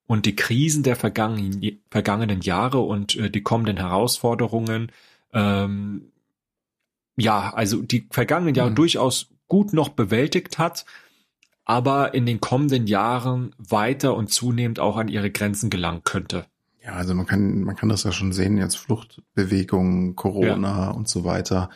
und 0.06 0.26
die 0.26 0.34
Krisen 0.34 0.82
der 0.82 0.96
vergangenen, 0.96 1.80
vergangenen 1.88 2.40
Jahre 2.40 2.80
und 2.80 3.14
äh, 3.14 3.30
die 3.30 3.42
kommenden 3.42 3.76
Herausforderungen 3.76 4.90
ähm, 5.32 6.10
ja, 7.16 7.52
also 7.52 7.82
die 7.82 8.06
vergangenen 8.10 8.54
Jahre 8.54 8.70
mhm. 8.70 8.76
durchaus 8.76 9.28
gut 9.48 9.72
noch 9.72 9.90
bewältigt 9.90 10.58
hat, 10.58 10.84
aber 11.64 12.14
in 12.14 12.26
den 12.26 12.40
kommenden 12.40 12.86
Jahren 12.86 13.54
weiter 13.58 14.14
und 14.14 14.30
zunehmend 14.30 14.80
auch 14.80 14.96
an 14.96 15.08
ihre 15.08 15.30
Grenzen 15.30 15.70
gelangen 15.70 16.02
könnte. 16.04 16.46
Ja, 16.82 16.94
also 16.94 17.14
man 17.14 17.26
kann, 17.26 17.64
man 17.64 17.76
kann 17.76 17.90
das 17.90 18.04
ja 18.04 18.12
schon 18.12 18.32
sehen, 18.32 18.56
jetzt 18.56 18.78
Fluchtbewegungen, 18.78 20.16
Corona 20.16 20.84
ja. 20.84 20.90
und 20.90 21.08
so 21.08 21.24
weiter, 21.24 21.68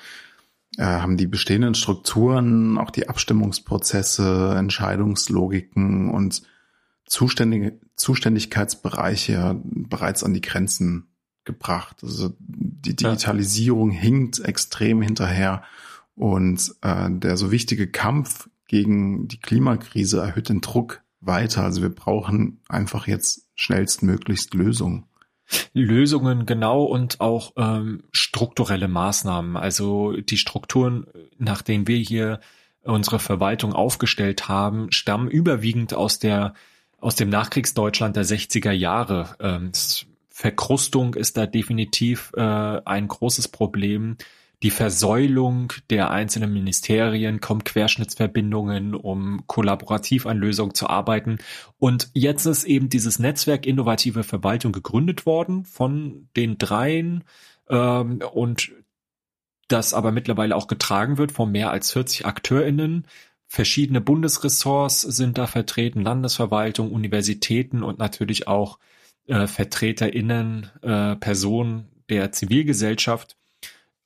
äh, 0.78 0.84
haben 0.84 1.18
die 1.18 1.26
bestehenden 1.26 1.74
Strukturen, 1.74 2.78
auch 2.78 2.90
die 2.90 3.08
Abstimmungsprozesse, 3.08 4.54
Entscheidungslogiken 4.56 6.10
und 6.10 6.42
zuständige, 7.04 7.78
Zuständigkeitsbereiche 7.94 9.60
bereits 9.62 10.24
an 10.24 10.32
die 10.32 10.40
Grenzen 10.40 11.08
gebracht. 11.44 11.98
Also 12.02 12.32
die 12.38 12.96
Digitalisierung 12.96 13.90
ja. 13.90 14.00
hinkt 14.00 14.40
extrem 14.40 15.02
hinterher 15.02 15.62
und 16.14 16.74
äh, 16.82 17.08
der 17.10 17.36
so 17.36 17.50
wichtige 17.50 17.90
Kampf 17.90 18.48
gegen 18.66 19.28
die 19.28 19.40
Klimakrise 19.40 20.20
erhöht 20.20 20.48
den 20.48 20.60
Druck 20.60 21.02
weiter. 21.20 21.64
Also 21.64 21.82
wir 21.82 21.94
brauchen 21.94 22.60
einfach 22.68 23.06
jetzt 23.06 23.46
schnellstmöglichst 23.54 24.54
Lösungen. 24.54 25.06
Lösungen 25.74 26.46
genau 26.46 26.84
und 26.84 27.20
auch 27.20 27.52
ähm, 27.56 28.04
strukturelle 28.12 28.88
Maßnahmen. 28.88 29.56
Also 29.56 30.12
die 30.16 30.38
Strukturen, 30.38 31.06
nach 31.38 31.62
denen 31.62 31.86
wir 31.86 31.98
hier 31.98 32.40
unsere 32.82 33.18
Verwaltung 33.18 33.72
aufgestellt 33.72 34.48
haben, 34.48 34.90
stammen 34.90 35.28
überwiegend 35.28 35.94
aus 35.94 36.18
der 36.18 36.54
aus 36.98 37.16
dem 37.16 37.30
Nachkriegsdeutschland 37.30 38.14
der 38.14 38.24
60er 38.24 38.70
Jahre. 38.70 39.36
Ähm, 39.40 39.72
Verkrustung 40.30 41.14
ist 41.14 41.36
da 41.36 41.46
definitiv 41.46 42.32
äh, 42.36 42.40
ein 42.40 43.08
großes 43.08 43.48
Problem 43.48 44.16
die 44.62 44.70
Versäulung 44.70 45.72
der 45.90 46.10
einzelnen 46.10 46.52
Ministerien, 46.52 47.40
kommt 47.40 47.64
Querschnittsverbindungen, 47.64 48.94
um 48.94 49.44
kollaborativ 49.46 50.26
an 50.26 50.38
Lösungen 50.38 50.74
zu 50.74 50.88
arbeiten. 50.88 51.38
Und 51.78 52.10
jetzt 52.14 52.46
ist 52.46 52.64
eben 52.64 52.88
dieses 52.88 53.18
Netzwerk 53.18 53.66
Innovative 53.66 54.22
Verwaltung 54.22 54.72
gegründet 54.72 55.26
worden 55.26 55.64
von 55.64 56.28
den 56.36 56.58
dreien 56.58 57.24
ähm, 57.68 58.22
und 58.32 58.70
das 59.66 59.94
aber 59.94 60.12
mittlerweile 60.12 60.54
auch 60.54 60.68
getragen 60.68 61.18
wird 61.18 61.32
von 61.32 61.50
mehr 61.50 61.70
als 61.70 61.92
40 61.92 62.26
AkteurInnen. 62.26 63.06
Verschiedene 63.48 64.00
Bundesressorts 64.00 65.00
sind 65.00 65.38
da 65.38 65.46
vertreten, 65.46 66.02
Landesverwaltung, 66.02 66.92
Universitäten 66.92 67.82
und 67.82 67.98
natürlich 67.98 68.46
auch 68.46 68.78
äh, 69.26 69.46
VertreterInnen, 69.46 70.70
äh, 70.82 71.16
Personen 71.16 71.88
der 72.08 72.32
Zivilgesellschaft. 72.32 73.36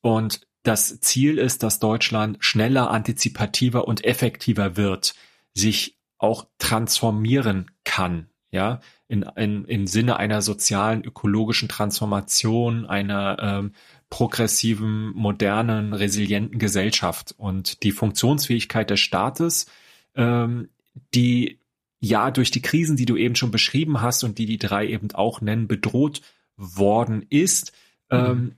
Und 0.00 0.45
das 0.66 1.00
Ziel 1.00 1.38
ist, 1.38 1.62
dass 1.62 1.78
Deutschland 1.78 2.38
schneller, 2.40 2.90
antizipativer 2.90 3.86
und 3.86 4.04
effektiver 4.04 4.76
wird, 4.76 5.14
sich 5.54 5.96
auch 6.18 6.46
transformieren 6.58 7.70
kann, 7.84 8.28
ja, 8.50 8.80
in, 9.08 9.22
in, 9.36 9.64
im 9.66 9.86
Sinne 9.86 10.16
einer 10.16 10.42
sozialen, 10.42 11.04
ökologischen 11.04 11.68
Transformation, 11.68 12.86
einer 12.86 13.36
ähm, 13.40 13.72
progressiven, 14.10 15.12
modernen, 15.14 15.92
resilienten 15.92 16.58
Gesellschaft. 16.58 17.34
Und 17.36 17.82
die 17.82 17.92
Funktionsfähigkeit 17.92 18.90
des 18.90 19.00
Staates, 19.00 19.66
ähm, 20.14 20.68
die 21.14 21.60
ja 22.00 22.30
durch 22.30 22.50
die 22.50 22.62
Krisen, 22.62 22.96
die 22.96 23.06
du 23.06 23.16
eben 23.16 23.36
schon 23.36 23.50
beschrieben 23.50 24.00
hast 24.00 24.24
und 24.24 24.38
die 24.38 24.46
die 24.46 24.58
drei 24.58 24.86
eben 24.88 25.12
auch 25.12 25.40
nennen, 25.40 25.68
bedroht 25.68 26.22
worden 26.56 27.24
ist, 27.28 27.72
mhm. 28.10 28.16
ähm, 28.18 28.52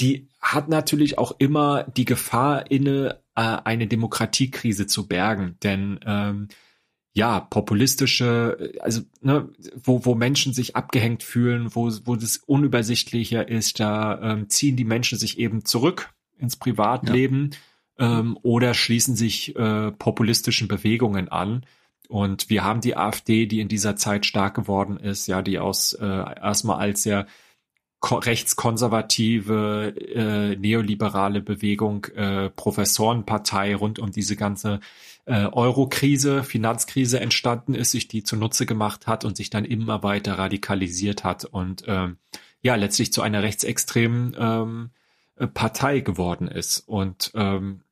die 0.00 0.28
hat 0.40 0.68
natürlich 0.68 1.18
auch 1.18 1.32
immer 1.38 1.84
die 1.84 2.04
Gefahr 2.04 2.70
inne, 2.70 3.18
äh, 3.34 3.40
eine 3.40 3.86
Demokratiekrise 3.86 4.86
zu 4.86 5.08
bergen. 5.08 5.56
Denn 5.62 6.00
ähm, 6.04 6.48
ja, 7.16 7.40
populistische, 7.40 8.74
also 8.80 9.00
ne, 9.22 9.48
wo, 9.82 10.04
wo 10.04 10.14
Menschen 10.14 10.52
sich 10.52 10.76
abgehängt 10.76 11.22
fühlen, 11.22 11.74
wo, 11.74 11.90
wo 12.04 12.14
das 12.14 12.36
unübersichtlicher 12.36 13.48
ist, 13.48 13.80
da 13.80 14.20
ähm, 14.20 14.50
ziehen 14.50 14.76
die 14.76 14.84
Menschen 14.84 15.18
sich 15.18 15.38
eben 15.38 15.64
zurück 15.64 16.10
ins 16.38 16.56
Privatleben 16.56 17.52
ja. 17.98 18.20
ähm, 18.20 18.38
oder 18.42 18.74
schließen 18.74 19.16
sich 19.16 19.56
äh, 19.56 19.92
populistischen 19.92 20.68
Bewegungen 20.68 21.30
an. 21.30 21.64
Und 22.08 22.50
wir 22.50 22.64
haben 22.64 22.82
die 22.82 22.98
AfD, 22.98 23.46
die 23.46 23.60
in 23.60 23.68
dieser 23.68 23.96
Zeit 23.96 24.26
stark 24.26 24.54
geworden 24.54 24.98
ist, 24.98 25.26
ja, 25.26 25.40
die 25.40 25.58
aus 25.58 25.94
äh, 25.94 26.04
erstmal 26.04 26.78
als 26.78 27.02
sehr 27.02 27.26
rechtskonservative, 28.12 29.94
äh, 29.96 30.56
neoliberale 30.56 31.40
Bewegung, 31.40 32.04
äh, 32.16 32.50
Professorenpartei 32.50 33.74
rund 33.74 33.98
um 33.98 34.10
diese 34.10 34.36
ganze 34.36 34.80
äh, 35.24 35.46
Euro-Krise, 35.46 36.44
Finanzkrise 36.44 37.20
entstanden 37.20 37.74
ist, 37.74 37.90
sich 37.90 38.08
die 38.08 38.22
zunutze 38.22 38.66
gemacht 38.66 39.06
hat 39.06 39.24
und 39.24 39.36
sich 39.36 39.50
dann 39.50 39.64
immer 39.64 40.02
weiter 40.02 40.38
radikalisiert 40.38 41.24
hat 41.24 41.44
und 41.44 41.84
ähm, 41.86 42.16
ja 42.62 42.74
letztlich 42.76 43.12
zu 43.12 43.22
einer 43.22 43.42
rechtsextremen 43.42 44.36
ähm, 44.38 44.90
Partei 45.54 46.00
geworden 46.00 46.48
ist. 46.48 46.80
Und 46.86 47.32
ähm, 47.34 47.82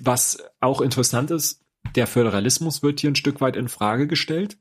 was 0.00 0.38
auch 0.60 0.80
interessant 0.80 1.30
ist, 1.30 1.60
der 1.94 2.06
Föderalismus 2.06 2.82
wird 2.82 3.00
hier 3.00 3.10
ein 3.10 3.16
Stück 3.16 3.40
weit 3.40 3.56
in 3.56 3.68
Frage 3.68 4.06
gestellt. 4.06 4.58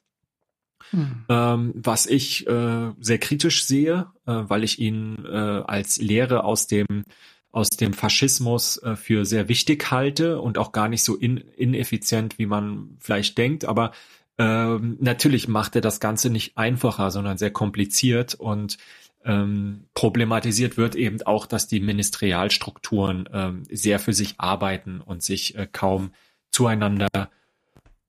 Hm. 0.92 1.26
Ähm, 1.30 1.74
was 1.76 2.06
ich 2.06 2.48
äh, 2.48 2.92
sehr 3.00 3.18
kritisch 3.18 3.66
sehe, 3.66 4.08
äh, 4.26 4.34
weil 4.48 4.64
ich 4.64 4.80
ihn 4.80 5.26
äh, 5.26 5.36
als 5.66 5.98
Lehre 5.98 6.44
aus 6.44 6.68
dem 6.68 7.06
aus 7.52 7.70
dem 7.70 7.94
Faschismus 7.94 8.78
äh, 8.84 8.98
für 8.98 9.24
sehr 9.24 9.48
wichtig 9.48 9.90
halte 9.90 10.42
und 10.42 10.58
auch 10.58 10.74
gar 10.74 10.90
nicht 10.90 11.04
so 11.04 11.16
in, 11.16 11.38
ineffizient, 11.38 12.38
wie 12.38 12.48
man 12.48 12.98
vielleicht 13.00 13.38
denkt. 13.38 13.64
Aber 13.64 13.94
ähm, 14.38 14.98
natürlich 15.00 15.48
macht 15.48 15.76
er 15.76 15.82
das 15.82 16.02
Ganze 16.02 16.30
nicht 16.30 16.58
einfacher, 16.58 17.12
sondern 17.12 17.38
sehr 17.38 17.52
kompliziert 17.52 18.36
und 18.36 18.78
ähm, 19.24 19.86
problematisiert 19.94 20.76
wird 20.76 20.96
eben 20.96 21.22
auch, 21.22 21.46
dass 21.46 21.68
die 21.68 21.80
Ministerialstrukturen 21.80 23.30
ähm, 23.32 23.64
sehr 23.72 24.00
für 24.00 24.14
sich 24.14 24.36
arbeiten 24.38 25.00
und 25.00 25.24
sich 25.24 25.56
äh, 25.56 25.66
kaum 25.72 26.12
zueinander 26.52 27.08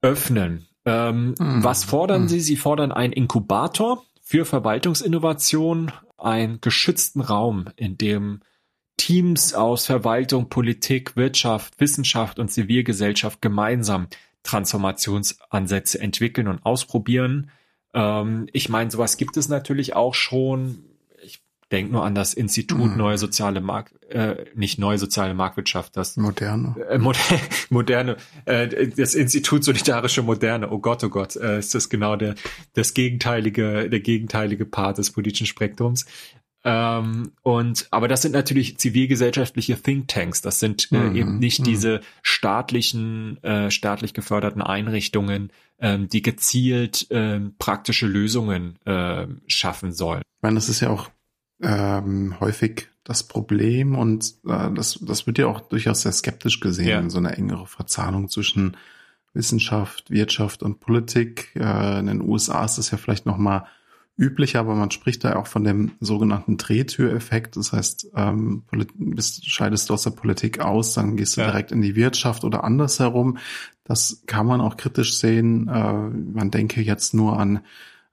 öffnen. 0.02 0.65
Ähm, 0.86 1.34
mhm. 1.38 1.64
Was 1.64 1.84
fordern 1.84 2.22
mhm. 2.22 2.28
Sie? 2.28 2.40
Sie 2.40 2.56
fordern 2.56 2.92
einen 2.92 3.12
Inkubator 3.12 4.04
für 4.22 4.44
Verwaltungsinnovation, 4.44 5.92
einen 6.16 6.60
geschützten 6.60 7.20
Raum, 7.20 7.66
in 7.76 7.98
dem 7.98 8.40
Teams 8.96 9.52
aus 9.52 9.86
Verwaltung, 9.86 10.48
Politik, 10.48 11.16
Wirtschaft, 11.16 11.78
Wissenschaft 11.80 12.38
und 12.38 12.50
Zivilgesellschaft 12.50 13.42
gemeinsam 13.42 14.06
Transformationsansätze 14.42 16.00
entwickeln 16.00 16.48
und 16.48 16.64
ausprobieren. 16.64 17.50
Ähm, 17.92 18.48
ich 18.52 18.68
meine, 18.68 18.90
sowas 18.90 19.16
gibt 19.16 19.36
es 19.36 19.48
natürlich 19.48 19.94
auch 19.94 20.14
schon 20.14 20.84
Denk 21.72 21.90
nur 21.90 22.04
an 22.04 22.14
das 22.14 22.32
Institut 22.32 22.92
mhm. 22.92 22.96
Neue 22.96 23.18
Soziale 23.18 23.60
Markt, 23.60 24.00
äh, 24.08 24.44
nicht 24.54 24.78
Neue 24.78 24.98
Soziale 24.98 25.34
Marktwirtschaft, 25.34 25.96
das 25.96 26.16
Moderne. 26.16 26.76
Äh, 26.88 26.98
Moder 26.98 27.18
moderne, 27.70 28.16
äh, 28.44 28.88
das 28.88 29.16
Institut 29.16 29.64
Solidarische 29.64 30.22
Moderne. 30.22 30.70
Oh 30.70 30.78
Gott, 30.78 31.02
oh 31.02 31.08
Gott, 31.08 31.34
äh, 31.34 31.58
ist 31.58 31.74
das 31.74 31.88
genau 31.88 32.14
der 32.14 32.36
das 32.74 32.94
gegenteilige, 32.94 33.90
der 33.90 33.98
gegenteilige 33.98 34.64
Part 34.64 34.98
des 34.98 35.10
politischen 35.10 35.46
Spektrums. 35.48 36.06
Ähm, 36.66 37.32
und 37.42 37.86
aber 37.92 38.08
das 38.08 38.22
sind 38.22 38.32
natürlich 38.32 38.78
zivilgesellschaftliche 38.78 39.80
Thinktanks. 39.80 40.42
Das 40.42 40.58
sind 40.58 40.90
äh, 40.90 40.98
mhm. 40.98 41.16
eben 41.16 41.38
nicht 41.38 41.60
mhm. 41.60 41.64
diese 41.64 42.00
staatlichen, 42.22 43.42
äh, 43.44 43.70
staatlich 43.70 44.14
geförderten 44.14 44.62
Einrichtungen, 44.62 45.52
ähm, 45.78 46.08
die 46.08 46.22
gezielt 46.22 47.08
äh, 47.10 47.40
praktische 47.58 48.06
Lösungen 48.06 48.78
äh, 48.84 49.26
schaffen 49.46 49.92
sollen. 49.92 50.22
Ich 50.36 50.42
meine, 50.42 50.56
das 50.56 50.68
ist 50.68 50.80
ja 50.80 50.90
auch 50.90 51.08
ähm, 51.60 52.38
häufig 52.40 52.88
das 53.04 53.22
Problem 53.22 53.94
und 53.94 54.34
äh, 54.46 54.70
das, 54.72 54.98
das 55.00 55.26
wird 55.26 55.38
ja 55.38 55.46
auch 55.46 55.60
durchaus 55.60 56.02
sehr 56.02 56.12
skeptisch 56.12 56.60
gesehen, 56.60 57.04
ja. 57.04 57.10
so 57.10 57.18
eine 57.18 57.36
engere 57.36 57.66
Verzahnung 57.66 58.28
zwischen 58.28 58.76
Wissenschaft, 59.32 60.10
Wirtschaft 60.10 60.62
und 60.62 60.80
Politik. 60.80 61.52
Äh, 61.54 62.00
in 62.00 62.06
den 62.06 62.20
USA 62.20 62.64
ist 62.64 62.78
das 62.78 62.90
ja 62.90 62.98
vielleicht 62.98 63.26
noch 63.26 63.36
mal 63.36 63.66
üblicher, 64.18 64.60
aber 64.60 64.74
man 64.74 64.90
spricht 64.90 65.24
da 65.24 65.36
auch 65.36 65.46
von 65.46 65.62
dem 65.62 65.92
sogenannten 66.00 66.56
Drehtüreffekt. 66.56 67.56
Das 67.56 67.72
heißt, 67.72 68.08
ähm, 68.16 68.64
bist, 68.94 69.48
scheidest 69.48 69.90
du 69.90 69.94
aus 69.94 70.02
der 70.02 70.10
Politik 70.10 70.60
aus, 70.60 70.94
dann 70.94 71.16
gehst 71.16 71.36
du 71.36 71.42
ja. 71.42 71.48
direkt 71.48 71.70
in 71.70 71.82
die 71.82 71.96
Wirtschaft 71.96 72.42
oder 72.44 72.64
andersherum. 72.64 73.38
Das 73.84 74.22
kann 74.26 74.46
man 74.46 74.60
auch 74.60 74.76
kritisch 74.76 75.18
sehen. 75.18 75.68
Äh, 75.68 75.92
man 75.92 76.50
denke 76.50 76.80
jetzt 76.80 77.12
nur 77.14 77.38
an 77.38 77.60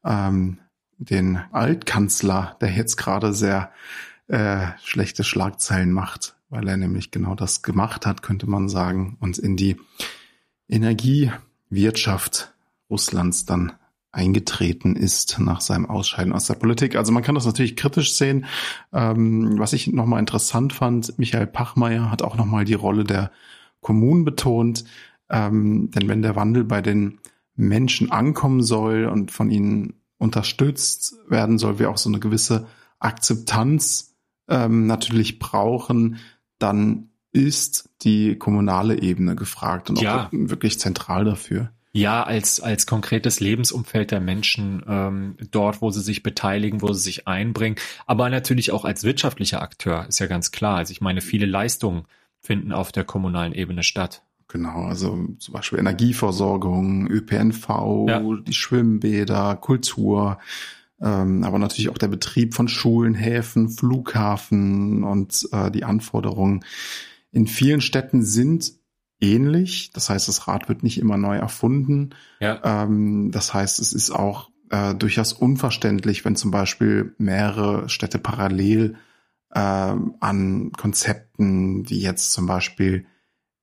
ähm, 0.03 0.57
den 0.97 1.37
Altkanzler, 1.51 2.57
der 2.61 2.71
jetzt 2.71 2.97
gerade 2.97 3.33
sehr 3.33 3.71
äh, 4.27 4.67
schlechte 4.81 5.23
Schlagzeilen 5.23 5.91
macht, 5.91 6.35
weil 6.49 6.67
er 6.67 6.77
nämlich 6.77 7.11
genau 7.11 7.35
das 7.35 7.61
gemacht 7.61 8.05
hat, 8.05 8.21
könnte 8.21 8.49
man 8.49 8.69
sagen, 8.69 9.17
und 9.19 9.37
in 9.37 9.57
die 9.57 9.77
Energiewirtschaft 10.69 12.53
Russlands 12.89 13.45
dann 13.45 13.73
eingetreten 14.13 14.95
ist 14.95 15.39
nach 15.39 15.59
seinem 15.59 15.87
Ausscheiden 15.87 16.33
aus 16.33 16.45
der 16.45 16.53
Politik. 16.53 16.95
Also 16.95 17.11
man 17.11 17.23
kann 17.23 17.35
das 17.35 17.45
natürlich 17.45 17.75
kritisch 17.75 18.13
sehen. 18.13 18.45
Ähm, 18.93 19.57
was 19.57 19.73
ich 19.73 19.87
nochmal 19.87 20.19
interessant 20.19 20.71
fand, 20.71 21.17
Michael 21.17 21.47
Pachmeier 21.47 22.11
hat 22.11 22.21
auch 22.21 22.37
nochmal 22.37 22.63
die 22.63 22.75
Rolle 22.75 23.03
der 23.03 23.31
Kommunen 23.81 24.23
betont. 24.23 24.85
Ähm, 25.29 25.89
denn 25.91 26.07
wenn 26.07 26.21
der 26.21 26.35
Wandel 26.35 26.63
bei 26.63 26.81
den 26.81 27.19
Menschen 27.55 28.11
ankommen 28.11 28.61
soll 28.61 29.05
und 29.05 29.31
von 29.31 29.49
ihnen 29.49 29.95
unterstützt 30.23 31.15
werden 31.27 31.59
soll, 31.59 31.77
wir 31.77 31.89
auch 31.89 31.97
so 31.97 32.09
eine 32.09 32.19
gewisse 32.19 32.65
Akzeptanz 32.99 34.15
ähm, 34.47 34.87
natürlich 34.87 35.37
brauchen, 35.37 36.17
dann 36.57 37.09
ist 37.31 37.89
die 38.01 38.35
kommunale 38.37 39.01
Ebene 39.01 39.35
gefragt 39.35 39.89
und 39.89 40.01
ja. 40.01 40.25
auch 40.25 40.29
wirklich 40.31 40.79
zentral 40.79 41.25
dafür. 41.25 41.71
Ja, 41.95 42.23
als, 42.23 42.59
als 42.59 42.87
konkretes 42.87 43.39
Lebensumfeld 43.39 44.09
der 44.09 44.19
Menschen, 44.19 44.83
ähm, 44.87 45.37
dort, 45.51 45.81
wo 45.81 45.91
sie 45.91 46.01
sich 46.01 46.23
beteiligen, 46.23 46.81
wo 46.81 46.91
sie 46.93 47.01
sich 47.01 47.27
einbringen, 47.27 47.77
aber 48.07 48.29
natürlich 48.29 48.71
auch 48.71 48.83
als 48.83 49.03
wirtschaftlicher 49.03 49.61
Akteur, 49.61 50.07
ist 50.07 50.19
ja 50.19 50.25
ganz 50.25 50.51
klar. 50.51 50.77
Also 50.77 50.91
ich 50.91 51.01
meine, 51.01 51.21
viele 51.21 51.45
Leistungen 51.45 52.05
finden 52.39 52.71
auf 52.71 52.91
der 52.91 53.03
kommunalen 53.03 53.53
Ebene 53.53 53.83
statt. 53.83 54.23
Genau, 54.53 54.83
also 54.83 55.17
zum 55.39 55.51
Beispiel 55.51 55.79
Energieversorgung, 55.79 57.07
ÖPNV, 57.07 57.69
ja. 58.07 58.21
die 58.45 58.53
Schwimmbäder, 58.53 59.55
Kultur, 59.55 60.37
ähm, 61.01 61.43
aber 61.43 61.57
natürlich 61.57 61.89
auch 61.89 61.97
der 61.97 62.07
Betrieb 62.07 62.53
von 62.53 62.67
Schulen, 62.67 63.15
Häfen, 63.15 63.69
Flughafen 63.69 65.03
und 65.03 65.49
äh, 65.51 65.71
die 65.71 65.83
Anforderungen 65.83 66.63
in 67.31 67.47
vielen 67.47 67.81
Städten 67.81 68.21
sind 68.21 68.73
ähnlich. 69.19 69.89
Das 69.91 70.11
heißt, 70.11 70.27
das 70.27 70.47
Rad 70.47 70.69
wird 70.69 70.83
nicht 70.83 70.99
immer 70.99 71.17
neu 71.17 71.37
erfunden. 71.37 72.11
Ja. 72.39 72.83
Ähm, 72.83 73.31
das 73.31 73.55
heißt, 73.55 73.79
es 73.79 73.91
ist 73.91 74.11
auch 74.11 74.51
äh, 74.69 74.93
durchaus 74.93 75.33
unverständlich, 75.33 76.25
wenn 76.25 76.35
zum 76.35 76.51
Beispiel 76.51 77.15
mehrere 77.17 77.89
Städte 77.89 78.19
parallel 78.19 78.97
äh, 79.49 79.59
an 79.59 80.71
Konzepten 80.77 81.89
wie 81.89 81.99
jetzt 81.99 82.33
zum 82.33 82.45
Beispiel 82.45 83.07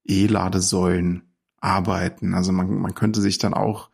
E-Ladesäulen 0.04 1.34
arbeiten. 1.60 2.34
Also 2.34 2.52
man, 2.52 2.78
man 2.78 2.94
könnte 2.94 3.20
sich 3.20 3.38
dann 3.38 3.54
auch 3.54 3.90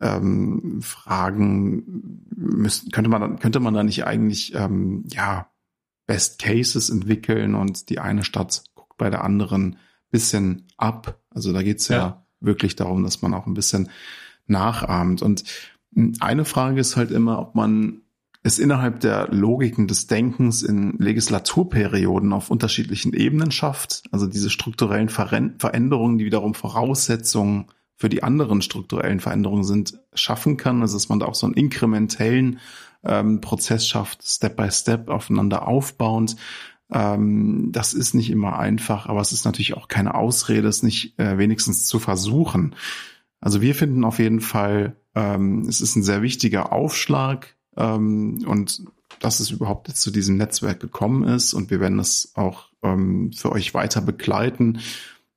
ähm, 0.00 0.80
fragen, 0.82 2.24
müsste, 2.34 2.90
könnte 2.90 3.10
man 3.10 3.38
könnte 3.38 3.60
man 3.60 3.74
da 3.74 3.82
nicht 3.82 4.06
eigentlich 4.06 4.54
ähm, 4.54 5.04
ja 5.08 5.48
Best 6.06 6.38
Cases 6.38 6.90
entwickeln 6.90 7.54
und 7.54 7.88
die 7.88 7.98
eine 7.98 8.24
Stadt 8.24 8.64
guckt 8.74 8.96
bei 8.98 9.10
der 9.10 9.24
anderen 9.24 9.76
bisschen 10.10 10.66
ab. 10.76 11.20
Also 11.30 11.52
da 11.52 11.62
geht's 11.62 11.88
ja, 11.88 11.96
ja 11.96 12.26
wirklich 12.40 12.76
darum, 12.76 13.02
dass 13.02 13.22
man 13.22 13.34
auch 13.34 13.46
ein 13.46 13.54
bisschen 13.54 13.90
nachahmt. 14.46 15.22
Und 15.22 15.44
eine 16.20 16.44
Frage 16.44 16.80
ist 16.80 16.96
halt 16.96 17.10
immer, 17.10 17.38
ob 17.40 17.54
man 17.54 18.02
es 18.46 18.58
innerhalb 18.58 19.00
der 19.00 19.28
Logiken 19.32 19.88
des 19.88 20.06
Denkens 20.06 20.62
in 20.62 20.98
Legislaturperioden 20.98 22.32
auf 22.34 22.50
unterschiedlichen 22.50 23.14
Ebenen 23.14 23.50
schafft, 23.50 24.02
also 24.12 24.26
diese 24.26 24.50
strukturellen 24.50 25.08
Veränderungen, 25.08 26.18
die 26.18 26.26
wiederum 26.26 26.52
Voraussetzungen 26.52 27.68
für 27.96 28.10
die 28.10 28.22
anderen 28.22 28.60
strukturellen 28.60 29.20
Veränderungen 29.20 29.64
sind, 29.64 29.98
schaffen 30.12 30.58
kann, 30.58 30.82
also 30.82 30.94
dass 30.94 31.08
man 31.08 31.20
da 31.20 31.26
auch 31.26 31.34
so 31.34 31.46
einen 31.46 31.54
inkrementellen 31.54 32.60
ähm, 33.02 33.40
Prozess 33.40 33.88
schafft, 33.88 34.22
Step 34.22 34.56
by 34.56 34.70
Step 34.70 35.08
aufeinander 35.08 35.66
aufbauend. 35.66 36.36
Ähm, 36.92 37.70
das 37.72 37.94
ist 37.94 38.12
nicht 38.12 38.28
immer 38.28 38.58
einfach, 38.58 39.06
aber 39.06 39.22
es 39.22 39.32
ist 39.32 39.46
natürlich 39.46 39.74
auch 39.74 39.88
keine 39.88 40.14
Ausrede, 40.14 40.68
es 40.68 40.82
nicht 40.82 41.18
äh, 41.18 41.38
wenigstens 41.38 41.86
zu 41.86 41.98
versuchen. 41.98 42.74
Also 43.40 43.62
wir 43.62 43.74
finden 43.74 44.04
auf 44.04 44.18
jeden 44.18 44.40
Fall, 44.40 44.96
ähm, 45.14 45.60
es 45.66 45.80
ist 45.80 45.96
ein 45.96 46.02
sehr 46.02 46.20
wichtiger 46.20 46.72
Aufschlag, 46.72 47.56
ähm, 47.76 48.44
und 48.46 48.82
dass 49.20 49.40
es 49.40 49.50
überhaupt 49.50 49.88
jetzt 49.88 50.02
zu 50.02 50.10
diesem 50.10 50.36
Netzwerk 50.36 50.80
gekommen 50.80 51.24
ist 51.24 51.54
und 51.54 51.70
wir 51.70 51.80
werden 51.80 51.98
das 51.98 52.32
auch 52.34 52.68
ähm, 52.82 53.32
für 53.32 53.52
euch 53.52 53.74
weiter 53.74 54.00
begleiten. 54.00 54.80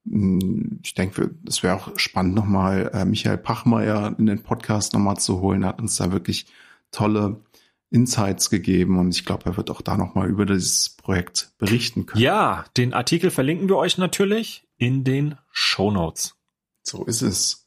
Hm, 0.09 0.79
ich 0.83 0.93
denke, 0.93 1.31
es 1.47 1.63
wäre 1.63 1.75
auch 1.75 1.97
spannend, 1.97 2.35
nochmal 2.35 2.91
äh, 2.93 3.05
Michael 3.05 3.37
Pachmeier 3.37 4.15
in 4.17 4.25
den 4.25 4.43
Podcast 4.43 4.93
nochmal 4.93 5.17
zu 5.17 5.41
holen. 5.41 5.63
Er 5.63 5.69
hat 5.69 5.81
uns 5.81 5.97
da 5.97 6.11
wirklich 6.11 6.47
tolle 6.91 7.41
Insights 7.89 8.49
gegeben 8.49 8.99
und 8.99 9.15
ich 9.15 9.25
glaube, 9.25 9.45
er 9.45 9.57
wird 9.57 9.69
auch 9.69 9.81
da 9.81 9.95
nochmal 9.95 10.29
über 10.29 10.45
dieses 10.45 10.89
Projekt 10.89 11.51
berichten 11.57 12.05
können. 12.05 12.21
Ja, 12.21 12.65
den 12.75 12.93
Artikel 12.93 13.31
verlinken 13.31 13.69
wir 13.69 13.77
euch 13.77 13.97
natürlich 13.97 14.67
in 14.77 15.03
den 15.03 15.35
Show 15.51 15.91
Notes. 15.91 16.35
So 16.83 17.05
ist 17.05 17.21
es. 17.21 17.65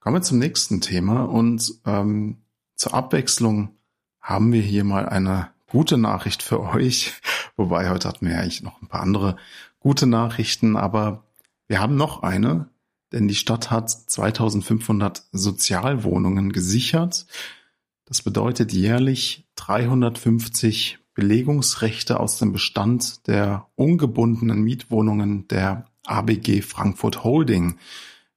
Kommen 0.00 0.16
wir 0.16 0.22
zum 0.22 0.38
nächsten 0.38 0.80
Thema 0.80 1.24
und 1.24 1.74
ähm, 1.84 2.38
zur 2.74 2.94
Abwechslung 2.94 3.76
haben 4.20 4.52
wir 4.52 4.62
hier 4.62 4.84
mal 4.84 5.08
eine 5.08 5.50
gute 5.68 5.96
Nachricht 5.96 6.42
für 6.42 6.60
euch. 6.60 7.14
Wobei 7.56 7.88
heute 7.90 8.08
hatten 8.08 8.26
wir 8.26 8.34
ja 8.34 8.40
eigentlich 8.40 8.62
noch 8.62 8.80
ein 8.82 8.88
paar 8.88 9.02
andere 9.02 9.36
gute 9.78 10.06
Nachrichten, 10.06 10.76
aber 10.76 11.24
wir 11.68 11.80
haben 11.80 11.96
noch 11.96 12.22
eine, 12.22 12.68
denn 13.12 13.28
die 13.28 13.34
Stadt 13.34 13.70
hat 13.70 13.90
2500 13.90 15.24
Sozialwohnungen 15.32 16.52
gesichert. 16.52 17.26
Das 18.04 18.22
bedeutet 18.22 18.72
jährlich 18.72 19.46
350 19.56 20.98
Belegungsrechte 21.14 22.18
aus 22.20 22.38
dem 22.38 22.52
Bestand 22.52 23.26
der 23.26 23.66
ungebundenen 23.74 24.62
Mietwohnungen 24.62 25.48
der 25.48 25.86
ABG 26.06 26.62
Frankfurt 26.62 27.24
Holding. 27.24 27.78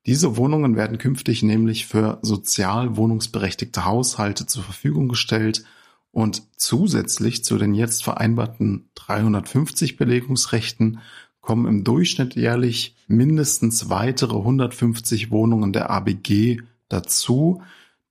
Diese 0.05 0.35
Wohnungen 0.35 0.75
werden 0.75 0.97
künftig 0.97 1.43
nämlich 1.43 1.85
für 1.85 2.19
sozial 2.21 2.97
wohnungsberechtigte 2.97 3.85
Haushalte 3.85 4.45
zur 4.45 4.63
Verfügung 4.63 5.07
gestellt 5.07 5.63
und 6.11 6.43
zusätzlich 6.57 7.43
zu 7.43 7.57
den 7.57 7.73
jetzt 7.73 8.03
vereinbarten 8.03 8.89
350 8.95 9.97
Belegungsrechten 9.97 10.99
kommen 11.41 11.67
im 11.67 11.83
Durchschnitt 11.83 12.35
jährlich 12.35 12.95
mindestens 13.07 13.89
weitere 13.89 14.35
150 14.35 15.31
Wohnungen 15.31 15.73
der 15.73 15.89
ABG 15.89 16.61
dazu. 16.87 17.61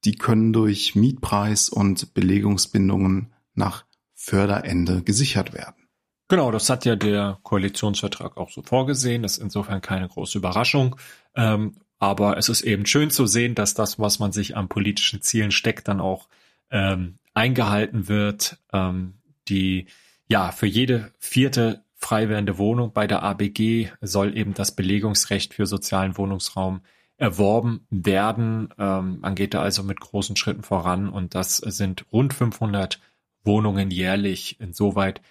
Die 0.05 0.17
können 0.17 0.53
durch 0.53 0.95
Mietpreis 0.95 1.69
und 1.69 2.13
Belegungsbindungen 2.15 3.33
nach 3.55 3.85
Förderende 4.15 5.03
gesichert 5.03 5.55
werden. 5.55 5.83
Genau, 6.29 6.51
das 6.51 6.71
hat 6.71 6.85
ja 6.85 6.97
der 6.97 7.39
Koalitionsvertrag 7.43 8.37
auch 8.37 8.51
so 8.51 8.63
vorgesehen. 8.63 9.23
Das 9.23 9.33
ist 9.33 9.43
insofern 9.43 9.81
keine 9.81 10.09
große 10.09 10.39
Überraschung. 10.39 10.97
Ähm, 11.35 11.77
aber 12.03 12.37
es 12.37 12.49
ist 12.49 12.63
eben 12.63 12.85
schön 12.85 13.11
zu 13.11 13.27
sehen, 13.29 13.55
dass 13.55 13.75
das, 13.75 14.01
was 14.01 14.19
man 14.19 14.33
sich 14.33 14.57
an 14.57 14.67
politischen 14.67 15.23
Zielen 15.23 15.53
steckt, 15.53 15.87
dann 15.87 16.01
auch 16.01 16.27
ähm, 16.73 17.19
eingehalten 17.33 18.09
wird. 18.09 18.59
Ähm, 18.73 19.15
die, 19.47 19.87
ja, 20.27 20.51
für 20.51 20.67
jede 20.67 21.13
vierte 21.21 21.85
frei 21.95 22.29
werdende 22.29 22.59
Wohnung 22.59 22.93
bei 22.93 23.07
der 23.07 23.23
ABG 23.23 23.93
soll 24.01 24.37
eben 24.37 24.53
das 24.53 24.75
Belegungsrecht 24.75 25.55
für 25.55 25.67
sozialen 25.67 26.19
Wohnungsraum 26.19 26.81
erworben 27.19 27.87
werden. 27.89 28.71
Ähm, 28.81 29.21
man 29.21 29.37
geht 29.37 29.55
da 29.55 29.63
also 29.63 29.85
mit 29.85 30.01
großen 30.01 30.35
Schritten 30.35 30.65
voran 30.65 31.09
und 31.09 31.37
das 31.37 31.59
sind 31.59 32.05
rund 32.11 32.35
500 32.35 32.99
Wohnungen 33.45 33.93
jährlich. 33.93 34.59
Insoweit 34.59 35.23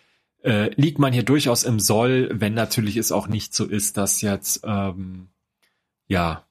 äh, 0.41 0.74
liegt 0.76 0.99
man 0.99 1.11
hier 1.11 1.24
durchaus 1.24 1.65
im 1.65 1.82
Soll, 1.82 2.30
wenn 2.32 2.53
natürlich 2.53 2.95
es 2.95 3.11
auch 3.11 3.28
nicht 3.28 3.53
so 3.53 3.65
ist, 3.65 3.97
dass 3.97 4.22
jetzt 4.22 4.61
ähm, 4.63 5.28
ja 6.07 6.45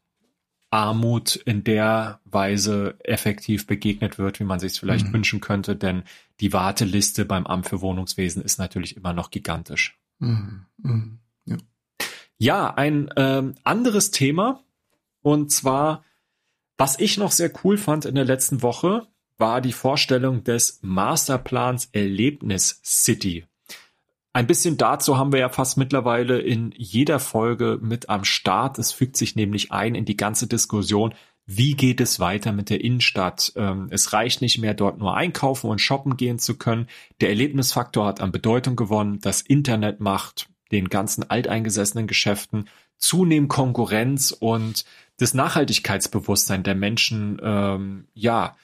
Armut 0.71 1.37
in 1.37 1.65
der 1.65 2.21
Weise 2.25 2.97
effektiv 3.05 3.67
begegnet 3.67 4.19
wird, 4.19 4.39
wie 4.39 4.45
man 4.45 4.61
sich 4.61 4.73
es 4.73 4.79
vielleicht 4.79 5.09
mhm. 5.09 5.15
wünschen 5.15 5.41
könnte, 5.41 5.75
denn 5.77 6.05
die 6.41 6.53
Warteliste 6.53 7.25
beim 7.25 7.47
Amt 7.47 7.69
für 7.69 7.81
Wohnungswesen 7.81 8.43
ist 8.43 8.59
natürlich 8.59 8.97
immer 8.97 9.13
noch 9.13 9.31
gigantisch. 9.31 9.99
Mhm. 10.21 10.67
Mhm. 10.79 11.19
Ja. 11.45 11.57
ja. 12.39 12.75
ein 12.75 13.11
ähm, 13.17 13.55
anderes 13.65 14.11
Thema 14.13 14.63
und 15.23 15.51
zwar, 15.51 16.05
was 16.77 16.99
ich 16.99 17.19
noch 17.19 17.33
sehr 17.33 17.53
cool 17.65 17.77
fand 17.77 18.05
in 18.05 18.15
der 18.15 18.25
letzten 18.25 18.63
Woche, 18.63 19.07
war 19.39 19.61
die 19.61 19.73
Vorstellung 19.73 20.45
des 20.45 20.79
Masterplans 20.83 21.89
Erlebnis 21.93 22.81
City. 22.85 23.47
Ein 24.33 24.47
bisschen 24.47 24.77
dazu 24.77 25.19
haben 25.19 25.33
wir 25.33 25.41
ja 25.41 25.49
fast 25.49 25.77
mittlerweile 25.77 26.39
in 26.39 26.73
jeder 26.77 27.19
Folge 27.19 27.79
mit 27.83 28.09
am 28.09 28.25
Start. 28.25 28.79
Es 28.79 28.93
fügt 28.93 29.17
sich 29.17 29.35
nämlich 29.35 29.73
ein 29.73 29.97
in 29.97 30.05
die 30.05 30.17
ganze 30.17 30.47
Diskussion, 30.47 31.15
wie 31.47 31.75
geht 31.75 32.01
es 32.01 32.21
weiter 32.21 32.53
mit 32.53 32.71
der 32.71 32.81
Innenstadt? 32.81 33.53
Ähm, 33.57 33.89
es 33.91 34.13
reicht 34.13 34.41
nicht 34.41 34.59
mehr, 34.59 34.73
dort 34.73 34.99
nur 34.99 35.17
einkaufen 35.17 35.69
und 35.69 35.81
shoppen 35.81 36.17
gehen 36.17 36.39
zu 36.39 36.57
können. 36.57 36.87
Der 37.21 37.31
Erlebnisfaktor 37.31 38.07
hat 38.07 38.21
an 38.21 38.31
Bedeutung 38.31 38.77
gewonnen. 38.77 39.19
Das 39.21 39.41
Internet 39.41 39.99
macht 39.99 40.49
den 40.71 40.89
ganzen 40.89 41.29
alteingesessenen 41.29 42.07
Geschäften 42.07 42.69
zunehmend 42.99 43.49
Konkurrenz 43.49 44.31
und 44.31 44.85
das 45.17 45.35
Nachhaltigkeitsbewusstsein 45.35 46.63
der 46.63 46.77
Menschen, 46.77 47.41
ähm, 47.43 48.07
ja, 48.15 48.57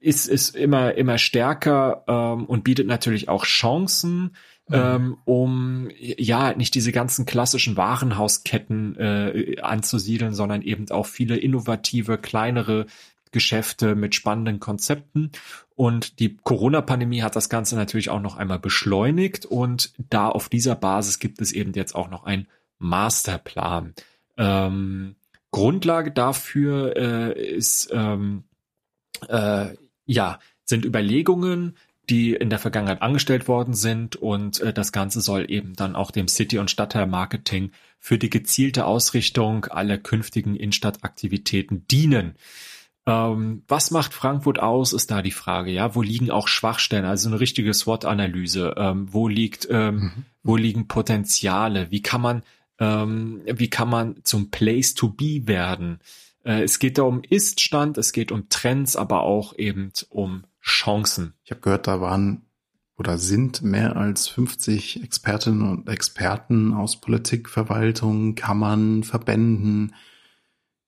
ist, 0.00 0.26
ist 0.26 0.56
immer, 0.56 0.94
immer 0.94 1.18
stärker 1.18 2.04
ähm, 2.08 2.46
und 2.46 2.64
bietet 2.64 2.86
natürlich 2.86 3.28
auch 3.28 3.44
Chancen, 3.44 4.34
mhm. 4.68 4.74
ähm, 4.74 5.16
um 5.24 5.88
ja 5.98 6.54
nicht 6.54 6.74
diese 6.74 6.92
ganzen 6.92 7.26
klassischen 7.26 7.76
Warenhausketten 7.76 8.96
äh, 8.96 9.60
anzusiedeln, 9.60 10.34
sondern 10.34 10.62
eben 10.62 10.90
auch 10.90 11.06
viele 11.06 11.36
innovative, 11.36 12.18
kleinere 12.18 12.86
Geschäfte 13.30 13.96
mit 13.96 14.14
spannenden 14.14 14.60
Konzepten. 14.60 15.32
Und 15.74 16.20
die 16.20 16.36
Corona-Pandemie 16.36 17.22
hat 17.22 17.34
das 17.34 17.48
Ganze 17.48 17.74
natürlich 17.74 18.08
auch 18.08 18.20
noch 18.20 18.36
einmal 18.36 18.60
beschleunigt. 18.60 19.44
Und 19.44 19.92
da 19.98 20.28
auf 20.28 20.48
dieser 20.48 20.76
Basis 20.76 21.18
gibt 21.18 21.40
es 21.40 21.50
eben 21.50 21.72
jetzt 21.72 21.94
auch 21.94 22.08
noch 22.08 22.24
einen 22.24 22.46
Masterplan. 22.78 23.94
Ähm, 24.36 25.16
Grundlage 25.50 26.12
dafür 26.12 26.96
äh, 26.96 27.56
ist 27.56 27.90
ähm, 27.92 28.44
äh, 29.28 29.68
ja, 30.06 30.38
sind 30.64 30.84
Überlegungen, 30.84 31.76
die 32.10 32.34
in 32.34 32.50
der 32.50 32.58
Vergangenheit 32.58 33.02
angestellt 33.02 33.48
worden 33.48 33.74
sind 33.74 34.16
und 34.16 34.60
äh, 34.60 34.72
das 34.72 34.92
Ganze 34.92 35.20
soll 35.20 35.50
eben 35.50 35.74
dann 35.74 35.96
auch 35.96 36.10
dem 36.10 36.28
City- 36.28 36.58
und 36.58 36.70
Stadtteilmarketing 36.70 37.72
für 37.98 38.18
die 38.18 38.30
gezielte 38.30 38.86
Ausrichtung 38.86 39.64
aller 39.66 39.98
künftigen 39.98 40.56
Innenstadtaktivitäten 40.56 41.86
dienen. 41.88 42.34
Ähm, 43.06 43.62
was 43.68 43.90
macht 43.90 44.14
Frankfurt 44.14 44.58
aus, 44.58 44.92
ist 44.92 45.10
da 45.10 45.22
die 45.22 45.30
Frage, 45.30 45.70
ja, 45.70 45.94
wo 45.94 46.02
liegen 46.02 46.30
auch 46.30 46.48
Schwachstellen, 46.48 47.04
also 47.04 47.28
eine 47.28 47.40
richtige 47.40 47.74
SWOT-Analyse, 47.74 48.74
ähm, 48.76 49.12
wo 49.12 49.28
liegt, 49.28 49.68
ähm, 49.70 49.94
mhm. 49.94 50.24
wo 50.42 50.56
liegen 50.56 50.88
Potenziale, 50.88 51.90
wie 51.90 52.02
kann 52.02 52.22
man, 52.22 52.42
ähm, 52.78 53.42
wie 53.46 53.68
kann 53.68 53.90
man 53.90 54.16
zum 54.24 54.50
Place 54.50 54.94
to 54.94 55.08
be 55.08 55.46
werden? 55.46 55.98
Äh, 56.44 56.62
es 56.62 56.78
geht 56.78 56.96
da 56.96 57.02
um 57.02 57.22
Ist-Stand, 57.22 57.98
es 57.98 58.12
geht 58.12 58.32
um 58.32 58.48
Trends, 58.48 58.96
aber 58.96 59.22
auch 59.22 59.56
eben 59.58 59.92
um 60.08 60.44
Chancen. 60.64 61.34
Ich 61.44 61.50
habe 61.50 61.60
gehört, 61.60 61.86
da 61.86 62.00
waren 62.00 62.46
oder 62.96 63.18
sind 63.18 63.62
mehr 63.62 63.96
als 63.96 64.28
50 64.28 65.02
Expertinnen 65.02 65.62
und 65.62 65.88
Experten 65.88 66.72
aus 66.72 67.00
Politik, 67.00 67.48
Verwaltung, 67.48 68.34
Kammern, 68.34 69.02
Verbänden, 69.02 69.94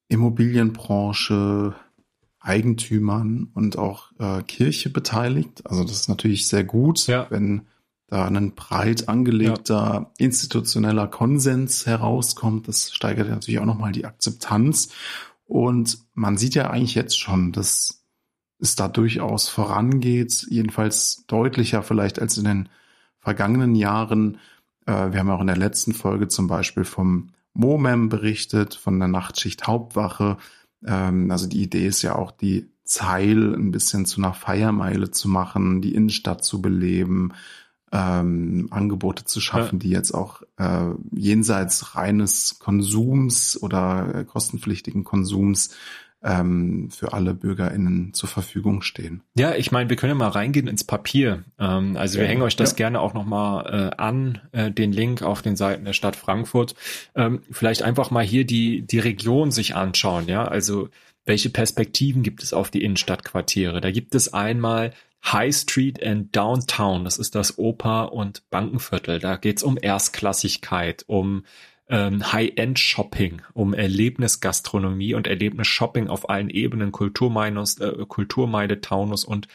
Immobilienbranche, 0.08 1.74
Eigentümern 2.38 3.50
und 3.54 3.76
auch 3.76 4.12
äh, 4.20 4.42
Kirche 4.44 4.88
beteiligt. 4.88 5.66
Also 5.66 5.82
das 5.82 5.92
ist 5.92 6.08
natürlich 6.08 6.46
sehr 6.46 6.62
gut, 6.62 7.06
ja. 7.08 7.26
wenn 7.28 7.62
da 8.06 8.26
ein 8.26 8.54
breit 8.54 9.08
angelegter 9.08 9.74
ja. 9.76 10.10
institutioneller 10.18 11.08
Konsens 11.08 11.86
herauskommt. 11.86 12.68
Das 12.68 12.94
steigert 12.94 13.28
natürlich 13.28 13.58
auch 13.58 13.66
nochmal 13.66 13.90
die 13.90 14.04
Akzeptanz. 14.04 14.90
Und 15.44 15.98
man 16.14 16.36
sieht 16.36 16.54
ja 16.54 16.70
eigentlich 16.70 16.94
jetzt 16.94 17.18
schon, 17.18 17.50
dass 17.50 17.95
es 18.58 18.76
da 18.76 18.88
durchaus 18.88 19.48
vorangeht, 19.48 20.46
jedenfalls 20.48 21.24
deutlicher 21.26 21.82
vielleicht 21.82 22.20
als 22.20 22.38
in 22.38 22.44
den 22.44 22.68
vergangenen 23.18 23.74
Jahren. 23.74 24.38
Äh, 24.86 25.12
wir 25.12 25.20
haben 25.20 25.30
auch 25.30 25.40
in 25.40 25.46
der 25.48 25.56
letzten 25.56 25.92
Folge 25.92 26.28
zum 26.28 26.46
Beispiel 26.46 26.84
vom 26.84 27.30
MOMEM 27.54 28.08
berichtet, 28.08 28.74
von 28.74 28.98
der 28.98 29.08
Nachtschicht 29.08 29.66
Hauptwache. 29.66 30.36
Ähm, 30.84 31.30
also 31.30 31.46
die 31.46 31.62
Idee 31.62 31.86
ist 31.86 32.02
ja 32.02 32.14
auch, 32.14 32.30
die 32.30 32.68
Zeil 32.84 33.54
ein 33.54 33.72
bisschen 33.72 34.06
zu 34.06 34.20
einer 34.20 34.32
Feiermeile 34.32 35.10
zu 35.10 35.28
machen, 35.28 35.82
die 35.82 35.94
Innenstadt 35.94 36.44
zu 36.44 36.62
beleben, 36.62 37.32
ähm, 37.92 38.68
Angebote 38.70 39.24
zu 39.24 39.40
schaffen, 39.40 39.76
ja. 39.76 39.78
die 39.80 39.90
jetzt 39.90 40.12
auch 40.12 40.42
äh, 40.56 40.92
jenseits 41.12 41.96
reines 41.96 42.58
Konsums 42.58 43.60
oder 43.60 44.14
äh, 44.14 44.24
kostenpflichtigen 44.24 45.04
Konsums 45.04 45.74
ähm, 46.26 46.90
für 46.90 47.12
alle 47.12 47.34
BürgerInnen 47.34 48.12
zur 48.12 48.28
Verfügung 48.28 48.82
stehen. 48.82 49.22
Ja, 49.38 49.54
ich 49.54 49.70
meine, 49.70 49.88
wir 49.88 49.96
können 49.96 50.10
ja 50.10 50.16
mal 50.16 50.28
reingehen 50.28 50.66
ins 50.66 50.82
Papier. 50.82 51.44
Ähm, 51.58 51.96
also 51.96 52.18
wir 52.18 52.24
ja, 52.24 52.30
hängen 52.30 52.42
euch 52.42 52.56
das 52.56 52.72
ja. 52.72 52.76
gerne 52.76 53.00
auch 53.00 53.14
nochmal 53.14 53.92
äh, 53.92 53.96
an, 53.96 54.40
äh, 54.50 54.72
den 54.72 54.92
Link 54.92 55.22
auf 55.22 55.40
den 55.42 55.54
Seiten 55.54 55.84
der 55.84 55.92
Stadt 55.92 56.16
Frankfurt. 56.16 56.74
Ähm, 57.14 57.42
vielleicht 57.50 57.82
einfach 57.82 58.10
mal 58.10 58.24
hier 58.24 58.44
die, 58.44 58.82
die 58.82 58.98
Region 58.98 59.52
sich 59.52 59.76
anschauen, 59.76 60.26
ja, 60.26 60.44
also 60.44 60.88
welche 61.24 61.50
Perspektiven 61.50 62.22
gibt 62.22 62.42
es 62.42 62.52
auf 62.52 62.70
die 62.70 62.82
Innenstadtquartiere? 62.82 63.80
Da 63.80 63.90
gibt 63.90 64.14
es 64.14 64.32
einmal 64.32 64.92
High 65.24 65.54
Street 65.54 66.02
and 66.04 66.34
Downtown, 66.34 67.04
das 67.04 67.18
ist 67.18 67.34
das 67.34 67.58
Oper- 67.58 68.12
und 68.12 68.48
Bankenviertel. 68.50 69.18
Da 69.18 69.36
geht's 69.36 69.62
um 69.62 69.76
Erstklassigkeit, 69.80 71.04
um 71.06 71.44
ähm, 71.88 72.32
High-End-Shopping, 72.32 73.42
um 73.52 73.74
Erlebnisgastronomie 73.74 75.14
und 75.14 75.26
Erlebnis-Shopping 75.26 76.08
auf 76.08 76.28
allen 76.28 76.50
Ebenen, 76.50 76.92
Kulturmeinus, 76.92 77.78
äh, 77.78 78.04
Kulturmeide, 78.06 78.80
Taunus 78.80 79.24
und 79.24 79.48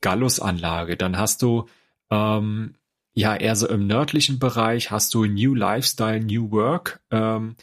Gallus-Anlage. 0.00 0.96
Dann 0.96 1.18
hast 1.18 1.42
du 1.42 1.68
ähm, 2.10 2.74
ja 3.14 3.36
eher 3.36 3.56
so 3.56 3.68
im 3.68 3.86
nördlichen 3.86 4.38
Bereich 4.38 4.90
hast 4.90 5.14
du 5.14 5.24
New 5.24 5.54
Lifestyle, 5.54 6.20
New 6.20 6.50
Work, 6.50 7.00
ähm, 7.10 7.56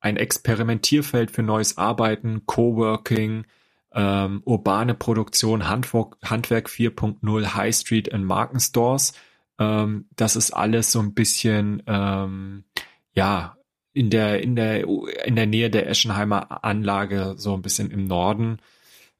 ein 0.00 0.16
Experimentierfeld 0.16 1.30
für 1.30 1.42
neues 1.42 1.76
Arbeiten, 1.78 2.46
Coworking, 2.46 3.44
ähm, 3.92 4.42
urbane 4.44 4.94
Produktion, 4.94 5.68
Handwerk, 5.68 6.16
Handwerk 6.24 6.68
4.0, 6.68 7.54
High 7.54 7.74
Street 7.74 8.08
und 8.08 8.24
Markenstores. 8.24 9.12
Ähm, 9.58 10.06
das 10.16 10.36
ist 10.36 10.52
alles 10.52 10.90
so 10.90 11.00
ein 11.00 11.12
bisschen, 11.14 11.82
ähm, 11.86 12.64
ja, 13.12 13.56
in 13.92 14.10
der, 14.10 14.42
in 14.42 14.56
der, 14.56 14.86
in 15.24 15.36
der 15.36 15.46
Nähe 15.46 15.70
der 15.70 15.88
Eschenheimer 15.88 16.64
Anlage, 16.64 17.34
so 17.36 17.54
ein 17.54 17.62
bisschen 17.62 17.90
im 17.90 18.06
Norden. 18.06 18.58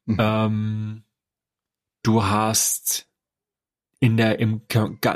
Mhm. 0.07 0.17
Ähm, 0.19 1.03
du 2.03 2.25
hast 2.25 3.07
in 4.01 4.17
der 4.17 4.39
im, 4.39 4.63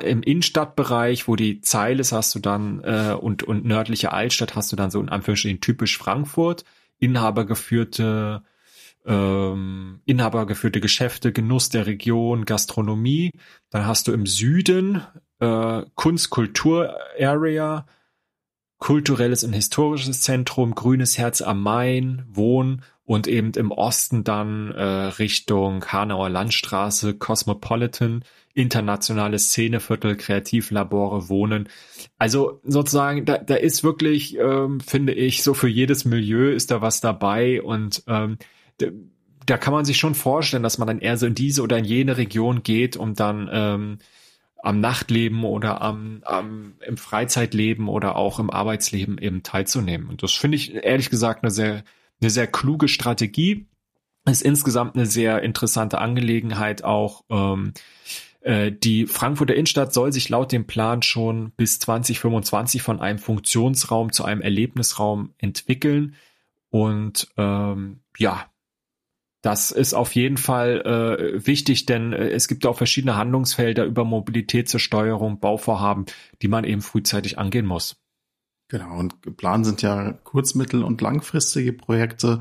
im 0.02 0.22
Innenstadtbereich, 0.22 1.26
wo 1.26 1.36
die 1.36 1.62
Zeil 1.62 2.00
ist, 2.00 2.12
hast 2.12 2.34
du 2.34 2.38
dann 2.38 2.82
äh, 2.84 3.16
und 3.18 3.42
und 3.42 3.64
nördliche 3.64 4.12
Altstadt 4.12 4.57
hast 4.57 4.72
du 4.72 4.76
dann 4.76 4.90
so 4.90 5.00
in 5.00 5.09
Anführungsstrichen 5.09 5.61
typisch 5.61 5.96
Frankfurt, 5.96 6.64
inhabergeführte 6.98 8.42
ähm, 9.07 10.00
inhabergeführte 10.05 10.80
Geschäfte, 10.80 11.32
Genuss 11.32 11.68
der 11.68 11.86
Region, 11.86 12.44
Gastronomie. 12.44 13.30
Dann 13.70 13.86
hast 13.86 14.09
du 14.09 14.12
im 14.12 14.26
Süden 14.26 15.02
äh, 15.40 15.82
Kunst-Kultur-Area, 15.94 17.86
kulturelles 18.85 19.45
und 19.45 19.55
historisches 19.55 20.20
Zentrum, 20.20 20.74
grünes 20.74 21.16
Herz 21.16 21.41
am 21.41 21.62
Main, 21.62 22.22
Wohn 22.28 22.82
und 23.07 23.26
eben 23.26 23.53
im 23.53 23.70
Osten 23.70 24.24
dann 24.24 24.72
äh, 24.72 24.82
Richtung 24.82 25.87
Hanauer 25.87 26.28
Landstraße, 26.28 27.14
Cosmopolitan, 27.14 28.26
internationale 28.53 29.39
Szeneviertel, 29.39 30.18
Kreativlabore, 30.18 31.30
Wohnen. 31.30 31.70
Also 32.18 32.61
sozusagen, 32.62 33.24
da, 33.24 33.39
da 33.39 33.55
ist 33.55 33.85
wirklich, 33.85 34.37
ähm, 34.37 34.80
finde 34.80 35.14
ich, 35.14 35.43
so 35.43 35.55
für 35.55 35.68
jedes 35.68 36.05
Milieu 36.05 36.51
ist 36.51 36.70
da 36.70 36.82
was 36.82 37.01
dabei 37.01 37.62
und 37.62 38.03
ähm, 38.07 38.37
da 39.47 39.57
kann 39.57 39.72
man 39.72 39.87
sich 39.87 39.97
schon 39.97 40.14
vorstellen, 40.14 40.62
dass 40.62 40.76
man 40.76 40.89
dann 40.89 41.01
eher 41.01 41.16
so 41.16 41.24
in 41.24 41.35
diese 41.35 41.62
oder 41.62 41.78
in 41.78 41.87
jene 41.87 42.18
Region 42.18 42.62
geht, 42.62 42.99
um 42.99 43.14
dann 43.14 43.49
ähm, 43.51 43.99
am 44.64 44.80
Nachtleben 44.80 45.44
oder 45.44 45.82
am, 45.82 46.22
am 46.24 46.74
im 46.86 46.96
Freizeitleben 46.96 47.88
oder 47.88 48.16
auch 48.16 48.38
im 48.38 48.50
Arbeitsleben 48.50 49.18
eben 49.18 49.42
teilzunehmen. 49.42 50.08
Und 50.08 50.22
das 50.22 50.32
finde 50.32 50.56
ich 50.56 50.74
ehrlich 50.74 51.10
gesagt 51.10 51.42
eine 51.42 51.50
sehr 51.50 51.84
eine 52.20 52.30
sehr 52.30 52.46
kluge 52.46 52.88
Strategie. 52.88 53.66
Ist 54.26 54.42
insgesamt 54.42 54.96
eine 54.96 55.06
sehr 55.06 55.42
interessante 55.42 55.98
Angelegenheit 55.98 56.82
auch. 56.82 57.24
Ähm, 57.28 57.74
äh, 58.40 58.72
die 58.72 59.06
Frankfurter 59.06 59.54
Innenstadt 59.54 59.92
soll 59.92 60.12
sich 60.12 60.28
laut 60.30 60.50
dem 60.50 60.66
Plan 60.66 61.02
schon 61.02 61.50
bis 61.52 61.78
2025 61.80 62.80
von 62.80 63.00
einem 63.00 63.18
Funktionsraum 63.18 64.12
zu 64.12 64.24
einem 64.24 64.40
Erlebnisraum 64.40 65.34
entwickeln. 65.38 66.14
Und 66.70 67.28
ähm, 67.36 68.00
ja, 68.16 68.46
das 69.45 69.72
ist 69.72 69.92
auf 69.92 70.14
jeden 70.14 70.38
Fall 70.38 70.80
äh, 70.80 71.47
wichtig, 71.47 71.84
denn 71.84 72.14
äh, 72.14 72.30
es 72.30 72.49
gibt 72.49 72.64
auch 72.64 72.78
verschiedene 72.78 73.16
Handlungsfelder 73.16 73.84
über 73.84 74.07
Mobilität 74.07 74.70
zur 74.70 74.80
Steuerung, 74.80 75.38
Bauvorhaben, 75.38 76.07
die 76.40 76.49
man 76.49 76.64
eben 76.64 76.80
frühzeitig 76.80 77.38
angehen 77.38 77.66
muss. 77.66 77.97
Genau, 78.68 78.97
und 78.97 79.20
geplant 79.20 79.66
sind 79.66 79.82
ja 79.82 80.12
kurz-, 80.24 80.55
mittel- 80.55 80.82
und 80.82 81.03
langfristige 81.03 81.74
Projekte. 81.74 82.40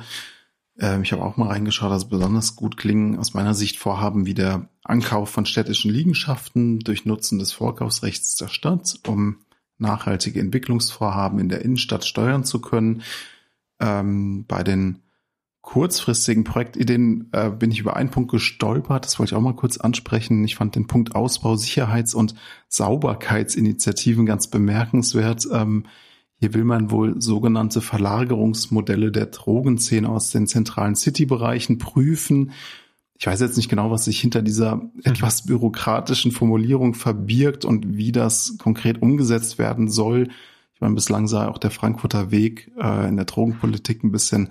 Ähm, 0.79 1.03
ich 1.03 1.11
habe 1.11 1.25
auch 1.25 1.35
mal 1.35 1.49
reingeschaut, 1.49 1.91
dass 1.91 2.07
besonders 2.07 2.55
gut 2.55 2.77
klingen 2.77 3.19
aus 3.19 3.33
meiner 3.33 3.53
Sicht 3.53 3.79
Vorhaben 3.79 4.25
wie 4.25 4.33
der 4.33 4.69
Ankauf 4.85 5.29
von 5.29 5.45
städtischen 5.45 5.91
Liegenschaften 5.91 6.79
durch 6.79 7.03
Nutzen 7.03 7.37
des 7.37 7.51
Vorkaufsrechts 7.51 8.37
der 8.37 8.47
Stadt, 8.47 8.97
um 9.05 9.39
nachhaltige 9.77 10.39
Entwicklungsvorhaben 10.39 11.39
in 11.39 11.49
der 11.49 11.63
Innenstadt 11.65 12.05
steuern 12.05 12.45
zu 12.45 12.61
können. 12.61 13.01
Ähm, 13.81 14.45
bei 14.47 14.63
den 14.63 15.02
kurzfristigen 15.63 16.43
Projektideen 16.43 17.29
äh, 17.31 17.49
bin 17.49 17.71
ich 17.71 17.79
über 17.79 17.95
einen 17.95 18.11
Punkt 18.11 18.29
gestolpert. 18.29 19.05
Das 19.05 19.17
wollte 19.17 19.31
ich 19.31 19.37
auch 19.37 19.41
mal 19.41 19.55
kurz 19.55 19.77
ansprechen. 19.77 20.43
Ich 20.43 20.55
fand 20.55 20.75
den 20.75 20.87
Punkt 20.87 21.15
Ausbau, 21.15 21.55
Sicherheits- 21.55 22.13
und 22.13 22.35
Sauberkeitsinitiativen 22.67 24.25
ganz 24.25 24.47
bemerkenswert. 24.47 25.47
Ähm, 25.51 25.85
hier 26.35 26.53
will 26.53 26.65
man 26.65 26.91
wohl 26.91 27.21
sogenannte 27.21 27.79
Verlagerungsmodelle 27.79 29.09
der 29.09 29.27
Drogenszene 29.27 30.09
aus 30.09 30.31
den 30.31 30.47
zentralen 30.47 30.95
City-Bereichen 30.95 31.77
prüfen. 31.77 32.51
Ich 33.17 33.25
weiß 33.25 33.39
jetzt 33.39 33.55
nicht 33.55 33.69
genau, 33.69 33.89
was 33.89 34.03
sich 34.03 34.19
hinter 34.19 34.41
dieser 34.41 34.75
mhm. 34.75 34.91
etwas 35.05 35.45
bürokratischen 35.45 36.33
Formulierung 36.33 36.93
verbirgt 36.93 37.63
und 37.63 37.95
wie 37.95 38.11
das 38.11 38.57
konkret 38.59 39.01
umgesetzt 39.01 39.57
werden 39.57 39.87
soll. 39.87 40.27
Ich 40.75 40.81
meine, 40.81 40.95
bislang 40.95 41.27
sah 41.27 41.47
auch 41.47 41.57
der 41.57 41.71
Frankfurter 41.71 42.31
Weg 42.31 42.69
äh, 42.77 43.07
in 43.07 43.15
der 43.15 43.23
Drogenpolitik 43.25 44.03
ein 44.03 44.11
bisschen 44.11 44.49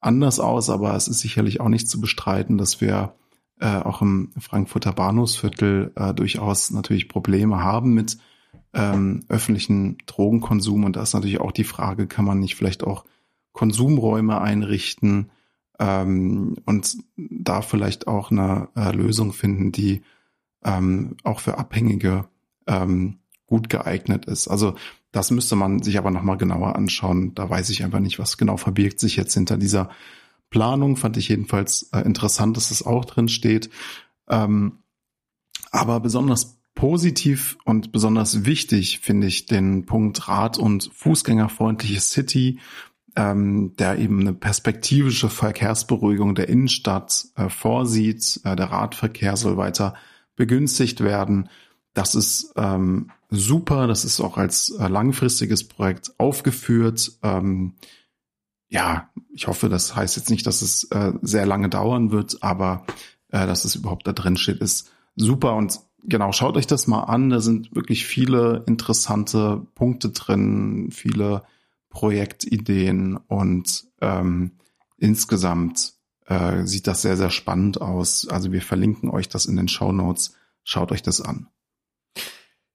anders 0.00 0.40
aus, 0.40 0.70
aber 0.70 0.94
es 0.94 1.08
ist 1.08 1.20
sicherlich 1.20 1.60
auch 1.60 1.68
nicht 1.68 1.88
zu 1.88 2.00
bestreiten, 2.00 2.58
dass 2.58 2.80
wir 2.80 3.14
äh, 3.60 3.76
auch 3.76 4.00
im 4.00 4.32
Frankfurter 4.38 4.92
Bahnhofsviertel 4.92 5.92
äh, 5.94 6.14
durchaus 6.14 6.70
natürlich 6.70 7.08
Probleme 7.08 7.62
haben 7.62 7.92
mit 7.92 8.18
ähm, 8.72 9.24
öffentlichen 9.28 9.98
Drogenkonsum. 10.06 10.84
Und 10.84 10.96
da 10.96 11.02
ist 11.02 11.14
natürlich 11.14 11.40
auch 11.40 11.52
die 11.52 11.64
Frage, 11.64 12.06
kann 12.06 12.24
man 12.24 12.40
nicht 12.40 12.54
vielleicht 12.54 12.84
auch 12.84 13.04
Konsumräume 13.52 14.40
einrichten 14.40 15.30
ähm, 15.78 16.56
und 16.64 16.96
da 17.16 17.62
vielleicht 17.62 18.06
auch 18.06 18.30
eine 18.30 18.68
äh, 18.76 18.92
Lösung 18.92 19.32
finden, 19.32 19.72
die 19.72 20.02
ähm, 20.64 21.16
auch 21.24 21.40
für 21.40 21.58
Abhängige 21.58 22.26
ähm, 22.66 23.18
gut 23.46 23.68
geeignet 23.68 24.26
ist. 24.26 24.48
Also 24.48 24.74
das 25.12 25.30
müsste 25.30 25.56
man 25.56 25.82
sich 25.82 25.98
aber 25.98 26.10
nochmal 26.10 26.36
genauer 26.36 26.76
anschauen. 26.76 27.34
Da 27.34 27.48
weiß 27.50 27.70
ich 27.70 27.84
einfach 27.84 28.00
nicht, 28.00 28.18
was 28.18 28.38
genau 28.38 28.56
verbirgt 28.56 29.00
sich 29.00 29.16
jetzt 29.16 29.34
hinter 29.34 29.56
dieser 29.56 29.90
Planung. 30.50 30.96
Fand 30.96 31.16
ich 31.16 31.28
jedenfalls 31.28 31.90
äh, 31.92 32.00
interessant, 32.00 32.56
dass 32.56 32.70
es 32.70 32.84
auch 32.84 33.04
drin 33.04 33.28
steht. 33.28 33.70
Ähm, 34.28 34.78
aber 35.72 36.00
besonders 36.00 36.60
positiv 36.74 37.58
und 37.64 37.92
besonders 37.92 38.44
wichtig 38.44 39.00
finde 39.00 39.26
ich 39.26 39.46
den 39.46 39.86
Punkt 39.86 40.28
Rad- 40.28 40.58
und 40.58 40.90
Fußgängerfreundliche 40.94 42.00
City, 42.00 42.60
ähm, 43.16 43.74
der 43.78 43.98
eben 43.98 44.20
eine 44.20 44.32
perspektivische 44.32 45.28
Verkehrsberuhigung 45.28 46.34
der 46.34 46.48
Innenstadt 46.48 47.26
äh, 47.34 47.48
vorsieht. 47.48 48.40
Äh, 48.44 48.54
der 48.54 48.66
Radverkehr 48.66 49.36
soll 49.36 49.56
weiter 49.56 49.94
begünstigt 50.36 51.02
werden. 51.02 51.48
Das 51.94 52.14
ist 52.14 52.52
ähm, 52.56 53.10
super. 53.30 53.86
Das 53.86 54.04
ist 54.04 54.20
auch 54.20 54.36
als 54.36 54.70
äh, 54.70 54.88
langfristiges 54.88 55.66
Projekt 55.66 56.12
aufgeführt. 56.18 57.12
Ähm, 57.22 57.74
ja, 58.68 59.10
ich 59.32 59.48
hoffe, 59.48 59.68
das 59.68 59.96
heißt 59.96 60.16
jetzt 60.16 60.30
nicht, 60.30 60.46
dass 60.46 60.62
es 60.62 60.84
äh, 60.84 61.12
sehr 61.22 61.46
lange 61.46 61.68
dauern 61.68 62.12
wird, 62.12 62.42
aber 62.42 62.86
äh, 63.28 63.46
dass 63.46 63.64
es 63.64 63.74
überhaupt 63.74 64.06
da 64.06 64.12
drin 64.12 64.36
steht, 64.36 64.58
ist 64.58 64.90
super. 65.16 65.56
Und 65.56 65.80
genau, 66.04 66.32
schaut 66.32 66.56
euch 66.56 66.66
das 66.66 66.86
mal 66.86 67.02
an. 67.02 67.30
Da 67.30 67.40
sind 67.40 67.74
wirklich 67.74 68.06
viele 68.06 68.64
interessante 68.66 69.66
Punkte 69.74 70.10
drin, 70.10 70.90
viele 70.92 71.42
Projektideen 71.90 73.16
und 73.16 73.86
ähm, 74.00 74.52
insgesamt 74.96 75.94
äh, 76.26 76.64
sieht 76.64 76.86
das 76.86 77.02
sehr, 77.02 77.16
sehr 77.16 77.30
spannend 77.30 77.80
aus. 77.80 78.28
Also 78.28 78.52
wir 78.52 78.62
verlinken 78.62 79.10
euch 79.10 79.28
das 79.28 79.46
in 79.46 79.56
den 79.56 79.68
Show 79.68 79.90
Notes. 79.90 80.36
Schaut 80.62 80.92
euch 80.92 81.02
das 81.02 81.20
an. 81.20 81.48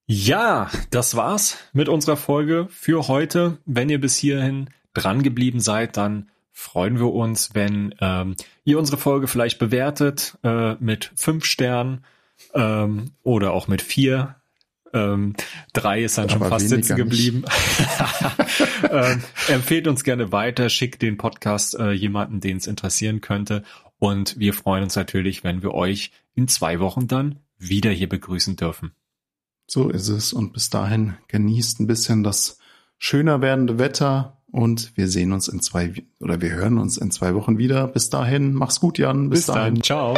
Ja, 0.08 0.70
das 0.92 1.16
war's 1.16 1.58
mit 1.74 1.90
unserer 1.90 2.18
Folge 2.18 2.68
für 2.70 3.08
heute. 3.08 3.58
Wenn 3.66 3.90
ihr 3.90 4.00
bis 4.00 4.16
hierhin 4.16 4.70
dran 4.94 5.24
geblieben 5.24 5.60
seid, 5.60 5.98
dann 5.98 6.30
freuen 6.52 7.00
wir 7.00 7.12
uns, 7.12 7.56
wenn 7.56 7.96
ähm, 8.00 8.36
ihr 8.64 8.78
unsere 8.78 8.98
Folge 8.98 9.28
vielleicht 9.28 9.58
bewertet 9.58 10.38
äh, 10.44 10.76
mit 10.76 11.12
fünf 11.16 11.46
Sternen 11.46 12.06
ähm, 12.54 13.12
oder 13.24 13.52
auch 13.52 13.68
mit 13.68 13.82
vier. 13.82 14.36
Ähm, 14.94 15.36
drei 15.74 16.04
ist 16.04 16.20
dann 16.20 16.30
Aber 16.30 16.34
schon 16.34 16.48
fast 16.50 16.70
sitzen 16.70 16.96
geblieben. 16.96 17.44
ähm, 18.92 19.24
empfehlt 19.48 19.88
uns 19.88 20.04
gerne 20.04 20.32
weiter, 20.32 20.70
schickt 20.70 21.02
den 21.02 21.18
Podcast 21.18 21.78
äh, 21.80 21.92
jemanden, 21.92 22.42
den 22.42 22.58
es 22.58 22.68
interessieren 22.68 23.22
könnte. 23.22 23.64
Und 23.98 24.38
wir 24.40 24.54
freuen 24.54 24.84
uns 24.84 24.96
natürlich, 24.96 25.44
wenn 25.44 25.64
wir 25.64 25.74
euch 25.74 26.12
in 26.36 26.48
zwei 26.48 26.80
Wochen 26.80 27.08
dann 27.08 27.40
wieder 27.58 27.90
hier 27.90 28.08
begrüßen 28.08 28.56
dürfen. 28.56 28.92
So 29.68 29.90
ist 29.90 30.10
es. 30.10 30.34
Und 30.34 30.54
bis 30.54 30.70
dahin 30.70 31.16
genießt 31.28 31.80
ein 31.80 31.88
bisschen 31.88 32.24
das 32.24 32.60
schöner 32.98 33.42
werdende 33.42 33.78
Wetter 33.80 34.38
und 34.52 34.96
wir 34.96 35.10
sehen 35.10 35.34
uns 35.34 35.48
in 35.48 35.60
zwei 35.60 35.94
oder 36.20 36.40
wir 36.42 36.52
hören 36.52 36.78
uns 36.78 36.98
in 36.98 37.12
zwei 37.12 37.36
Wochen 37.36 37.58
wieder. 37.58 37.88
Bis 37.88 38.10
dahin, 38.10 38.54
mach's 38.54 38.80
gut, 38.80 38.98
Jan. 38.98 39.30
Bis, 39.30 39.48
bis 39.48 39.54
dahin. 39.54 39.76
Dann. 39.76 39.84
Ciao. 39.84 40.16